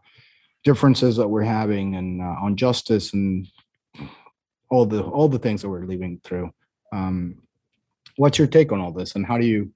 differences 0.64 1.16
that 1.18 1.28
we're 1.28 1.44
having, 1.44 1.96
and 1.96 2.22
uh, 2.22 2.36
on 2.42 2.56
justice 2.56 3.14
and 3.14 3.48
all 4.70 4.86
the 4.86 5.04
all 5.04 5.30
the 5.30 5.40
things 5.40 5.62
that 5.62 5.70
we're 5.70 5.86
living 5.86 6.20
through. 6.24 6.52
Um, 6.92 7.36
what's 8.18 8.38
your 8.38 8.48
take 8.48 8.72
on 8.72 8.82
all 8.82 8.92
this, 8.92 9.16
and 9.16 9.26
how 9.26 9.38
do 9.38 9.46
you 9.46 9.72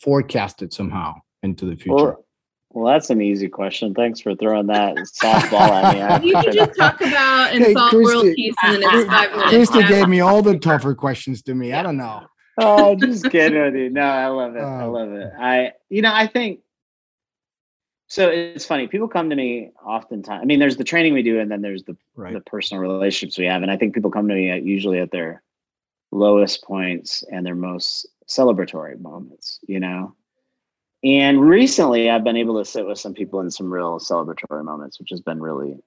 forecast 0.00 0.62
it 0.62 0.72
somehow 0.72 1.14
into 1.42 1.66
the 1.66 1.76
future? 1.76 1.94
Well, 1.94 2.24
well, 2.72 2.92
that's 2.92 3.10
an 3.10 3.20
easy 3.20 3.48
question. 3.48 3.94
Thanks 3.94 4.20
for 4.20 4.34
throwing 4.36 4.68
that 4.68 4.96
softball 4.96 5.70
at 5.70 6.22
me. 6.22 6.28
you 6.28 6.34
can 6.34 6.52
just 6.52 6.78
talk 6.78 7.00
about 7.00 7.52
and 7.52 7.64
hey, 7.64 7.72
solve 7.72 7.92
Kristi, 7.92 8.04
world 8.04 8.34
peace 8.36 8.54
in 8.64 8.72
the 8.72 8.78
next 8.78 9.06
five 9.06 9.30
minutes. 9.32 9.70
Kristi 9.70 9.88
gave 9.88 10.08
me 10.08 10.20
all 10.20 10.40
the 10.40 10.56
tougher 10.56 10.94
questions 10.94 11.42
to 11.42 11.54
me. 11.54 11.72
I 11.72 11.82
don't 11.82 11.96
know. 11.96 12.26
Oh, 12.62 12.94
just 12.94 13.30
kidding 13.30 13.58
with 13.58 13.74
you. 13.74 13.88
No, 13.88 14.02
I 14.02 14.26
love 14.26 14.54
it. 14.54 14.60
I 14.60 14.82
oh. 14.82 14.92
love 14.92 15.12
it. 15.12 15.32
I, 15.38 15.72
you 15.88 16.02
know, 16.02 16.12
I 16.12 16.26
think 16.26 16.60
so. 18.06 18.28
It's 18.28 18.66
funny. 18.66 18.86
People 18.86 19.08
come 19.08 19.30
to 19.30 19.36
me 19.36 19.70
oftentimes. 19.82 20.42
I 20.42 20.44
mean, 20.44 20.58
there's 20.58 20.76
the 20.76 20.84
training 20.84 21.14
we 21.14 21.22
do, 21.22 21.40
and 21.40 21.50
then 21.50 21.62
there's 21.62 21.84
the 21.84 21.96
right. 22.16 22.34
the 22.34 22.40
personal 22.40 22.82
relationships 22.82 23.38
we 23.38 23.46
have. 23.46 23.62
And 23.62 23.70
I 23.70 23.78
think 23.78 23.94
people 23.94 24.10
come 24.10 24.28
to 24.28 24.34
me 24.34 24.50
at, 24.50 24.62
usually 24.62 24.98
at 24.98 25.10
their 25.10 25.42
lowest 26.12 26.62
points 26.62 27.24
and 27.30 27.46
their 27.46 27.54
most 27.54 28.06
celebratory 28.28 29.00
moments, 29.00 29.60
you 29.66 29.80
know? 29.80 30.14
And 31.02 31.40
recently 31.40 32.10
I've 32.10 32.24
been 32.24 32.36
able 32.36 32.58
to 32.58 32.64
sit 32.64 32.86
with 32.86 32.98
some 32.98 33.14
people 33.14 33.40
in 33.40 33.50
some 33.50 33.72
real 33.72 33.98
celebratory 33.98 34.64
moments, 34.64 34.98
which 34.98 35.10
has 35.10 35.20
been 35.20 35.40
really, 35.40 35.78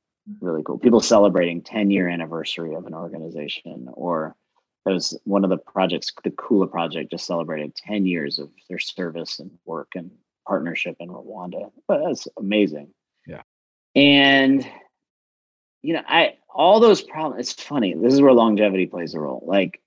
really 0.42 0.64
cool. 0.64 0.80
People 0.80 1.02
celebrating 1.02 1.62
10 1.62 1.92
year 1.92 2.08
anniversary 2.10 2.74
of 2.74 2.86
an 2.86 2.94
organization 2.94 3.90
or 3.94 4.36
that 4.86 4.94
was 4.94 5.18
one 5.24 5.44
of 5.44 5.50
the 5.50 5.58
projects, 5.58 6.12
the 6.24 6.32
Kula 6.32 6.70
project 6.70 7.12
just 7.12 7.26
celebrated 7.26 7.76
10 7.76 8.06
years 8.06 8.40
of 8.40 8.50
their 8.70 8.80
service 8.80 9.40
and 9.40 9.52
work 9.66 9.90
and 9.96 10.12
partnership 10.48 10.98
in 11.00 11.10
Rwanda. 11.10 11.72
But 11.88 12.02
that's 12.06 12.28
amazing. 12.38 12.90
Yeah. 13.26 13.44
And 13.96 14.68
you 15.84 15.94
know, 15.94 16.02
I 16.08 16.38
all 16.50 16.80
those 16.80 17.02
problems, 17.02 17.40
it's 17.42 17.64
funny. 17.64 17.94
This 17.94 18.14
is 18.14 18.22
where 18.22 18.34
longevity 18.34 18.88
plays 18.88 19.14
a 19.14 19.20
role. 19.20 19.44
Like 19.46 19.82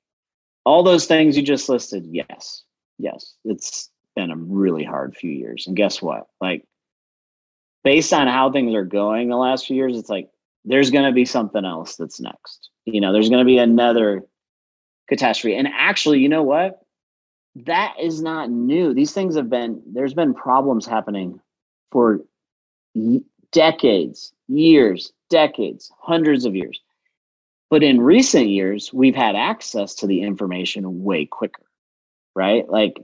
all 0.64 0.82
those 0.82 1.06
things 1.06 1.36
you 1.36 1.42
just 1.42 1.68
listed, 1.68 2.06
yes, 2.06 2.62
yes, 2.98 3.34
it's 3.44 3.90
been 4.16 4.32
a 4.32 4.36
really 4.36 4.82
hard 4.82 5.14
few 5.14 5.30
years. 5.30 5.66
And 5.66 5.76
guess 5.76 6.02
what? 6.02 6.26
Like, 6.40 6.64
based 7.84 8.12
on 8.12 8.26
how 8.26 8.50
things 8.50 8.74
are 8.74 8.84
going 8.84 9.28
the 9.28 9.36
last 9.36 9.66
few 9.66 9.76
years, 9.76 9.96
it's 9.96 10.10
like 10.10 10.28
there's 10.64 10.90
going 10.90 11.04
to 11.04 11.12
be 11.12 11.24
something 11.24 11.64
else 11.64 11.94
that's 11.94 12.18
next. 12.18 12.70
You 12.84 13.00
know, 13.00 13.12
there's 13.12 13.28
going 13.28 13.44
to 13.44 13.46
be 13.46 13.58
another 13.58 14.22
catastrophe. 15.08 15.56
And 15.56 15.68
actually, 15.68 16.18
you 16.18 16.28
know 16.28 16.42
what? 16.42 16.80
That 17.54 17.94
is 18.00 18.20
not 18.20 18.50
new. 18.50 18.92
These 18.92 19.12
things 19.12 19.36
have 19.36 19.48
been, 19.48 19.80
there's 19.86 20.14
been 20.14 20.34
problems 20.34 20.86
happening 20.86 21.40
for 21.92 22.20
decades, 23.52 24.32
years, 24.48 25.12
decades, 25.30 25.92
hundreds 26.00 26.44
of 26.44 26.56
years. 26.56 26.80
But 27.70 27.82
in 27.82 28.00
recent 28.00 28.48
years, 28.48 28.92
we've 28.92 29.14
had 29.14 29.34
access 29.36 29.94
to 29.96 30.06
the 30.06 30.22
information 30.22 31.04
way 31.04 31.26
quicker, 31.26 31.62
right? 32.34 32.68
Like 32.68 33.00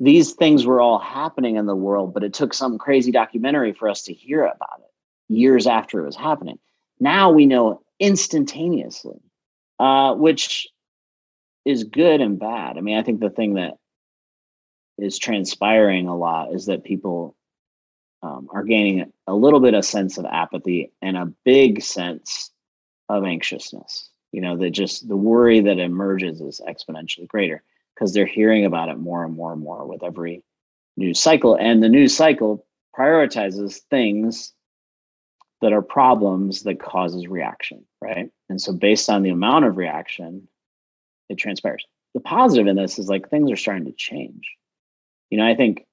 these 0.00 0.32
things 0.32 0.66
were 0.66 0.80
all 0.80 0.98
happening 0.98 1.56
in 1.56 1.66
the 1.66 1.76
world, 1.76 2.14
but 2.14 2.24
it 2.24 2.32
took 2.32 2.52
some 2.52 2.78
crazy 2.78 3.12
documentary 3.12 3.72
for 3.72 3.88
us 3.88 4.02
to 4.02 4.12
hear 4.12 4.44
about 4.44 4.80
it 4.80 5.32
years 5.32 5.66
after 5.66 6.00
it 6.00 6.06
was 6.06 6.16
happening. 6.16 6.58
Now 7.00 7.30
we 7.30 7.46
know 7.46 7.82
instantaneously, 8.00 9.20
uh, 9.78 10.14
which 10.14 10.68
is 11.64 11.84
good 11.84 12.20
and 12.20 12.38
bad. 12.38 12.76
I 12.76 12.80
mean, 12.80 12.98
I 12.98 13.02
think 13.02 13.20
the 13.20 13.30
thing 13.30 13.54
that 13.54 13.78
is 14.98 15.18
transpiring 15.18 16.08
a 16.08 16.16
lot 16.16 16.52
is 16.52 16.66
that 16.66 16.84
people 16.84 17.36
um, 18.22 18.48
are 18.52 18.62
gaining 18.64 19.12
a 19.26 19.34
little 19.34 19.60
bit 19.60 19.74
of 19.74 19.84
sense 19.84 20.18
of 20.18 20.24
apathy 20.24 20.92
and 21.02 21.16
a 21.16 21.32
big 21.44 21.82
sense 21.82 22.50
of 23.08 23.24
anxiousness. 23.24 24.10
You 24.32 24.40
know, 24.40 24.56
that 24.56 24.70
just 24.70 25.08
the 25.08 25.16
worry 25.16 25.60
that 25.60 25.78
emerges 25.78 26.40
is 26.40 26.60
exponentially 26.66 27.28
greater 27.28 27.62
because 27.94 28.12
they're 28.12 28.26
hearing 28.26 28.64
about 28.64 28.88
it 28.88 28.98
more 28.98 29.24
and 29.24 29.34
more 29.34 29.52
and 29.52 29.62
more 29.62 29.86
with 29.86 30.02
every 30.02 30.42
news 30.96 31.20
cycle. 31.20 31.56
And 31.56 31.82
the 31.82 31.88
news 31.88 32.16
cycle 32.16 32.66
prioritizes 32.96 33.80
things 33.90 34.52
that 35.60 35.72
are 35.72 35.82
problems 35.82 36.62
that 36.64 36.80
causes 36.80 37.26
reaction, 37.26 37.84
right? 38.00 38.30
And 38.48 38.60
so 38.60 38.72
based 38.72 39.08
on 39.08 39.22
the 39.22 39.30
amount 39.30 39.64
of 39.64 39.76
reaction, 39.76 40.46
it 41.28 41.38
transpires. 41.38 41.84
The 42.14 42.20
positive 42.20 42.66
in 42.66 42.76
this 42.76 42.98
is 42.98 43.08
like 43.08 43.28
things 43.28 43.50
are 43.50 43.56
starting 43.56 43.86
to 43.86 43.92
change. 43.92 44.48
You 45.30 45.38
know, 45.38 45.46
I 45.46 45.54
think 45.54 45.84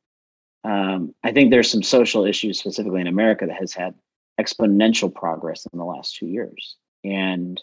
um, 0.64 1.16
I 1.24 1.32
think 1.32 1.50
there's 1.50 1.72
some 1.72 1.82
social 1.82 2.26
issues 2.26 2.60
specifically 2.60 3.02
in 3.02 3.08
America 3.08 3.48
that 3.48 3.58
has 3.58 3.74
had 3.74 3.96
exponential 4.40 5.14
progress 5.14 5.66
in 5.72 5.80
the 5.80 5.86
last 5.86 6.16
two 6.16 6.28
years. 6.28 6.76
And 7.04 7.62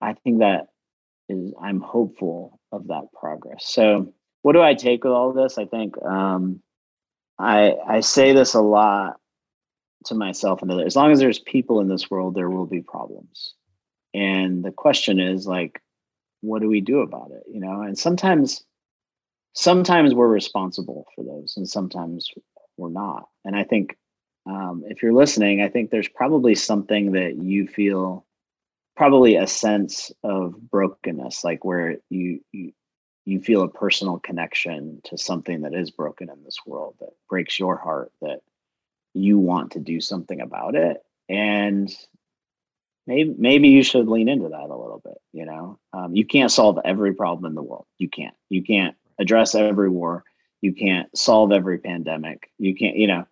I 0.00 0.14
think 0.14 0.40
that 0.40 0.68
is, 1.30 1.54
I'm 1.62 1.80
hopeful 1.80 2.60
of 2.72 2.88
that 2.88 3.04
progress. 3.18 3.64
So, 3.66 4.12
what 4.42 4.52
do 4.52 4.62
I 4.62 4.74
take 4.74 5.04
with 5.04 5.12
all 5.12 5.32
this? 5.32 5.58
I 5.58 5.66
think 5.66 6.00
um, 6.02 6.60
I 7.38 7.74
I 7.86 8.00
say 8.00 8.32
this 8.32 8.54
a 8.54 8.60
lot 8.60 9.16
to 10.06 10.14
myself 10.14 10.62
and 10.62 10.70
others. 10.70 10.86
As 10.86 10.96
long 10.96 11.12
as 11.12 11.18
there's 11.18 11.38
people 11.38 11.80
in 11.80 11.88
this 11.88 12.10
world, 12.10 12.34
there 12.34 12.50
will 12.50 12.66
be 12.66 12.80
problems. 12.80 13.54
And 14.14 14.64
the 14.64 14.72
question 14.72 15.20
is 15.20 15.46
like, 15.46 15.80
what 16.40 16.62
do 16.62 16.68
we 16.68 16.80
do 16.80 17.00
about 17.00 17.30
it? 17.32 17.44
You 17.52 17.60
know, 17.60 17.82
and 17.82 17.98
sometimes 17.98 18.64
sometimes 19.52 20.14
we're 20.14 20.28
responsible 20.28 21.06
for 21.14 21.24
those, 21.24 21.54
and 21.56 21.68
sometimes 21.68 22.30
we're 22.76 22.90
not. 22.90 23.28
And 23.44 23.56
I 23.56 23.64
think 23.64 23.96
um, 24.46 24.82
if 24.86 25.02
you're 25.02 25.12
listening, 25.12 25.60
I 25.60 25.68
think 25.68 25.90
there's 25.90 26.08
probably 26.08 26.54
something 26.54 27.12
that 27.12 27.36
you 27.36 27.66
feel 27.66 28.24
probably 29.00 29.36
a 29.36 29.46
sense 29.46 30.12
of 30.22 30.54
brokenness 30.70 31.42
like 31.42 31.64
where 31.64 31.96
you 32.10 32.38
you 32.52 32.70
you 33.24 33.40
feel 33.40 33.62
a 33.62 33.68
personal 33.68 34.18
connection 34.18 35.00
to 35.04 35.16
something 35.16 35.62
that 35.62 35.72
is 35.72 35.90
broken 35.90 36.28
in 36.28 36.44
this 36.44 36.58
world 36.66 36.96
that 37.00 37.08
breaks 37.26 37.58
your 37.58 37.78
heart 37.78 38.12
that 38.20 38.40
you 39.14 39.38
want 39.38 39.72
to 39.72 39.78
do 39.78 40.02
something 40.02 40.42
about 40.42 40.74
it. 40.74 40.98
And 41.30 41.90
maybe 43.06 43.34
maybe 43.38 43.68
you 43.68 43.82
should 43.82 44.06
lean 44.06 44.28
into 44.28 44.50
that 44.50 44.68
a 44.68 44.76
little 44.76 45.00
bit 45.02 45.16
you 45.32 45.46
know? 45.46 45.78
Um, 45.94 46.14
you 46.14 46.26
can't 46.26 46.52
solve 46.52 46.78
every 46.84 47.14
problem 47.14 47.46
in 47.46 47.54
the 47.54 47.62
world. 47.62 47.86
You 47.96 48.10
can't. 48.10 48.34
You 48.50 48.62
can't 48.62 48.94
address 49.18 49.54
every 49.54 49.88
war. 49.88 50.24
You 50.60 50.74
can't 50.74 51.08
solve 51.16 51.52
every 51.52 51.78
pandemic. 51.78 52.50
You 52.58 52.74
can't 52.74 52.98
you 52.98 53.06
know? 53.06 53.26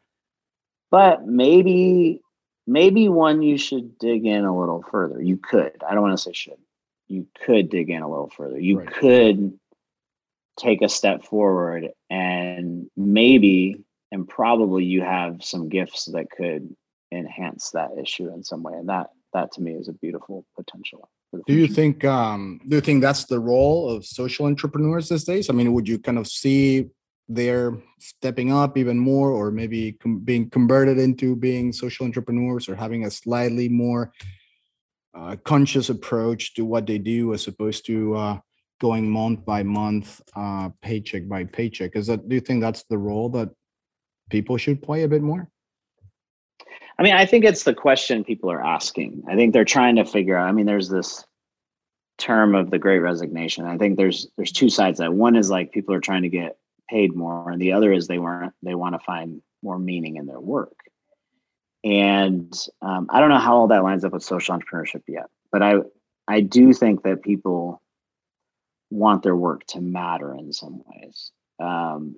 But 0.91 1.27
maybe 1.27 2.23
maybe 2.69 3.09
one 3.09 3.43
you 3.43 3.59
should 3.59 3.99
dig 3.99 4.27
in 4.27 4.45
a 4.45 4.57
little 4.57 4.83
further. 4.83 5.21
You 5.23 5.37
could. 5.37 5.83
I 5.87 5.95
don't 5.95 6.03
want 6.03 6.17
to 6.17 6.23
say 6.23 6.33
should. 6.33 6.59
You 7.09 7.27
could 7.45 7.71
dig 7.71 7.91
in 7.91 8.03
a 8.03 8.09
little 8.09 8.31
further. 8.31 8.61
You 8.61 8.79
right. 8.79 8.91
could 8.93 9.59
take 10.59 10.83
a 10.83 10.89
step 10.89 11.25
forward 11.25 11.89
and 12.11 12.91
maybe 12.97 13.85
and 14.11 14.29
probably 14.29 14.85
you 14.85 15.03
have 15.03 15.45
some 15.45 15.69
gifts 15.69 16.07
that 16.07 16.31
could 16.31 16.75
enhance 17.13 17.71
that 17.71 17.91
issue 18.01 18.33
in 18.33 18.45
some 18.45 18.63
way. 18.63 18.75
And 18.75 18.89
that 18.89 19.09
that 19.33 19.53
to 19.53 19.63
me 19.63 19.73
is 19.73 19.89
a 19.89 19.93
beautiful 19.93 20.45
potential 20.57 21.09
do 21.47 21.53
you 21.53 21.67
think 21.67 22.05
um 22.05 22.61
do 22.67 22.77
you 22.77 22.81
think 22.81 23.03
that's 23.03 23.25
the 23.25 23.39
role 23.39 23.91
of 23.91 24.05
social 24.05 24.47
entrepreneurs 24.47 25.09
these 25.09 25.25
days? 25.25 25.51
I 25.51 25.53
mean 25.53 25.73
would 25.73 25.89
you 25.89 25.99
kind 25.99 26.19
of 26.19 26.27
see 26.27 26.87
they're 27.29 27.77
stepping 27.99 28.53
up 28.53 28.79
even 28.79 28.99
more 28.99 29.31
or 29.31 29.51
maybe 29.51 29.93
com- 29.93 30.21
being 30.21 30.49
converted 30.51 30.99
into 30.99 31.37
being 31.37 31.73
social 31.73 32.07
entrepreneurs 32.07 32.69
or 32.69 32.75
having 32.75 33.05
a 33.05 33.11
slightly 33.11 33.69
more 33.69 34.13
uh, 35.15 35.37
conscious 35.45 35.91
approach 35.91 36.55
to 36.55 36.65
what 36.65 36.87
they 36.87 36.99
do 36.99 37.35
as 37.35 37.47
opposed 37.47 37.85
to 37.87 38.17
uh, 38.17 38.39
going 38.81 39.11
month 39.11 39.45
by 39.45 39.63
month 39.63 40.21
uh, 40.37 40.71
paycheck 40.81 41.29
by 41.29 41.45
paycheck. 41.45 41.97
Is 41.97 42.07
that 42.07 42.29
do 42.29 42.35
you 42.35 42.41
think 42.41 42.61
that's 42.61 42.85
the 42.85 42.99
role 42.99 43.29
that 43.31 43.51
people 44.31 44.57
should 44.57 44.83
play 44.83 45.03
a 45.03 45.09
bit 45.09 45.23
more? 45.23 45.49
I 46.99 47.03
mean 47.03 47.15
i 47.15 47.27
think 47.27 47.45
it's 47.45 47.63
the 47.63 47.75
question 47.75 48.25
people 48.25 48.51
are 48.51 48.65
asking. 48.65 49.23
I 49.29 49.37
think 49.37 49.53
they're 49.53 49.65
trying 49.65 49.97
to 49.97 50.05
figure 50.05 50.37
out 50.37 50.49
i 50.49 50.53
mean 50.53 50.67
there's 50.67 50.89
this 50.89 51.25
term 52.19 52.55
of 52.55 52.71
the 52.71 52.79
great 52.79 52.99
resignation. 52.99 53.65
I 53.65 53.79
think 53.79 53.97
there's 53.97 54.29
there's 54.37 54.53
two 54.53 54.69
sides 54.69 54.99
that. 54.99 55.15
One 55.15 55.37
is 55.37 55.51
like 55.51 55.73
people 55.73 55.95
are 55.95 56.01
trying 56.01 56.23
to 56.23 56.29
get 56.29 56.59
paid 56.89 57.15
more 57.15 57.51
and 57.51 57.61
the 57.61 57.73
other 57.73 57.93
is 57.93 58.07
they 58.07 58.19
weren't 58.19 58.55
they 58.63 58.75
want 58.75 58.95
to 58.95 59.05
find 59.05 59.43
more 59.63 59.79
meaning 59.79 60.17
in 60.17 60.27
their 60.27 60.41
work. 60.41 60.77
And 61.85 62.53
um, 62.83 63.07
i 63.11 63.21
don't 63.21 63.29
know 63.29 63.39
how 63.39 63.57
all 63.57 63.69
that 63.69 63.85
lines 63.85 64.05
up 64.05 64.13
with 64.13 64.25
social 64.25 64.59
entrepreneurship 64.59 65.03
yet 65.07 65.27
but 65.53 65.63
i 65.63 65.77
i 66.27 66.41
do 66.41 66.73
think 66.73 67.03
that 67.05 67.23
people 67.23 67.81
want 68.91 69.23
their 69.23 69.37
work 69.37 69.65
to 69.67 69.81
matter 69.81 70.35
in 70.35 70.53
some 70.53 70.83
ways. 70.87 71.31
Um, 71.61 72.17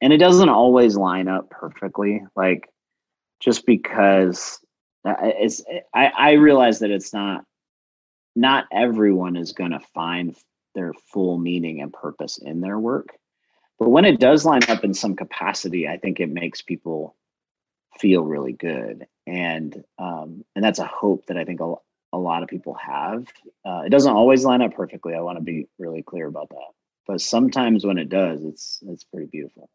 and 0.00 0.12
it 0.12 0.18
doesn't 0.18 0.48
always 0.48 0.96
line 0.96 1.28
up 1.28 1.50
perfectly 1.50 2.22
like 2.36 2.68
just 3.40 3.66
because 3.66 4.58
uh, 5.04 5.14
it's 5.20 5.62
i 5.94 6.06
i 6.16 6.32
realize 6.32 6.78
that 6.80 6.90
it's 6.90 7.12
not 7.12 7.44
not 8.36 8.66
everyone 8.72 9.36
is 9.36 9.52
going 9.52 9.70
to 9.72 9.80
find 9.94 10.36
their 10.74 10.92
full 11.12 11.38
meaning 11.38 11.80
and 11.80 11.92
purpose 11.92 12.38
in 12.38 12.60
their 12.60 12.78
work 12.78 13.08
but 13.80 13.88
when 13.88 14.04
it 14.04 14.20
does 14.20 14.44
line 14.44 14.62
up 14.68 14.84
in 14.84 14.92
some 14.92 15.16
capacity, 15.16 15.88
I 15.88 15.96
think 15.96 16.20
it 16.20 16.28
makes 16.28 16.60
people 16.60 17.16
feel 17.98 18.22
really 18.22 18.52
good, 18.52 19.06
and 19.26 19.82
um, 19.98 20.44
and 20.54 20.62
that's 20.62 20.78
a 20.78 20.84
hope 20.84 21.26
that 21.26 21.38
I 21.38 21.44
think 21.44 21.60
a, 21.60 21.74
a 22.12 22.18
lot 22.18 22.42
of 22.42 22.48
people 22.50 22.74
have. 22.74 23.26
Uh, 23.64 23.82
it 23.86 23.88
doesn't 23.88 24.12
always 24.12 24.44
line 24.44 24.60
up 24.60 24.74
perfectly. 24.74 25.14
I 25.14 25.22
want 25.22 25.38
to 25.38 25.44
be 25.44 25.66
really 25.78 26.02
clear 26.02 26.26
about 26.26 26.50
that, 26.50 26.68
but 27.06 27.22
sometimes 27.22 27.84
when 27.86 27.96
it 27.96 28.10
does, 28.10 28.44
it's 28.44 28.80
it's 28.86 29.04
pretty 29.04 29.26
beautiful. 29.26 29.70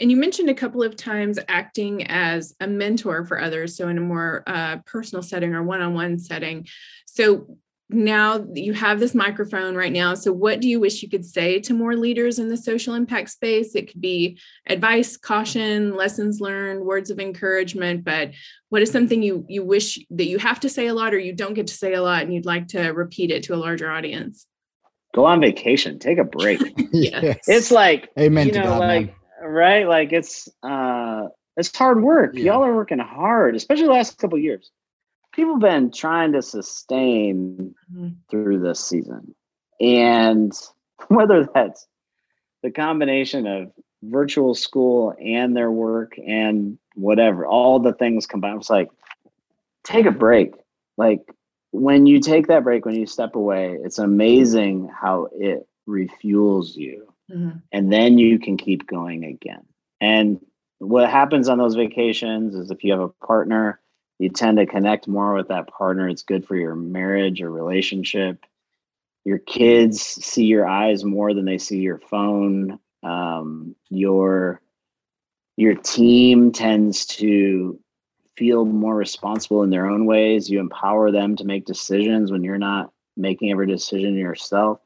And 0.00 0.10
you 0.10 0.16
mentioned 0.16 0.50
a 0.50 0.54
couple 0.54 0.82
of 0.82 0.96
times 0.96 1.38
acting 1.46 2.06
as 2.08 2.56
a 2.58 2.66
mentor 2.66 3.24
for 3.24 3.40
others, 3.40 3.76
so 3.76 3.86
in 3.86 3.98
a 3.98 4.00
more 4.00 4.42
uh, 4.46 4.78
personal 4.86 5.22
setting 5.22 5.54
or 5.54 5.62
one-on-one 5.62 6.18
setting. 6.18 6.66
So 7.06 7.58
now 7.92 8.44
you 8.54 8.72
have 8.72 9.00
this 9.00 9.14
microphone 9.14 9.74
right 9.74 9.92
now. 9.92 10.14
So, 10.14 10.32
what 10.32 10.60
do 10.60 10.68
you 10.68 10.80
wish 10.80 11.02
you 11.02 11.08
could 11.08 11.24
say 11.24 11.60
to 11.60 11.74
more 11.74 11.96
leaders 11.96 12.38
in 12.38 12.48
the 12.48 12.56
social 12.56 12.94
impact 12.94 13.30
space? 13.30 13.74
It 13.74 13.90
could 13.90 14.00
be 14.00 14.38
advice, 14.66 15.16
caution, 15.16 15.96
lessons 15.96 16.40
learned, 16.40 16.84
words 16.84 17.10
of 17.10 17.18
encouragement. 17.18 18.04
But 18.04 18.32
what 18.68 18.82
is 18.82 18.90
something 18.90 19.22
you 19.22 19.44
you 19.48 19.64
wish 19.64 19.98
that 20.10 20.26
you 20.26 20.38
have 20.38 20.60
to 20.60 20.68
say 20.68 20.86
a 20.86 20.94
lot 20.94 21.14
or 21.14 21.18
you 21.18 21.32
don't 21.32 21.54
get 21.54 21.66
to 21.68 21.74
say 21.74 21.94
a 21.94 22.02
lot, 22.02 22.22
and 22.22 22.32
you'd 22.32 22.46
like 22.46 22.68
to 22.68 22.90
repeat 22.90 23.30
it 23.30 23.42
to 23.44 23.54
a 23.54 23.56
larger 23.56 23.90
audience? 23.90 24.46
Go 25.14 25.24
on 25.24 25.40
vacation. 25.40 25.98
Take 25.98 26.18
a 26.18 26.24
break. 26.24 26.60
yes. 26.92 27.38
It's 27.46 27.70
like 27.70 28.10
Amen 28.18 28.46
you 28.46 28.52
know, 28.54 28.64
God, 28.64 28.80
like 28.80 29.06
man. 29.06 29.50
right, 29.50 29.88
like 29.88 30.12
it's 30.12 30.48
uh, 30.62 31.26
it's 31.56 31.76
hard 31.76 32.02
work. 32.02 32.32
Yeah. 32.34 32.52
Y'all 32.52 32.64
are 32.64 32.74
working 32.74 32.98
hard, 32.98 33.56
especially 33.56 33.84
the 33.84 33.92
last 33.92 34.18
couple 34.18 34.38
years 34.38 34.70
people 35.32 35.54
have 35.54 35.60
been 35.60 35.90
trying 35.90 36.32
to 36.32 36.42
sustain 36.42 37.74
mm-hmm. 37.92 38.08
through 38.30 38.60
this 38.60 38.80
season. 38.80 39.34
And 39.80 40.52
whether 41.08 41.48
that's 41.52 41.86
the 42.62 42.70
combination 42.70 43.46
of 43.46 43.72
virtual 44.02 44.54
school 44.54 45.14
and 45.22 45.56
their 45.56 45.70
work 45.70 46.16
and 46.26 46.78
whatever, 46.94 47.46
all 47.46 47.78
the 47.78 47.92
things 47.92 48.26
combined, 48.26 48.60
it's 48.60 48.70
like, 48.70 48.90
take 49.84 50.06
a 50.06 50.10
break. 50.10 50.54
Like 50.96 51.20
when 51.72 52.06
you 52.06 52.20
take 52.20 52.48
that 52.48 52.64
break, 52.64 52.84
when 52.84 52.94
you 52.94 53.06
step 53.06 53.34
away, 53.34 53.78
it's 53.82 53.98
amazing 53.98 54.90
how 54.94 55.28
it 55.32 55.66
refuels 55.88 56.76
you. 56.76 57.12
Mm-hmm. 57.30 57.58
And 57.72 57.92
then 57.92 58.18
you 58.18 58.38
can 58.38 58.56
keep 58.56 58.86
going 58.86 59.24
again. 59.24 59.64
And 60.00 60.40
what 60.78 61.08
happens 61.08 61.48
on 61.48 61.58
those 61.58 61.74
vacations 61.74 62.54
is 62.54 62.70
if 62.70 62.82
you 62.82 62.92
have 62.92 63.00
a 63.00 63.08
partner, 63.08 63.80
you 64.20 64.28
tend 64.28 64.58
to 64.58 64.66
connect 64.66 65.08
more 65.08 65.32
with 65.32 65.48
that 65.48 65.66
partner. 65.66 66.06
It's 66.06 66.22
good 66.22 66.46
for 66.46 66.54
your 66.54 66.74
marriage 66.74 67.40
or 67.40 67.50
relationship. 67.50 68.44
Your 69.24 69.38
kids 69.38 69.98
see 70.02 70.44
your 70.44 70.68
eyes 70.68 71.04
more 71.04 71.32
than 71.32 71.46
they 71.46 71.56
see 71.56 71.78
your 71.78 71.98
phone. 71.98 72.78
Um, 73.02 73.74
your 73.88 74.60
your 75.56 75.74
team 75.74 76.52
tends 76.52 77.06
to 77.06 77.80
feel 78.36 78.66
more 78.66 78.94
responsible 78.94 79.62
in 79.62 79.70
their 79.70 79.86
own 79.86 80.04
ways. 80.04 80.50
You 80.50 80.60
empower 80.60 81.10
them 81.10 81.34
to 81.36 81.44
make 81.44 81.64
decisions 81.64 82.30
when 82.30 82.44
you're 82.44 82.58
not 82.58 82.92
making 83.16 83.50
every 83.50 83.66
decision 83.66 84.16
yourself. 84.16 84.80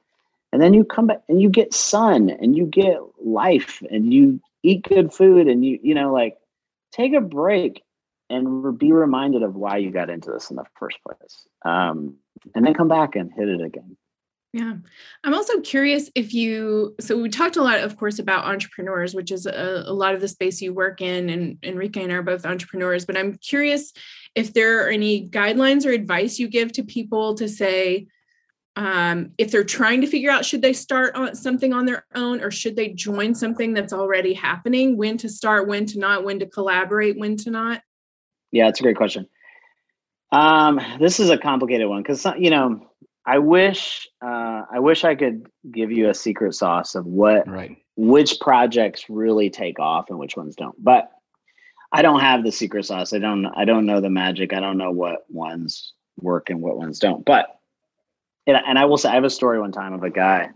And 0.52 0.62
then 0.62 0.74
you 0.74 0.84
come 0.84 1.08
back 1.08 1.22
and 1.28 1.42
you 1.42 1.48
get 1.48 1.74
sun 1.74 2.30
and 2.30 2.56
you 2.56 2.66
get 2.66 2.98
life 3.20 3.82
and 3.90 4.12
you 4.12 4.40
eat 4.62 4.88
good 4.88 5.12
food 5.12 5.48
and 5.48 5.64
you, 5.64 5.80
you 5.82 5.94
know, 5.94 6.12
like 6.12 6.36
take 6.92 7.14
a 7.14 7.20
break 7.20 7.83
and 8.30 8.78
be 8.78 8.92
reminded 8.92 9.42
of 9.42 9.54
why 9.54 9.76
you 9.76 9.90
got 9.90 10.10
into 10.10 10.30
this 10.30 10.50
in 10.50 10.56
the 10.56 10.64
first 10.78 10.98
place 11.06 11.46
um, 11.64 12.16
and 12.54 12.64
then 12.64 12.74
come 12.74 12.88
back 12.88 13.16
and 13.16 13.30
hit 13.32 13.48
it 13.48 13.60
again. 13.60 13.96
Yeah. 14.52 14.74
I'm 15.24 15.34
also 15.34 15.60
curious 15.62 16.10
if 16.14 16.32
you 16.32 16.94
so 17.00 17.20
we 17.20 17.28
talked 17.28 17.56
a 17.56 17.62
lot 17.62 17.80
of 17.80 17.96
course 17.96 18.20
about 18.20 18.44
entrepreneurs 18.44 19.12
which 19.12 19.32
is 19.32 19.46
a, 19.46 19.82
a 19.84 19.92
lot 19.92 20.14
of 20.14 20.20
the 20.20 20.28
space 20.28 20.62
you 20.62 20.72
work 20.72 21.00
in 21.00 21.28
and 21.28 21.58
enrique 21.64 22.00
and 22.00 22.12
I 22.12 22.14
are 22.14 22.22
both 22.22 22.46
entrepreneurs 22.46 23.04
but 23.04 23.16
i'm 23.16 23.34
curious 23.34 23.92
if 24.36 24.54
there 24.54 24.84
are 24.86 24.90
any 24.90 25.28
guidelines 25.28 25.84
or 25.84 25.90
advice 25.90 26.38
you 26.38 26.46
give 26.46 26.70
to 26.74 26.84
people 26.84 27.34
to 27.34 27.48
say 27.48 28.06
um, 28.76 29.30
if 29.38 29.50
they're 29.50 29.64
trying 29.64 30.00
to 30.00 30.06
figure 30.06 30.30
out 30.30 30.44
should 30.44 30.62
they 30.62 30.72
start 30.72 31.14
on 31.14 31.34
something 31.34 31.72
on 31.72 31.86
their 31.86 32.04
own 32.14 32.40
or 32.40 32.50
should 32.50 32.76
they 32.76 32.88
join 32.88 33.34
something 33.34 33.72
that's 33.72 33.92
already 33.92 34.34
happening? 34.34 34.96
When 34.96 35.16
to 35.18 35.28
start 35.28 35.68
when 35.68 35.86
to 35.86 35.98
not 35.98 36.24
when 36.24 36.40
to 36.40 36.46
collaborate 36.46 37.18
when 37.18 37.36
to 37.38 37.50
not 37.50 37.82
yeah, 38.54 38.68
it's 38.68 38.78
a 38.78 38.84
great 38.84 38.96
question. 38.96 39.28
Um, 40.30 40.80
this 41.00 41.18
is 41.18 41.28
a 41.28 41.36
complicated 41.36 41.88
one 41.88 42.02
because 42.02 42.24
you 42.38 42.50
know, 42.50 42.88
I 43.26 43.38
wish 43.38 44.08
uh, 44.22 44.62
I 44.72 44.78
wish 44.78 45.04
I 45.04 45.16
could 45.16 45.46
give 45.70 45.90
you 45.90 46.08
a 46.08 46.14
secret 46.14 46.54
sauce 46.54 46.94
of 46.94 47.04
what 47.04 47.48
right. 47.48 47.76
which 47.96 48.38
projects 48.40 49.06
really 49.08 49.50
take 49.50 49.80
off 49.80 50.08
and 50.08 50.18
which 50.20 50.36
ones 50.36 50.54
don't. 50.54 50.76
But 50.82 51.10
I 51.92 52.02
don't 52.02 52.20
have 52.20 52.44
the 52.44 52.52
secret 52.52 52.86
sauce. 52.86 53.12
I 53.12 53.18
don't 53.18 53.46
I 53.46 53.64
don't 53.64 53.86
know 53.86 54.00
the 54.00 54.10
magic. 54.10 54.52
I 54.52 54.60
don't 54.60 54.78
know 54.78 54.92
what 54.92 55.24
ones 55.28 55.92
work 56.20 56.48
and 56.48 56.60
what 56.60 56.76
ones 56.76 57.00
don't. 57.00 57.24
But 57.24 57.58
and, 58.46 58.56
and 58.56 58.78
I 58.78 58.84
will 58.84 58.98
say 58.98 59.08
I 59.08 59.14
have 59.14 59.24
a 59.24 59.30
story 59.30 59.60
one 59.60 59.72
time 59.72 59.94
of 59.94 60.04
a 60.04 60.10
guy 60.10 60.50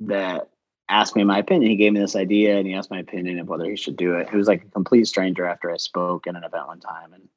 that 0.00 0.48
asked 0.88 1.16
me 1.16 1.24
my 1.24 1.38
opinion. 1.38 1.70
He 1.70 1.76
gave 1.76 1.92
me 1.92 2.00
this 2.00 2.16
idea 2.16 2.56
and 2.56 2.66
he 2.66 2.74
asked 2.74 2.90
my 2.90 2.98
opinion 2.98 3.38
of 3.38 3.48
whether 3.48 3.68
he 3.68 3.76
should 3.76 3.96
do 3.96 4.14
it. 4.14 4.28
He 4.28 4.36
was 4.36 4.48
like 4.48 4.64
a 4.64 4.70
complete 4.70 5.06
stranger 5.06 5.46
after 5.46 5.70
I 5.70 5.76
spoke 5.76 6.26
in 6.26 6.36
an 6.36 6.44
event 6.44 6.66
one 6.66 6.80
time. 6.80 7.12
And 7.12 7.28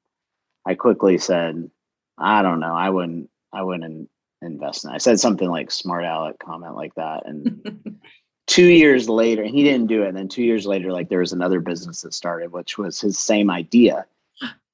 I 0.65 0.75
quickly 0.75 1.17
said, 1.17 1.69
I 2.17 2.41
don't 2.41 2.59
know. 2.59 2.75
I 2.75 2.89
wouldn't, 2.89 3.29
I 3.53 3.63
wouldn't 3.63 4.09
invest 4.41 4.83
in 4.83 4.91
it. 4.91 4.95
I 4.95 4.97
said 4.97 5.19
something 5.19 5.49
like 5.49 5.71
smart 5.71 6.03
aleck 6.03 6.39
comment 6.39 6.75
like 6.75 6.95
that. 6.95 7.25
And 7.25 7.99
two 8.47 8.65
years 8.65 9.07
later, 9.07 9.43
and 9.43 9.55
he 9.55 9.63
didn't 9.63 9.87
do 9.87 10.03
it. 10.03 10.09
And 10.09 10.17
then 10.17 10.27
two 10.27 10.43
years 10.43 10.65
later, 10.65 10.91
like 10.91 11.09
there 11.09 11.19
was 11.19 11.33
another 11.33 11.61
business 11.61 12.01
that 12.01 12.13
started, 12.13 12.51
which 12.51 12.77
was 12.77 12.99
his 12.99 13.17
same 13.17 13.49
idea. 13.49 14.05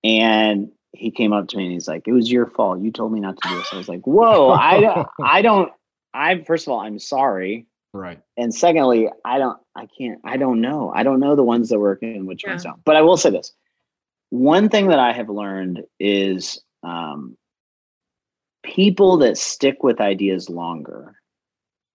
And 0.03 0.71
he 0.91 1.11
came 1.11 1.31
up 1.31 1.47
to 1.47 1.57
me 1.57 1.65
and 1.65 1.73
he's 1.73 1.87
like, 1.87 2.07
it 2.07 2.11
was 2.11 2.31
your 2.31 2.47
fault. 2.47 2.81
You 2.81 2.91
told 2.91 3.13
me 3.13 3.19
not 3.19 3.37
to 3.41 3.49
do 3.49 3.55
this. 3.55 3.69
I 3.71 3.77
was 3.77 3.87
like, 3.87 4.05
whoa, 4.05 4.49
I, 4.49 5.05
I 5.23 5.41
don't, 5.41 5.71
I'm 6.13 6.43
first 6.43 6.67
of 6.67 6.73
all, 6.73 6.79
I'm 6.79 6.99
sorry 6.99 7.67
Right. 7.93 8.19
And 8.37 8.53
secondly, 8.53 9.09
I 9.23 9.37
don't, 9.37 9.59
I 9.75 9.87
can't, 9.97 10.19
I 10.25 10.37
don't 10.37 10.61
know. 10.61 10.91
I 10.95 11.03
don't 11.03 11.19
know 11.19 11.35
the 11.35 11.43
ones 11.43 11.69
that 11.69 11.79
work 11.79 12.01
and 12.01 12.25
which 12.27 12.43
yeah. 12.43 12.51
ones 12.51 12.63
don't. 12.63 12.83
But 12.83 12.95
I 12.95 13.01
will 13.01 13.17
say 13.17 13.29
this: 13.29 13.53
one 14.31 14.67
thing 14.67 14.87
that 14.87 14.99
I 14.99 15.13
have 15.13 15.29
learned 15.29 15.83
is 15.99 16.59
um, 16.81 17.37
people 18.63 19.17
that 19.17 19.37
stick 19.37 19.83
with 19.83 20.01
ideas 20.01 20.49
longer. 20.49 21.15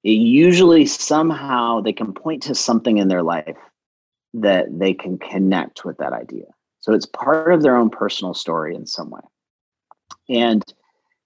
It 0.05 0.13
usually 0.13 0.87
somehow 0.87 1.81
they 1.81 1.93
can 1.93 2.15
point 2.15 2.45
to 2.45 2.55
something 2.55 2.99
in 2.99 3.09
their 3.09 3.25
life 3.25 3.57
that 4.35 4.67
they 4.79 4.95
can 4.95 5.19
connect 5.19 5.85
with 5.85 5.99
that 5.99 6.13
idea. 6.13 6.45
So 6.79 6.93
it's 6.93 7.07
part 7.07 7.53
of 7.53 7.63
their 7.63 7.77
own 7.77 7.91
personal 7.91 8.35
story 8.35 8.77
in 8.77 8.87
some 8.87 9.11
way. 9.11 9.21
And 10.29 10.63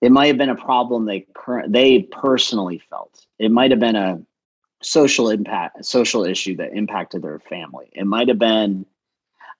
it 0.00 0.10
might 0.10 0.28
have 0.28 0.38
been 0.38 0.48
a 0.48 0.56
problem 0.56 1.04
they 1.04 1.26
current 1.34 1.72
they 1.72 2.02
personally 2.02 2.80
felt. 2.88 3.26
It 3.38 3.50
might 3.50 3.70
have 3.70 3.80
been 3.80 3.96
a 3.96 4.22
social 4.82 5.30
impact, 5.30 5.84
social 5.84 6.24
issue 6.24 6.56
that 6.56 6.74
impacted 6.74 7.22
their 7.22 7.38
family. 7.38 7.90
It 7.92 8.06
might 8.06 8.28
have 8.28 8.38
been, 8.38 8.86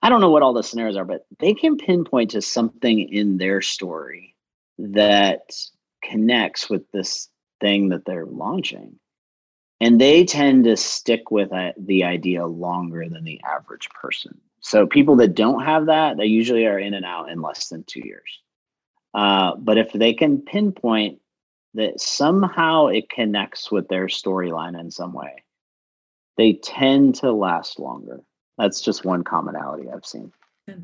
I 0.01 0.09
don't 0.09 0.21
know 0.21 0.31
what 0.31 0.43
all 0.43 0.53
the 0.53 0.63
scenarios 0.63 0.97
are, 0.97 1.05
but 1.05 1.25
they 1.39 1.53
can 1.53 1.77
pinpoint 1.77 2.31
to 2.31 2.41
something 2.41 2.99
in 3.09 3.37
their 3.37 3.61
story 3.61 4.35
that 4.77 5.55
connects 6.03 6.69
with 6.69 6.89
this 6.91 7.29
thing 7.61 7.89
that 7.89 8.05
they're 8.05 8.25
launching. 8.25 8.99
And 9.79 9.99
they 9.99 10.23
tend 10.25 10.63
to 10.65 10.77
stick 10.77 11.31
with 11.31 11.51
the 11.77 12.03
idea 12.03 12.45
longer 12.45 13.07
than 13.09 13.23
the 13.23 13.41
average 13.43 13.89
person. 13.89 14.39
So 14.61 14.87
people 14.87 15.17
that 15.17 15.35
don't 15.35 15.63
have 15.63 15.87
that, 15.87 16.15
they 16.17 16.25
usually 16.25 16.65
are 16.65 16.79
in 16.79 16.93
and 16.93 17.05
out 17.05 17.29
in 17.29 17.41
less 17.41 17.67
than 17.67 17.83
two 17.83 18.01
years. 18.03 18.39
Uh, 19.13 19.55
but 19.57 19.77
if 19.77 19.91
they 19.91 20.13
can 20.13 20.41
pinpoint 20.41 21.19
that 21.73 21.99
somehow 21.99 22.87
it 22.87 23.09
connects 23.09 23.71
with 23.71 23.87
their 23.87 24.07
storyline 24.07 24.79
in 24.79 24.91
some 24.91 25.13
way, 25.13 25.43
they 26.37 26.53
tend 26.53 27.15
to 27.15 27.31
last 27.31 27.79
longer. 27.79 28.21
That's 28.57 28.81
just 28.81 29.05
one 29.05 29.23
commonality 29.23 29.89
I've 29.89 30.05
seen. 30.05 30.31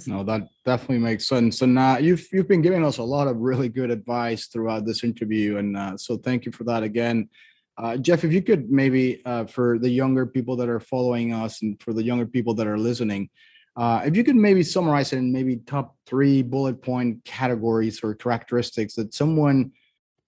No, 0.08 0.24
that 0.24 0.50
definitely 0.66 1.00
makes 1.00 1.28
sense. 1.28 1.62
And 1.62 1.80
uh, 1.80 1.98
you've 2.02 2.28
you've 2.34 2.50
been 2.50 2.62
giving 2.62 2.84
us 2.84 2.98
a 2.98 3.04
lot 3.04 3.28
of 3.28 3.38
really 3.38 3.70
good 3.70 3.92
advice 3.92 4.48
throughout 4.48 4.86
this 4.86 5.04
interview, 5.06 5.58
and 5.58 5.78
uh, 5.78 5.96
so 5.96 6.18
thank 6.18 6.46
you 6.46 6.52
for 6.52 6.66
that 6.66 6.84
again. 6.84 7.30
Uh, 7.78 7.96
Jeff, 7.96 8.26
if 8.26 8.34
you 8.34 8.42
could 8.42 8.70
maybe 8.70 9.22
uh, 9.24 9.46
for 9.46 9.80
the 9.80 9.90
younger 9.90 10.26
people 10.26 10.58
that 10.58 10.68
are 10.68 10.82
following 10.82 11.34
us 11.34 11.62
and 11.62 11.82
for 11.82 11.94
the 11.94 12.04
younger 12.04 12.26
people 12.26 12.54
that 12.56 12.68
are 12.68 12.78
listening, 12.78 13.30
uh, 13.78 14.02
if 14.04 14.18
you 14.18 14.24
could 14.26 14.36
maybe 14.36 14.64
summarize 14.64 15.14
it 15.14 15.18
in 15.18 15.32
maybe 15.32 15.56
top 15.56 15.96
three 16.06 16.42
bullet 16.42 16.82
point 16.82 17.24
categories 17.24 18.02
or 18.04 18.14
characteristics 18.14 18.96
that 18.96 19.14
someone 19.14 19.72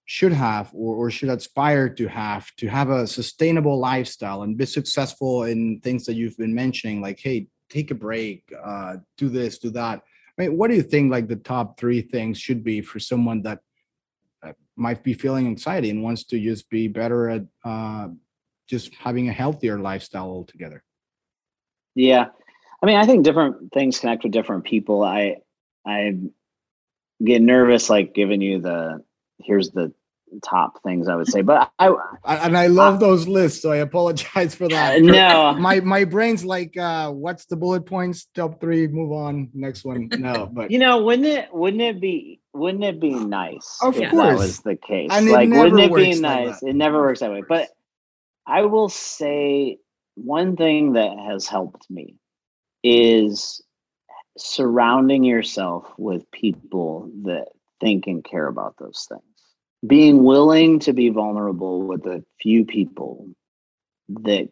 should 0.06 0.34
have 0.34 0.70
or, 0.74 0.95
or 0.95 1.12
should 1.12 1.30
aspire 1.30 1.88
to 1.88 2.08
have 2.08 2.54
to 2.56 2.68
have 2.68 2.89
a 2.89 3.08
sustainable 3.08 3.80
lifestyle 3.80 4.43
and 4.43 4.58
be 4.58 4.66
successful 4.66 5.43
in 5.43 5.80
things 5.82 6.06
that 6.06 6.16
you've 6.16 6.38
been 6.38 6.54
mentioning 6.54 7.02
like 7.02 7.20
hey 7.20 7.47
take 7.72 7.89
a 7.91 7.95
break 7.95 8.43
uh, 8.64 8.97
do 9.18 9.30
this 9.30 9.58
do 9.58 9.70
that. 9.72 10.02
I 10.38 10.41
mean, 10.41 10.58
what 10.58 10.70
do 10.70 10.76
you 10.76 10.84
think 10.84 11.12
like 11.12 11.28
the 11.28 11.36
top 11.36 11.80
three 11.80 12.02
things 12.02 12.38
should 12.38 12.64
be 12.64 12.82
for 12.82 12.99
someone 12.99 13.41
that 13.43 13.60
uh, 14.43 14.54
might 14.76 15.04
be 15.04 15.14
feeling 15.14 15.47
anxiety 15.47 15.89
and 15.89 16.04
wants 16.04 16.24
to 16.26 16.39
just 16.39 16.70
be 16.70 16.88
better 16.88 17.30
at 17.30 17.43
uh, 17.64 18.10
just 18.68 18.93
having 18.95 19.30
a 19.30 19.34
healthier 19.34 19.80
lifestyle 19.80 20.28
altogether? 20.28 20.84
Yeah. 21.95 22.28
I 22.82 22.86
mean 22.88 22.97
i 22.97 23.06
think 23.06 23.24
different 23.24 23.72
things 23.72 23.99
connect 23.99 24.24
with 24.24 24.32
different 24.34 24.64
people. 24.64 25.04
I 25.04 25.38
i 25.86 26.18
get 27.24 27.41
nervous 27.41 27.89
like 27.89 28.14
giving 28.14 28.41
you 28.41 28.60
the 28.60 29.04
here's 29.46 29.72
the 29.72 29.94
top 30.44 30.82
things 30.84 31.08
I 31.08 31.16
would 31.16 31.28
say. 31.28 31.42
But 31.42 31.72
I 31.78 31.94
and 32.26 32.58
I 32.58 32.68
love 32.68 33.00
those 33.00 33.28
lists, 33.28 33.62
so 33.62 33.72
I 33.72 33.78
apologize 33.78 34.56
for 34.56 34.68
that. 34.70 35.02
no, 35.02 35.54
my 35.54 35.80
my 35.82 36.06
brain's 36.06 36.46
like, 36.46 36.78
uh, 36.78 37.12
what's 37.12 37.46
the 37.46 37.56
bullet 37.56 37.86
points? 37.86 38.28
Top 38.34 38.60
three, 38.62 38.88
move 38.88 39.12
on, 39.12 39.50
next 39.54 39.84
one. 39.84 40.10
No, 40.18 40.46
but 40.52 40.72
you 40.72 40.80
know, 40.80 41.04
wouldn't 41.04 41.28
it 41.28 41.54
wouldn't 41.54 41.82
it 41.82 42.00
be 42.00 42.39
wouldn't 42.54 42.84
it 42.84 43.00
be 43.00 43.14
nice 43.14 43.78
of 43.82 43.98
if 43.98 44.10
course. 44.12 44.30
that 44.30 44.38
was 44.38 44.60
the 44.60 44.76
case? 44.76 45.10
And 45.12 45.30
like, 45.30 45.50
wouldn't 45.50 45.80
it 45.80 45.94
be 45.94 46.20
nice? 46.20 46.62
Like 46.62 46.72
it 46.72 46.76
never 46.76 47.00
works 47.00 47.20
that 47.20 47.32
way. 47.32 47.44
But 47.48 47.70
I 48.46 48.64
will 48.64 48.89
say 48.89 49.78
one 50.16 50.56
thing 50.56 50.94
that 50.94 51.18
has 51.20 51.48
helped 51.48 51.89
me 51.89 52.16
is 52.84 53.62
surrounding 54.38 55.24
yourself 55.24 55.92
with 55.98 56.30
people 56.32 57.12
that 57.24 57.48
think 57.80 58.08
and 58.08 58.24
care 58.24 58.48
about 58.48 58.76
those 58.78 59.06
things 59.10 59.30
being 59.86 60.23
willing 60.23 60.79
to 60.79 60.93
be 60.93 61.09
vulnerable 61.09 61.84
with 61.84 62.05
a 62.05 62.23
few 62.39 62.65
people 62.65 63.27
that 64.09 64.49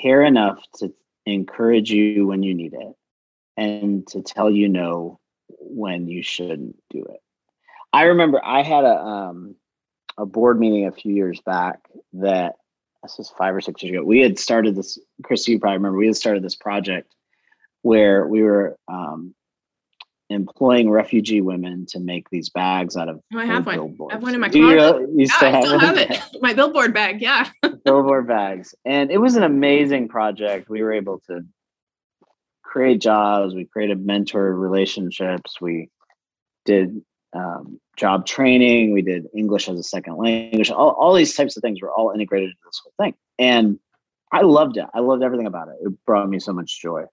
care 0.00 0.22
enough 0.22 0.62
to 0.76 0.92
encourage 1.26 1.90
you 1.90 2.26
when 2.26 2.42
you 2.42 2.54
need 2.54 2.74
it 2.74 2.94
and 3.56 4.06
to 4.06 4.22
tell 4.22 4.50
you 4.50 4.68
no 4.68 5.18
when 5.48 6.06
you 6.06 6.22
shouldn't 6.22 6.76
do 6.90 7.04
it. 7.04 7.20
I 7.92 8.04
remember 8.04 8.40
I 8.44 8.62
had 8.62 8.84
a 8.84 8.96
um, 8.96 9.56
a 10.18 10.26
board 10.26 10.58
meeting 10.60 10.86
a 10.86 10.92
few 10.92 11.14
years 11.14 11.40
back 11.40 11.80
that 12.14 12.56
this 13.02 13.16
was 13.18 13.30
five 13.30 13.54
or 13.54 13.60
six 13.60 13.82
years 13.82 13.94
ago. 13.94 14.04
We 14.04 14.20
had 14.20 14.38
started 14.38 14.74
this, 14.74 14.98
Chris, 15.22 15.46
you 15.46 15.58
probably 15.58 15.78
remember, 15.78 15.98
we 15.98 16.06
had 16.06 16.16
started 16.16 16.42
this 16.42 16.56
project 16.56 17.14
where 17.82 18.26
we 18.26 18.42
were 18.42 18.76
um, 18.88 19.34
employing 20.30 20.90
refugee 20.90 21.40
women 21.40 21.86
to 21.86 22.00
make 22.00 22.28
these 22.30 22.50
bags 22.50 22.96
out 22.96 23.08
of 23.08 23.20
oh, 23.34 23.38
I 23.38 23.46
have 23.46 23.66
one. 23.66 23.76
Billboards. 23.76 24.12
I 24.12 24.14
have 24.16 24.22
one 24.22 24.34
in 24.34 24.40
my 24.40 24.48
car. 24.48 24.60
You, 24.60 25.12
you 25.16 25.26
still, 25.26 25.54
I 25.54 25.60
still 25.60 25.78
have, 25.78 25.96
it. 25.96 26.20
My 26.40 26.52
billboard 26.52 26.92
bag, 26.92 27.20
yeah. 27.20 27.48
billboard 27.84 28.28
bags. 28.28 28.74
And 28.84 29.10
it 29.10 29.18
was 29.18 29.36
an 29.36 29.42
amazing 29.42 30.08
project. 30.08 30.68
We 30.68 30.82
were 30.82 30.92
able 30.92 31.20
to 31.28 31.44
create 32.62 33.00
jobs, 33.00 33.54
we 33.54 33.64
created 33.64 34.04
mentor 34.04 34.54
relationships, 34.54 35.58
we 35.60 35.88
did 36.66 37.00
um, 37.32 37.80
job 37.96 38.26
training, 38.26 38.92
we 38.92 39.00
did 39.00 39.26
English 39.34 39.68
as 39.68 39.78
a 39.78 39.82
second 39.82 40.16
language. 40.16 40.70
All, 40.70 40.90
all 40.90 41.14
these 41.14 41.34
types 41.34 41.56
of 41.56 41.62
things 41.62 41.80
were 41.80 41.90
all 41.90 42.10
integrated 42.10 42.50
into 42.50 42.58
this 42.66 42.80
whole 42.84 42.92
thing. 43.02 43.14
And 43.38 43.78
I 44.30 44.42
loved 44.42 44.76
it. 44.76 44.84
I 44.92 45.00
loved 45.00 45.22
everything 45.22 45.46
about 45.46 45.68
it. 45.68 45.76
It 45.80 46.04
brought 46.04 46.28
me 46.28 46.38
so 46.38 46.52
much 46.52 46.82
joy 46.82 47.04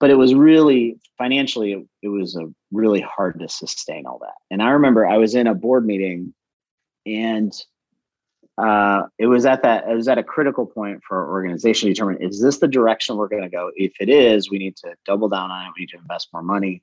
but 0.00 0.10
it 0.10 0.16
was 0.16 0.34
really 0.34 0.98
financially 1.18 1.72
it, 1.72 1.86
it 2.02 2.08
was 2.08 2.34
a 2.34 2.46
really 2.72 3.00
hard 3.00 3.38
to 3.38 3.48
sustain 3.48 4.06
all 4.06 4.18
that. 4.20 4.34
And 4.50 4.62
i 4.62 4.70
remember 4.70 5.06
i 5.06 5.16
was 5.16 5.34
in 5.34 5.46
a 5.46 5.54
board 5.54 5.86
meeting 5.86 6.34
and 7.06 7.52
uh, 8.58 9.04
it 9.18 9.26
was 9.26 9.46
at 9.46 9.62
that 9.62 9.88
it 9.88 9.94
was 9.94 10.06
at 10.06 10.18
a 10.18 10.22
critical 10.22 10.66
point 10.66 11.00
for 11.06 11.16
our 11.16 11.30
organization 11.30 11.88
to 11.88 11.94
determine 11.94 12.18
is 12.20 12.42
this 12.42 12.58
the 12.58 12.68
direction 12.68 13.16
we're 13.16 13.28
going 13.28 13.42
to 13.42 13.48
go? 13.48 13.70
If 13.74 13.92
it 14.00 14.10
is 14.10 14.50
we 14.50 14.58
need 14.58 14.76
to 14.78 14.94
double 15.06 15.28
down 15.28 15.50
on 15.50 15.66
it. 15.66 15.72
We 15.76 15.82
need 15.82 15.90
to 15.90 15.98
invest 15.98 16.28
more 16.32 16.42
money. 16.42 16.82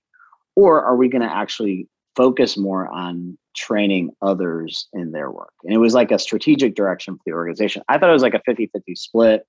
Or 0.56 0.84
are 0.84 0.96
we 0.96 1.08
going 1.08 1.22
to 1.22 1.32
actually 1.32 1.88
focus 2.16 2.58
more 2.58 2.88
on 2.88 3.38
training 3.56 4.10
others 4.24 4.88
in 4.94 5.12
their 5.12 5.30
work? 5.30 5.54
And 5.64 5.72
it 5.72 5.78
was 5.78 5.94
like 5.94 6.10
a 6.10 6.18
strategic 6.18 6.74
direction 6.74 7.16
for 7.16 7.22
the 7.28 7.34
organization. 7.34 7.84
I 7.88 8.00
thought 8.00 8.10
it 8.10 8.14
was 8.14 8.24
like 8.24 8.34
a 8.34 8.42
50-50 8.50 8.98
split 8.98 9.46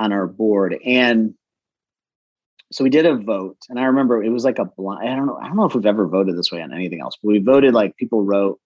on 0.00 0.12
our 0.12 0.26
board. 0.26 0.76
And 0.84 1.34
so 2.72 2.84
we 2.84 2.90
did 2.90 3.06
a 3.06 3.16
vote 3.16 3.58
and 3.68 3.78
i 3.78 3.84
remember 3.84 4.22
it 4.22 4.30
was 4.30 4.44
like 4.44 4.58
a 4.58 4.64
blind 4.64 5.08
i 5.08 5.14
don't 5.14 5.26
know 5.26 5.36
i 5.36 5.46
don't 5.46 5.56
know 5.56 5.64
if 5.64 5.74
we've 5.74 5.86
ever 5.86 6.06
voted 6.06 6.36
this 6.36 6.52
way 6.52 6.62
on 6.62 6.72
anything 6.72 7.00
else 7.00 7.16
but 7.22 7.28
we 7.28 7.38
voted 7.38 7.74
like 7.74 7.96
people 7.96 8.24
wrote 8.24 8.60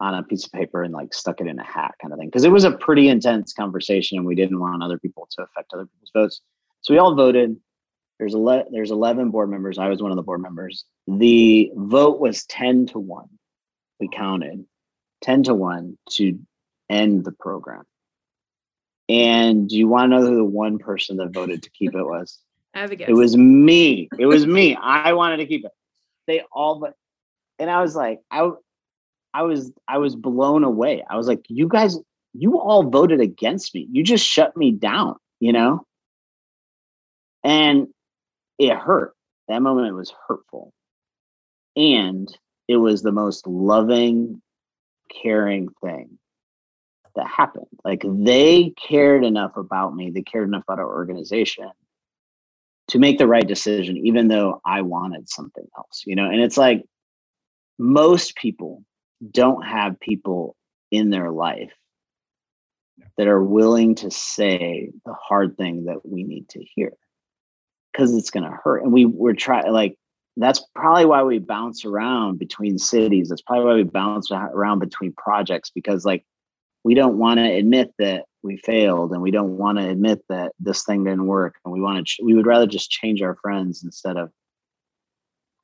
on 0.00 0.14
a 0.14 0.22
piece 0.22 0.46
of 0.46 0.52
paper 0.52 0.82
and 0.82 0.94
like 0.94 1.12
stuck 1.12 1.40
it 1.40 1.46
in 1.46 1.58
a 1.58 1.64
hat 1.64 1.94
kind 2.00 2.12
of 2.12 2.18
thing 2.18 2.28
because 2.28 2.44
it 2.44 2.52
was 2.52 2.64
a 2.64 2.70
pretty 2.70 3.08
intense 3.08 3.52
conversation 3.52 4.16
and 4.16 4.26
we 4.26 4.34
didn't 4.34 4.60
want 4.60 4.82
other 4.82 4.98
people 4.98 5.28
to 5.30 5.42
affect 5.42 5.72
other 5.72 5.86
people's 5.86 6.10
votes. 6.14 6.40
So 6.82 6.94
we 6.94 6.98
all 6.98 7.14
voted. 7.14 7.56
There's 8.18 8.34
ele- 8.34 8.66
there's 8.70 8.90
11 8.90 9.30
board 9.30 9.50
members. 9.50 9.78
I 9.78 9.88
was 9.88 10.02
one 10.02 10.12
of 10.12 10.16
the 10.16 10.22
board 10.22 10.40
members. 10.40 10.84
The 11.06 11.70
vote 11.74 12.20
was 12.20 12.44
10 12.46 12.86
to 12.86 12.98
1 12.98 13.28
we 14.00 14.08
counted 14.08 14.64
10 15.22 15.44
to 15.44 15.54
1 15.54 15.98
to 16.10 16.38
end 16.88 17.24
the 17.24 17.32
program. 17.32 17.82
And 19.08 19.68
do 19.68 19.76
you 19.76 19.88
want 19.88 20.12
to 20.12 20.16
know 20.16 20.24
who 20.24 20.36
the 20.36 20.44
one 20.44 20.78
person 20.78 21.16
that 21.16 21.32
voted 21.32 21.64
to 21.64 21.70
keep 21.70 21.94
it 21.94 22.04
was 22.04 22.38
I 22.74 22.80
have 22.80 22.90
a 22.90 22.96
guess. 22.96 23.08
It 23.08 23.14
was 23.14 23.36
me. 23.36 24.08
It 24.18 24.26
was 24.26 24.46
me. 24.46 24.76
I 24.76 25.12
wanted 25.12 25.38
to 25.38 25.46
keep 25.46 25.64
it. 25.64 25.72
They 26.26 26.42
all 26.52 26.78
but 26.78 26.94
and 27.58 27.70
I 27.70 27.82
was 27.82 27.96
like, 27.96 28.20
I 28.30 28.50
I 29.34 29.42
was 29.42 29.72
I 29.86 29.98
was 29.98 30.16
blown 30.16 30.64
away. 30.64 31.04
I 31.08 31.16
was 31.16 31.26
like, 31.26 31.44
you 31.48 31.68
guys, 31.68 31.98
you 32.34 32.58
all 32.58 32.84
voted 32.84 33.20
against 33.20 33.74
me. 33.74 33.88
You 33.90 34.02
just 34.02 34.24
shut 34.24 34.56
me 34.56 34.70
down, 34.72 35.16
you 35.40 35.52
know? 35.52 35.86
And 37.44 37.88
it 38.58 38.74
hurt. 38.74 39.14
That 39.48 39.62
moment 39.62 39.94
was 39.94 40.12
hurtful. 40.26 40.72
And 41.76 42.28
it 42.66 42.76
was 42.76 43.02
the 43.02 43.12
most 43.12 43.46
loving, 43.46 44.42
caring 45.22 45.68
thing 45.82 46.18
that 47.16 47.26
happened. 47.26 47.66
Like 47.84 48.02
they 48.04 48.74
cared 48.88 49.24
enough 49.24 49.56
about 49.56 49.94
me, 49.94 50.10
they 50.10 50.22
cared 50.22 50.48
enough 50.48 50.64
about 50.64 50.80
our 50.80 50.92
organization 50.92 51.70
to 52.88 52.98
make 52.98 53.18
the 53.18 53.26
right 53.26 53.46
decision, 53.46 53.96
even 53.98 54.28
though 54.28 54.60
I 54.64 54.82
wanted 54.82 55.28
something 55.28 55.66
else, 55.76 56.02
you 56.06 56.16
know? 56.16 56.24
And 56.24 56.40
it's 56.40 56.56
like 56.56 56.84
most 57.78 58.36
people 58.36 58.82
don't 59.30 59.62
have 59.62 60.00
people 60.00 60.56
in 60.90 61.10
their 61.10 61.30
life 61.30 61.72
that 63.16 63.28
are 63.28 63.42
willing 63.42 63.94
to 63.96 64.10
say 64.10 64.90
the 65.04 65.14
hard 65.14 65.56
thing 65.56 65.84
that 65.84 66.04
we 66.04 66.24
need 66.24 66.48
to 66.50 66.64
hear 66.74 66.92
because 67.92 68.14
it's 68.14 68.30
going 68.30 68.44
to 68.44 68.58
hurt. 68.64 68.82
And 68.82 68.92
we 68.92 69.04
we're 69.04 69.34
trying 69.34 69.70
like 69.72 69.96
that's 70.36 70.64
probably 70.74 71.04
why 71.04 71.22
we 71.24 71.40
bounce 71.40 71.84
around 71.84 72.38
between 72.38 72.78
cities. 72.78 73.28
That's 73.28 73.42
probably 73.42 73.64
why 73.64 73.74
we 73.74 73.82
bounce 73.82 74.30
around 74.30 74.78
between 74.78 75.12
projects 75.12 75.70
because 75.70 76.04
like 76.04 76.24
we 76.84 76.94
don't 76.94 77.18
want 77.18 77.38
to 77.38 77.52
admit 77.52 77.92
that 77.98 78.24
we 78.48 78.56
failed 78.56 79.12
and 79.12 79.22
we 79.22 79.30
don't 79.30 79.56
want 79.56 79.78
to 79.78 79.88
admit 79.88 80.24
that 80.28 80.52
this 80.58 80.84
thing 80.84 81.04
didn't 81.04 81.26
work 81.26 81.56
and 81.64 81.72
we 81.72 81.80
want 81.80 81.98
to 81.98 82.04
ch- 82.04 82.20
we 82.24 82.34
would 82.34 82.46
rather 82.46 82.66
just 82.66 82.90
change 82.90 83.22
our 83.22 83.36
friends 83.36 83.84
instead 83.84 84.16
of 84.16 84.30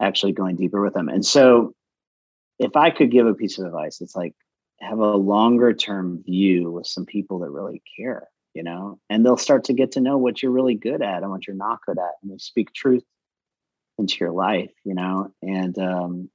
actually 0.00 0.32
going 0.32 0.54
deeper 0.54 0.82
with 0.82 0.94
them. 0.94 1.08
And 1.08 1.24
so 1.24 1.74
if 2.58 2.76
i 2.76 2.90
could 2.90 3.10
give 3.10 3.26
a 3.26 3.34
piece 3.34 3.58
of 3.58 3.66
advice 3.66 4.00
it's 4.00 4.16
like 4.16 4.34
have 4.80 4.98
a 4.98 5.16
longer 5.16 5.72
term 5.72 6.22
view 6.24 6.70
with 6.70 6.86
some 6.86 7.06
people 7.06 7.40
that 7.40 7.50
really 7.50 7.82
care 7.96 8.28
you 8.54 8.62
know? 8.62 9.00
And 9.10 9.26
they'll 9.26 9.36
start 9.36 9.64
to 9.64 9.72
get 9.72 9.90
to 9.92 10.00
know 10.00 10.16
what 10.16 10.40
you're 10.40 10.52
really 10.52 10.76
good 10.76 11.02
at 11.02 11.22
and 11.22 11.30
what 11.32 11.44
you're 11.44 11.56
not 11.56 11.80
good 11.84 11.98
at 11.98 12.12
and 12.22 12.30
they 12.30 12.38
speak 12.38 12.72
truth 12.72 13.02
into 13.98 14.16
your 14.20 14.30
life 14.32 14.70
you 14.84 14.94
know? 14.94 15.32
And 15.42 15.78
um 15.78 16.30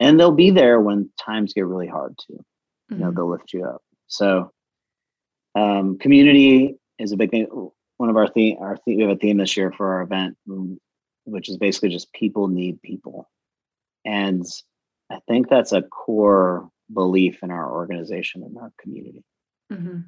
and 0.00 0.18
they'll 0.18 0.32
be 0.32 0.50
there 0.50 0.80
when 0.80 1.10
times 1.18 1.52
get 1.52 1.66
really 1.66 1.86
hard 1.86 2.16
too. 2.18 2.44
You 2.90 2.96
know 2.96 3.06
mm-hmm. 3.06 3.16
they'll 3.16 3.30
lift 3.30 3.52
you 3.52 3.64
up. 3.64 3.82
So 4.08 4.50
um 5.54 5.98
community 5.98 6.76
is 6.98 7.12
a 7.12 7.16
big 7.16 7.30
thing 7.30 7.46
one 7.96 8.10
of 8.10 8.16
our 8.16 8.28
theme 8.28 8.56
our 8.60 8.76
theme 8.78 8.96
we 8.96 9.02
have 9.02 9.12
a 9.12 9.16
theme 9.16 9.38
this 9.38 9.56
year 9.56 9.72
for 9.72 9.94
our 9.94 10.02
event 10.02 10.36
which 11.24 11.48
is 11.48 11.56
basically 11.56 11.88
just 11.88 12.12
people 12.12 12.48
need 12.48 12.80
people 12.82 13.28
and 14.04 14.44
i 15.10 15.18
think 15.28 15.48
that's 15.48 15.72
a 15.72 15.82
core 15.82 16.70
belief 16.92 17.42
in 17.42 17.50
our 17.50 17.72
organization 17.72 18.42
and 18.42 18.56
our 18.58 18.72
community. 18.78 19.24
Mm-hmm. 19.72 20.00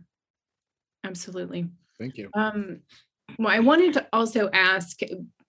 Absolutely. 1.05 1.68
Thank 1.99 2.16
you. 2.16 2.30
Um, 2.34 2.80
well, 3.38 3.49
I 3.49 3.61
wanted 3.61 3.95
to 3.95 4.07
also 4.12 4.51
ask 4.53 4.99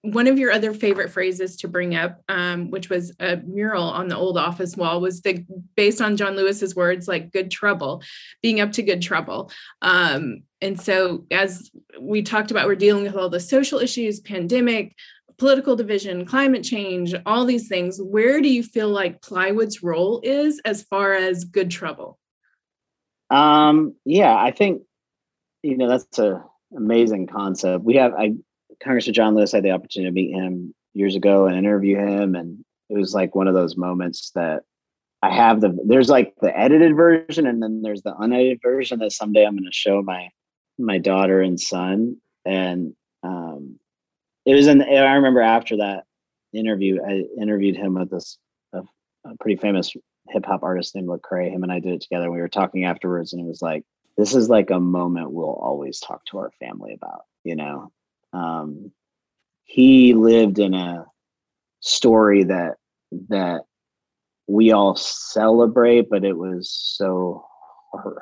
one 0.03 0.27
of 0.27 0.37
your 0.37 0.51
other 0.51 0.73
favorite 0.73 1.09
phrases 1.09 1.55
to 1.55 1.67
bring 1.69 1.95
up, 1.95 2.21
um, 2.27 2.69
which 2.69 2.89
was 2.89 3.13
a 3.21 3.37
mural 3.37 3.85
on 3.85 4.09
the 4.09 4.17
old 4.17 4.37
office 4.37 4.75
wall, 4.75 4.99
was 4.99 5.21
the 5.21 5.45
based 5.75 6.01
on 6.01 6.17
John 6.17 6.35
Lewis's 6.35 6.75
words, 6.75 7.07
like 7.07 7.31
"good 7.31 7.49
trouble," 7.49 8.03
being 8.41 8.59
up 8.59 8.73
to 8.73 8.83
good 8.83 9.01
trouble. 9.01 9.49
Um, 9.81 10.43
and 10.61 10.79
so, 10.79 11.25
as 11.31 11.71
we 11.99 12.21
talked 12.21 12.51
about, 12.51 12.67
we're 12.67 12.75
dealing 12.75 13.03
with 13.03 13.15
all 13.15 13.29
the 13.29 13.39
social 13.39 13.79
issues, 13.79 14.19
pandemic, 14.19 14.93
political 15.37 15.77
division, 15.77 16.25
climate 16.25 16.63
change, 16.63 17.15
all 17.25 17.45
these 17.45 17.69
things, 17.69 17.97
where 18.01 18.41
do 18.41 18.49
you 18.49 18.61
feel 18.61 18.89
like 18.89 19.21
plywood's 19.21 19.81
role 19.81 20.19
is 20.21 20.59
as 20.65 20.83
far 20.83 21.13
as 21.13 21.45
good 21.45 21.71
trouble? 21.71 22.19
Um, 23.29 23.95
yeah, 24.03 24.35
I 24.35 24.51
think 24.51 24.81
you 25.61 25.77
know 25.77 25.87
that's 25.87 26.19
a 26.19 26.43
amazing 26.75 27.27
concept. 27.27 27.85
We 27.85 27.95
have 27.95 28.13
I 28.13 28.33
Congressman 28.83 29.13
John 29.13 29.35
Lewis 29.35 29.51
had 29.51 29.63
the 29.63 29.71
opportunity 29.71 30.09
to 30.09 30.13
meet 30.13 30.33
him 30.33 30.73
years 30.93 31.15
ago 31.15 31.47
and 31.47 31.57
interview 31.57 31.97
him, 31.97 32.35
and 32.35 32.63
it 32.89 32.97
was 32.97 33.13
like 33.13 33.35
one 33.35 33.47
of 33.47 33.53
those 33.53 33.77
moments 33.77 34.31
that 34.35 34.63
I 35.23 35.33
have 35.33 35.61
the 35.61 35.77
there's 35.85 36.09
like 36.09 36.33
the 36.41 36.55
edited 36.57 36.97
version 36.97 37.47
and 37.47 37.63
then 37.63 37.81
there's 37.81 38.01
the 38.01 38.13
unedited 38.17 38.59
version 38.61 38.99
that 38.99 39.13
someday 39.13 39.45
I'm 39.45 39.55
going 39.55 39.63
to 39.63 39.71
show 39.71 40.01
my 40.01 40.27
my 40.77 40.97
daughter 40.97 41.41
and 41.41 41.57
son 41.57 42.17
and 42.45 42.93
um 43.23 43.79
it 44.45 44.53
was 44.53 44.67
in 44.67 44.81
i 44.81 45.13
remember 45.13 45.39
after 45.41 45.77
that 45.77 46.03
interview 46.51 46.99
i 47.01 47.23
interviewed 47.39 47.77
him 47.77 47.93
with 47.93 48.09
this 48.09 48.37
a, 48.73 48.81
a 49.25 49.37
pretty 49.39 49.55
famous 49.55 49.93
hip-hop 50.29 50.63
artist 50.63 50.95
named 50.95 51.07
lecrae. 51.07 51.51
Him 51.51 51.63
and 51.63 51.71
i 51.71 51.79
did 51.79 51.93
it 51.93 52.01
together 52.01 52.29
we 52.31 52.41
were 52.41 52.49
talking 52.49 52.85
afterwards 52.85 53.33
and 53.33 53.41
it 53.41 53.47
was 53.47 53.61
like 53.61 53.83
this 54.17 54.35
is 54.35 54.49
like 54.49 54.71
a 54.71 54.79
moment 54.79 55.31
we'll 55.31 55.45
always 55.45 55.99
talk 55.99 56.25
to 56.25 56.39
our 56.39 56.51
family 56.59 56.93
about 56.93 57.21
you 57.43 57.55
know 57.55 57.91
um, 58.33 58.91
he 59.63 60.13
lived 60.13 60.59
in 60.59 60.73
a 60.73 61.05
story 61.79 62.43
that 62.43 62.75
that 63.29 63.61
we 64.47 64.71
all 64.71 64.95
celebrate 64.95 66.09
but 66.09 66.23
it 66.23 66.37
was 66.37 66.71
so 66.71 67.45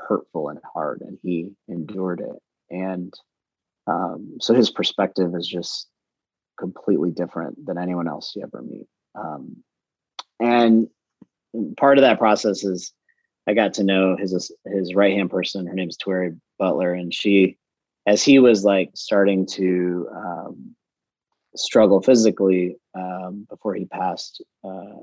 hurtful 0.08 0.50
and 0.50 0.60
hard 0.74 1.02
and 1.02 1.18
he 1.24 1.50
endured 1.70 2.20
it 2.20 2.42
and 2.76 3.14
um, 3.88 4.38
so 4.40 4.54
his 4.54 4.70
perspective 4.70 5.34
is 5.36 5.48
just 5.48 5.88
completely 6.60 7.12
different 7.12 7.66
than 7.66 7.78
anyone 7.78 8.08
else 8.08 8.34
you 8.36 8.44
ever 8.44 8.62
meet. 8.62 8.88
Um, 9.16 9.64
and 10.40 10.88
part 11.78 11.98
of 11.98 12.04
that 12.04 12.20
process 12.20 12.64
is 12.64 12.94
I 13.48 13.54
got 13.54 13.74
to 13.76 13.84
know 13.84 14.16
his 14.16 14.52
his 14.66 14.96
right 14.96 15.14
hand 15.14 15.30
person. 15.30 15.68
Her 15.68 15.74
name 15.74 15.90
is 15.90 15.98
Tuere 15.98 16.38
Butler, 16.60 16.94
and 16.94 17.14
she, 17.14 17.58
as 18.06 18.24
he 18.24 18.40
was 18.40 18.64
like 18.64 18.90
starting 18.94 19.46
to 19.46 20.08
um, 20.16 20.76
struggle 21.56 22.02
physically 22.02 22.78
um, 22.96 23.46
before 23.50 23.76
he 23.76 23.86
passed, 23.86 24.44
uh, 24.64 24.96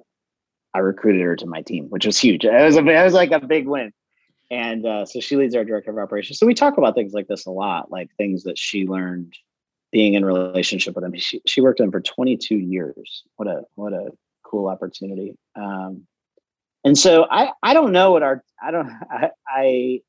I 0.75 0.79
recruited 0.81 1.23
her 1.23 1.37
to 1.37 1.47
my 1.47 1.63
team, 1.63 1.87
which 1.87 2.07
was 2.07 2.19
huge. 2.19 2.45
It 2.45 2.65
was 2.65 2.77
a, 2.77 2.81
it 2.81 3.05
was 3.05 3.15
like 3.15 3.31
a 3.31 3.41
big 3.41 3.67
win. 3.67 3.93
And 4.51 4.87
uh, 4.87 5.05
so 5.05 5.21
she 5.21 5.37
leads 5.37 5.55
our 5.55 5.65
director 5.65 5.91
of 5.91 5.99
operations. 5.99 6.39
So 6.39 6.47
we 6.47 6.55
talk 6.55 6.79
about 6.79 6.95
things 6.95 7.13
like 7.13 7.29
this 7.29 7.47
a 7.47 7.51
lot, 7.51 7.91
like 7.91 8.09
things 8.17 8.45
that 8.45 8.59
she 8.59 8.87
learned 8.87 9.35
being 9.93 10.15
in 10.15 10.25
relationship 10.25 10.95
with 10.95 11.05
him. 11.05 11.15
She, 11.17 11.41
she 11.47 11.61
worked 11.61 11.81
with 11.81 11.87
him 11.87 11.93
for 11.93 12.01
22 12.01 12.57
years. 12.57 13.25
What 13.37 13.49
a 13.49 13.63
what 13.75 13.93
a 13.93 14.11
cool 14.45 14.69
opportunity. 14.69 15.35
Um, 15.55 16.07
and 16.85 16.97
so 16.97 17.27
I 17.31 17.53
I 17.63 17.75
don't 17.75 17.93
know 17.93 18.13
what 18.13 18.23
our 18.23 18.43
I 18.63 18.71
don't 18.71 18.89
I, 19.11 19.31
I 19.47 20.01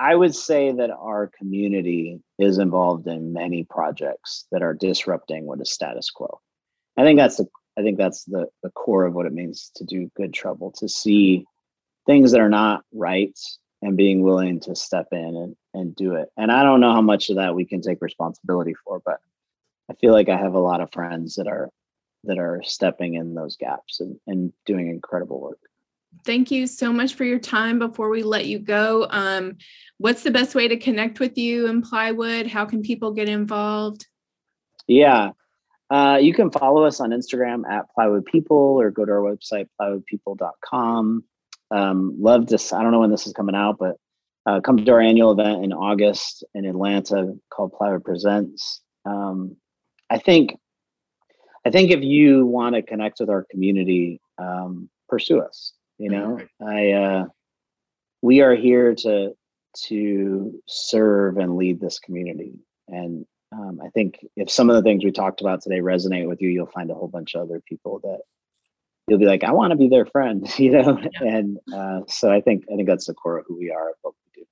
I 0.00 0.14
would 0.14 0.34
say 0.34 0.72
that 0.72 0.90
our 0.90 1.30
community 1.38 2.20
is 2.38 2.58
involved 2.58 3.06
in 3.08 3.32
many 3.32 3.64
projects 3.64 4.46
that 4.52 4.62
are 4.62 4.74
disrupting 4.74 5.46
what 5.46 5.60
is 5.60 5.70
status 5.70 6.10
quo. 6.10 6.40
I 6.96 7.02
think 7.02 7.18
that's 7.18 7.36
the 7.36 7.46
I 7.76 7.82
think 7.82 7.98
that's 7.98 8.24
the 8.24 8.46
the 8.62 8.70
core 8.70 9.04
of 9.04 9.14
what 9.14 9.26
it 9.26 9.32
means 9.32 9.70
to 9.76 9.84
do 9.84 10.10
good 10.16 10.32
trouble 10.32 10.72
to 10.78 10.88
see 10.88 11.44
things 12.06 12.32
that 12.32 12.40
are 12.40 12.48
not 12.48 12.84
right 12.92 13.38
and 13.82 13.96
being 13.96 14.22
willing 14.22 14.58
to 14.60 14.74
step 14.74 15.08
in 15.12 15.18
and, 15.18 15.56
and 15.74 15.94
do 15.94 16.14
it. 16.14 16.28
And 16.36 16.50
I 16.50 16.62
don't 16.62 16.80
know 16.80 16.92
how 16.92 17.02
much 17.02 17.30
of 17.30 17.36
that 17.36 17.54
we 17.54 17.64
can 17.64 17.80
take 17.80 18.00
responsibility 18.00 18.74
for, 18.84 19.00
but 19.04 19.20
I 19.90 19.94
feel 19.94 20.12
like 20.12 20.28
I 20.28 20.36
have 20.36 20.54
a 20.54 20.60
lot 20.60 20.80
of 20.80 20.92
friends 20.92 21.36
that 21.36 21.46
are 21.46 21.70
that 22.24 22.38
are 22.38 22.60
stepping 22.64 23.14
in 23.14 23.34
those 23.34 23.56
gaps 23.56 24.00
and, 24.00 24.18
and 24.26 24.52
doing 24.66 24.88
incredible 24.88 25.40
work. 25.40 25.60
Thank 26.24 26.50
you 26.50 26.66
so 26.66 26.92
much 26.92 27.14
for 27.14 27.24
your 27.24 27.38
time. 27.38 27.78
Before 27.78 28.08
we 28.08 28.22
let 28.22 28.46
you 28.46 28.58
go, 28.58 29.06
um, 29.10 29.56
what's 29.98 30.22
the 30.22 30.30
best 30.30 30.54
way 30.54 30.68
to 30.68 30.76
connect 30.76 31.20
with 31.20 31.38
you 31.38 31.68
in 31.68 31.82
Plywood? 31.82 32.46
How 32.46 32.64
can 32.64 32.82
people 32.82 33.12
get 33.12 33.28
involved? 33.28 34.06
Yeah, 34.86 35.30
uh, 35.90 36.18
you 36.20 36.34
can 36.34 36.50
follow 36.50 36.84
us 36.84 37.00
on 37.00 37.10
Instagram 37.10 37.62
at 37.68 37.86
Plywood 37.94 38.26
People 38.26 38.56
or 38.56 38.90
go 38.90 39.04
to 39.04 39.12
our 39.12 39.20
website, 39.20 39.68
plywoodpeople.com. 39.80 41.24
Um, 41.70 42.16
love 42.20 42.46
to, 42.48 42.76
I 42.76 42.82
don't 42.82 42.92
know 42.92 43.00
when 43.00 43.10
this 43.10 43.26
is 43.26 43.32
coming 43.32 43.54
out, 43.54 43.78
but 43.78 43.96
uh, 44.46 44.60
come 44.60 44.78
to 44.78 44.92
our 44.92 45.00
annual 45.00 45.32
event 45.32 45.64
in 45.64 45.72
August 45.72 46.44
in 46.54 46.64
Atlanta 46.64 47.34
called 47.50 47.72
Plywood 47.72 48.04
Presents. 48.04 48.82
Um, 49.04 49.56
I 50.10 50.18
think, 50.18 50.56
I 51.64 51.70
think 51.70 51.90
if 51.90 52.02
you 52.02 52.46
want 52.46 52.74
to 52.74 52.82
connect 52.82 53.20
with 53.20 53.30
our 53.30 53.46
community, 53.50 54.20
um, 54.38 54.88
pursue 55.08 55.40
us. 55.40 55.72
You 55.98 56.10
know, 56.10 56.40
I, 56.64 56.92
uh, 56.92 57.24
we 58.22 58.40
are 58.40 58.54
here 58.54 58.94
to 58.94 59.34
to 59.86 60.62
serve 60.66 61.36
and 61.38 61.56
lead 61.56 61.80
this 61.80 61.98
community, 61.98 62.54
and 62.88 63.26
um, 63.52 63.80
I 63.84 63.88
think 63.90 64.18
if 64.36 64.50
some 64.50 64.70
of 64.70 64.76
the 64.76 64.82
things 64.82 65.04
we 65.04 65.12
talked 65.12 65.40
about 65.40 65.62
today 65.62 65.80
resonate 65.80 66.28
with 66.28 66.40
you, 66.40 66.48
you'll 66.48 66.66
find 66.66 66.90
a 66.90 66.94
whole 66.94 67.08
bunch 67.08 67.34
of 67.34 67.42
other 67.42 67.62
people 67.66 68.00
that 68.04 68.20
you'll 69.08 69.18
be 69.18 69.26
like, 69.26 69.44
I 69.44 69.52
want 69.52 69.70
to 69.70 69.76
be 69.76 69.88
their 69.88 70.06
friend, 70.06 70.48
you 70.58 70.70
know? 70.70 70.98
Yeah. 71.00 71.36
And 71.36 71.58
uh, 71.74 72.00
so 72.06 72.30
I 72.30 72.40
think, 72.40 72.64
I 72.70 72.76
think 72.76 72.88
that's 72.88 73.06
the 73.06 73.14
core 73.14 73.38
of 73.38 73.46
who 73.48 73.58
we 73.58 73.70
are, 73.70 73.92
what 74.02 74.14
we 74.24 74.42
do. 74.42 74.46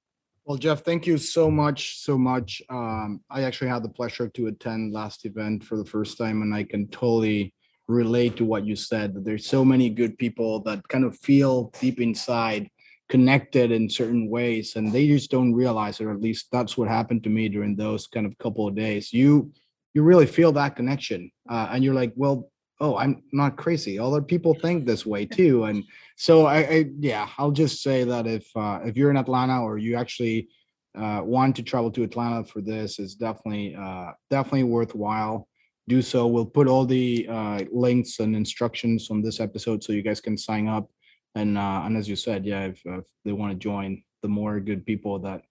Well, 0.44 0.56
Jeff, 0.56 0.82
thank 0.82 1.06
you 1.06 1.18
so 1.18 1.50
much, 1.50 1.98
so 1.98 2.16
much. 2.16 2.62
Um, 2.70 3.20
I 3.30 3.42
actually 3.42 3.68
had 3.68 3.82
the 3.82 3.88
pleasure 3.88 4.28
to 4.28 4.46
attend 4.46 4.92
last 4.92 5.26
event 5.26 5.64
for 5.64 5.76
the 5.76 5.84
first 5.84 6.16
time, 6.16 6.42
and 6.42 6.54
I 6.54 6.64
can 6.64 6.88
totally 6.88 7.52
relate 7.88 8.36
to 8.36 8.44
what 8.44 8.66
you 8.66 8.76
said. 8.76 9.14
That 9.14 9.24
there's 9.24 9.46
so 9.46 9.64
many 9.64 9.90
good 9.90 10.18
people 10.18 10.60
that 10.60 10.86
kind 10.88 11.04
of 11.04 11.18
feel 11.18 11.72
deep 11.80 12.00
inside 12.00 12.68
connected 13.08 13.70
in 13.70 13.88
certain 13.88 14.28
ways, 14.28 14.76
and 14.76 14.92
they 14.92 15.06
just 15.06 15.30
don't 15.30 15.54
realize 15.54 16.00
it. 16.00 16.04
Or 16.04 16.12
at 16.12 16.20
least 16.20 16.48
that's 16.50 16.76
what 16.76 16.88
happened 16.88 17.22
to 17.24 17.30
me 17.30 17.48
during 17.48 17.76
those 17.76 18.06
kind 18.06 18.26
of 18.26 18.36
couple 18.38 18.66
of 18.66 18.74
days. 18.74 19.12
You 19.12 19.52
you 19.94 20.02
really 20.02 20.26
feel 20.26 20.52
that 20.52 20.76
connection, 20.76 21.30
uh, 21.48 21.68
and 21.70 21.84
you're 21.84 21.94
like, 21.94 22.12
well, 22.16 22.50
oh 22.80 22.96
i'm 22.96 23.22
not 23.32 23.56
crazy 23.56 23.98
other 23.98 24.22
people 24.22 24.54
think 24.54 24.84
this 24.84 25.06
way 25.06 25.24
too 25.38 25.64
and 25.64 25.84
so 26.16 26.46
i, 26.46 26.58
I 26.58 26.84
yeah 26.98 27.28
i'll 27.38 27.50
just 27.50 27.82
say 27.82 28.04
that 28.04 28.26
if 28.26 28.48
uh, 28.56 28.80
if 28.84 28.96
you're 28.96 29.10
in 29.10 29.16
atlanta 29.16 29.62
or 29.62 29.78
you 29.78 29.96
actually 29.96 30.48
uh, 30.96 31.20
want 31.22 31.56
to 31.56 31.62
travel 31.62 31.90
to 31.90 32.02
atlanta 32.02 32.44
for 32.44 32.60
this 32.60 32.98
it's 32.98 33.14
definitely 33.14 33.74
uh, 33.74 34.12
definitely 34.30 34.64
worthwhile 34.64 35.48
do 35.88 36.02
so 36.02 36.26
we'll 36.26 36.44
put 36.44 36.66
all 36.68 36.84
the 36.84 37.26
uh, 37.28 37.60
links 37.72 38.18
and 38.20 38.34
instructions 38.34 39.10
on 39.10 39.22
this 39.22 39.38
episode 39.40 39.82
so 39.84 39.92
you 39.92 40.02
guys 40.02 40.20
can 40.20 40.36
sign 40.36 40.66
up 40.68 40.90
and 41.34 41.56
uh, 41.56 41.82
and 41.84 41.96
as 41.96 42.08
you 42.08 42.16
said 42.16 42.44
yeah 42.44 42.64
if, 42.64 42.80
if 42.84 43.04
they 43.24 43.32
want 43.32 43.52
to 43.52 43.58
join 43.58 44.02
the 44.22 44.28
more 44.28 44.58
good 44.60 44.84
people 44.84 45.18
that 45.18 45.42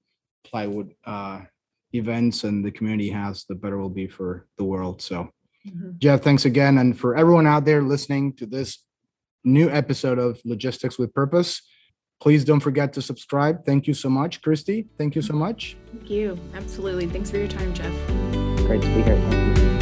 plywood 0.44 0.94
uh, 1.06 1.42
events 1.94 2.44
and 2.44 2.64
the 2.64 2.72
community 2.72 3.10
has, 3.10 3.46
the 3.48 3.56
better 3.56 3.78
will 3.78 3.90
be 3.90 4.08
for 4.08 4.46
the 4.58 4.64
world. 4.64 5.02
So, 5.02 5.30
Mhm. 5.68 5.98
Jeff, 5.98 6.22
thanks 6.22 6.46
again. 6.46 6.78
And 6.78 6.98
for 7.00 7.16
everyone 7.16 7.48
out 7.48 7.66
there 7.66 7.82
listening 7.82 8.34
to 8.34 8.46
this 8.46 8.84
new 9.44 9.70
episode 9.70 10.20
of 10.20 10.40
Logistics 10.46 11.00
with 11.00 11.14
Purpose, 11.14 11.62
please 12.22 12.44
don't 12.46 12.60
forget 12.60 12.94
to 12.94 13.02
subscribe. 13.02 13.66
Thank 13.66 13.88
you 13.88 13.94
so 13.94 14.10
much, 14.10 14.42
Kristi. 14.42 14.88
Thank 14.98 15.16
you 15.16 15.22
so 15.24 15.34
much. 15.34 15.78
Thank 15.92 16.10
you. 16.10 16.38
Absolutely. 16.54 17.08
Thanks 17.08 17.32
for 17.32 17.38
your 17.38 17.48
time, 17.48 17.74
Jeff. 17.74 17.94
Great 18.68 18.82
to 18.82 18.88
be 18.90 19.02
here. 19.02 19.18
Thank 19.30 19.58
you. 19.58 19.75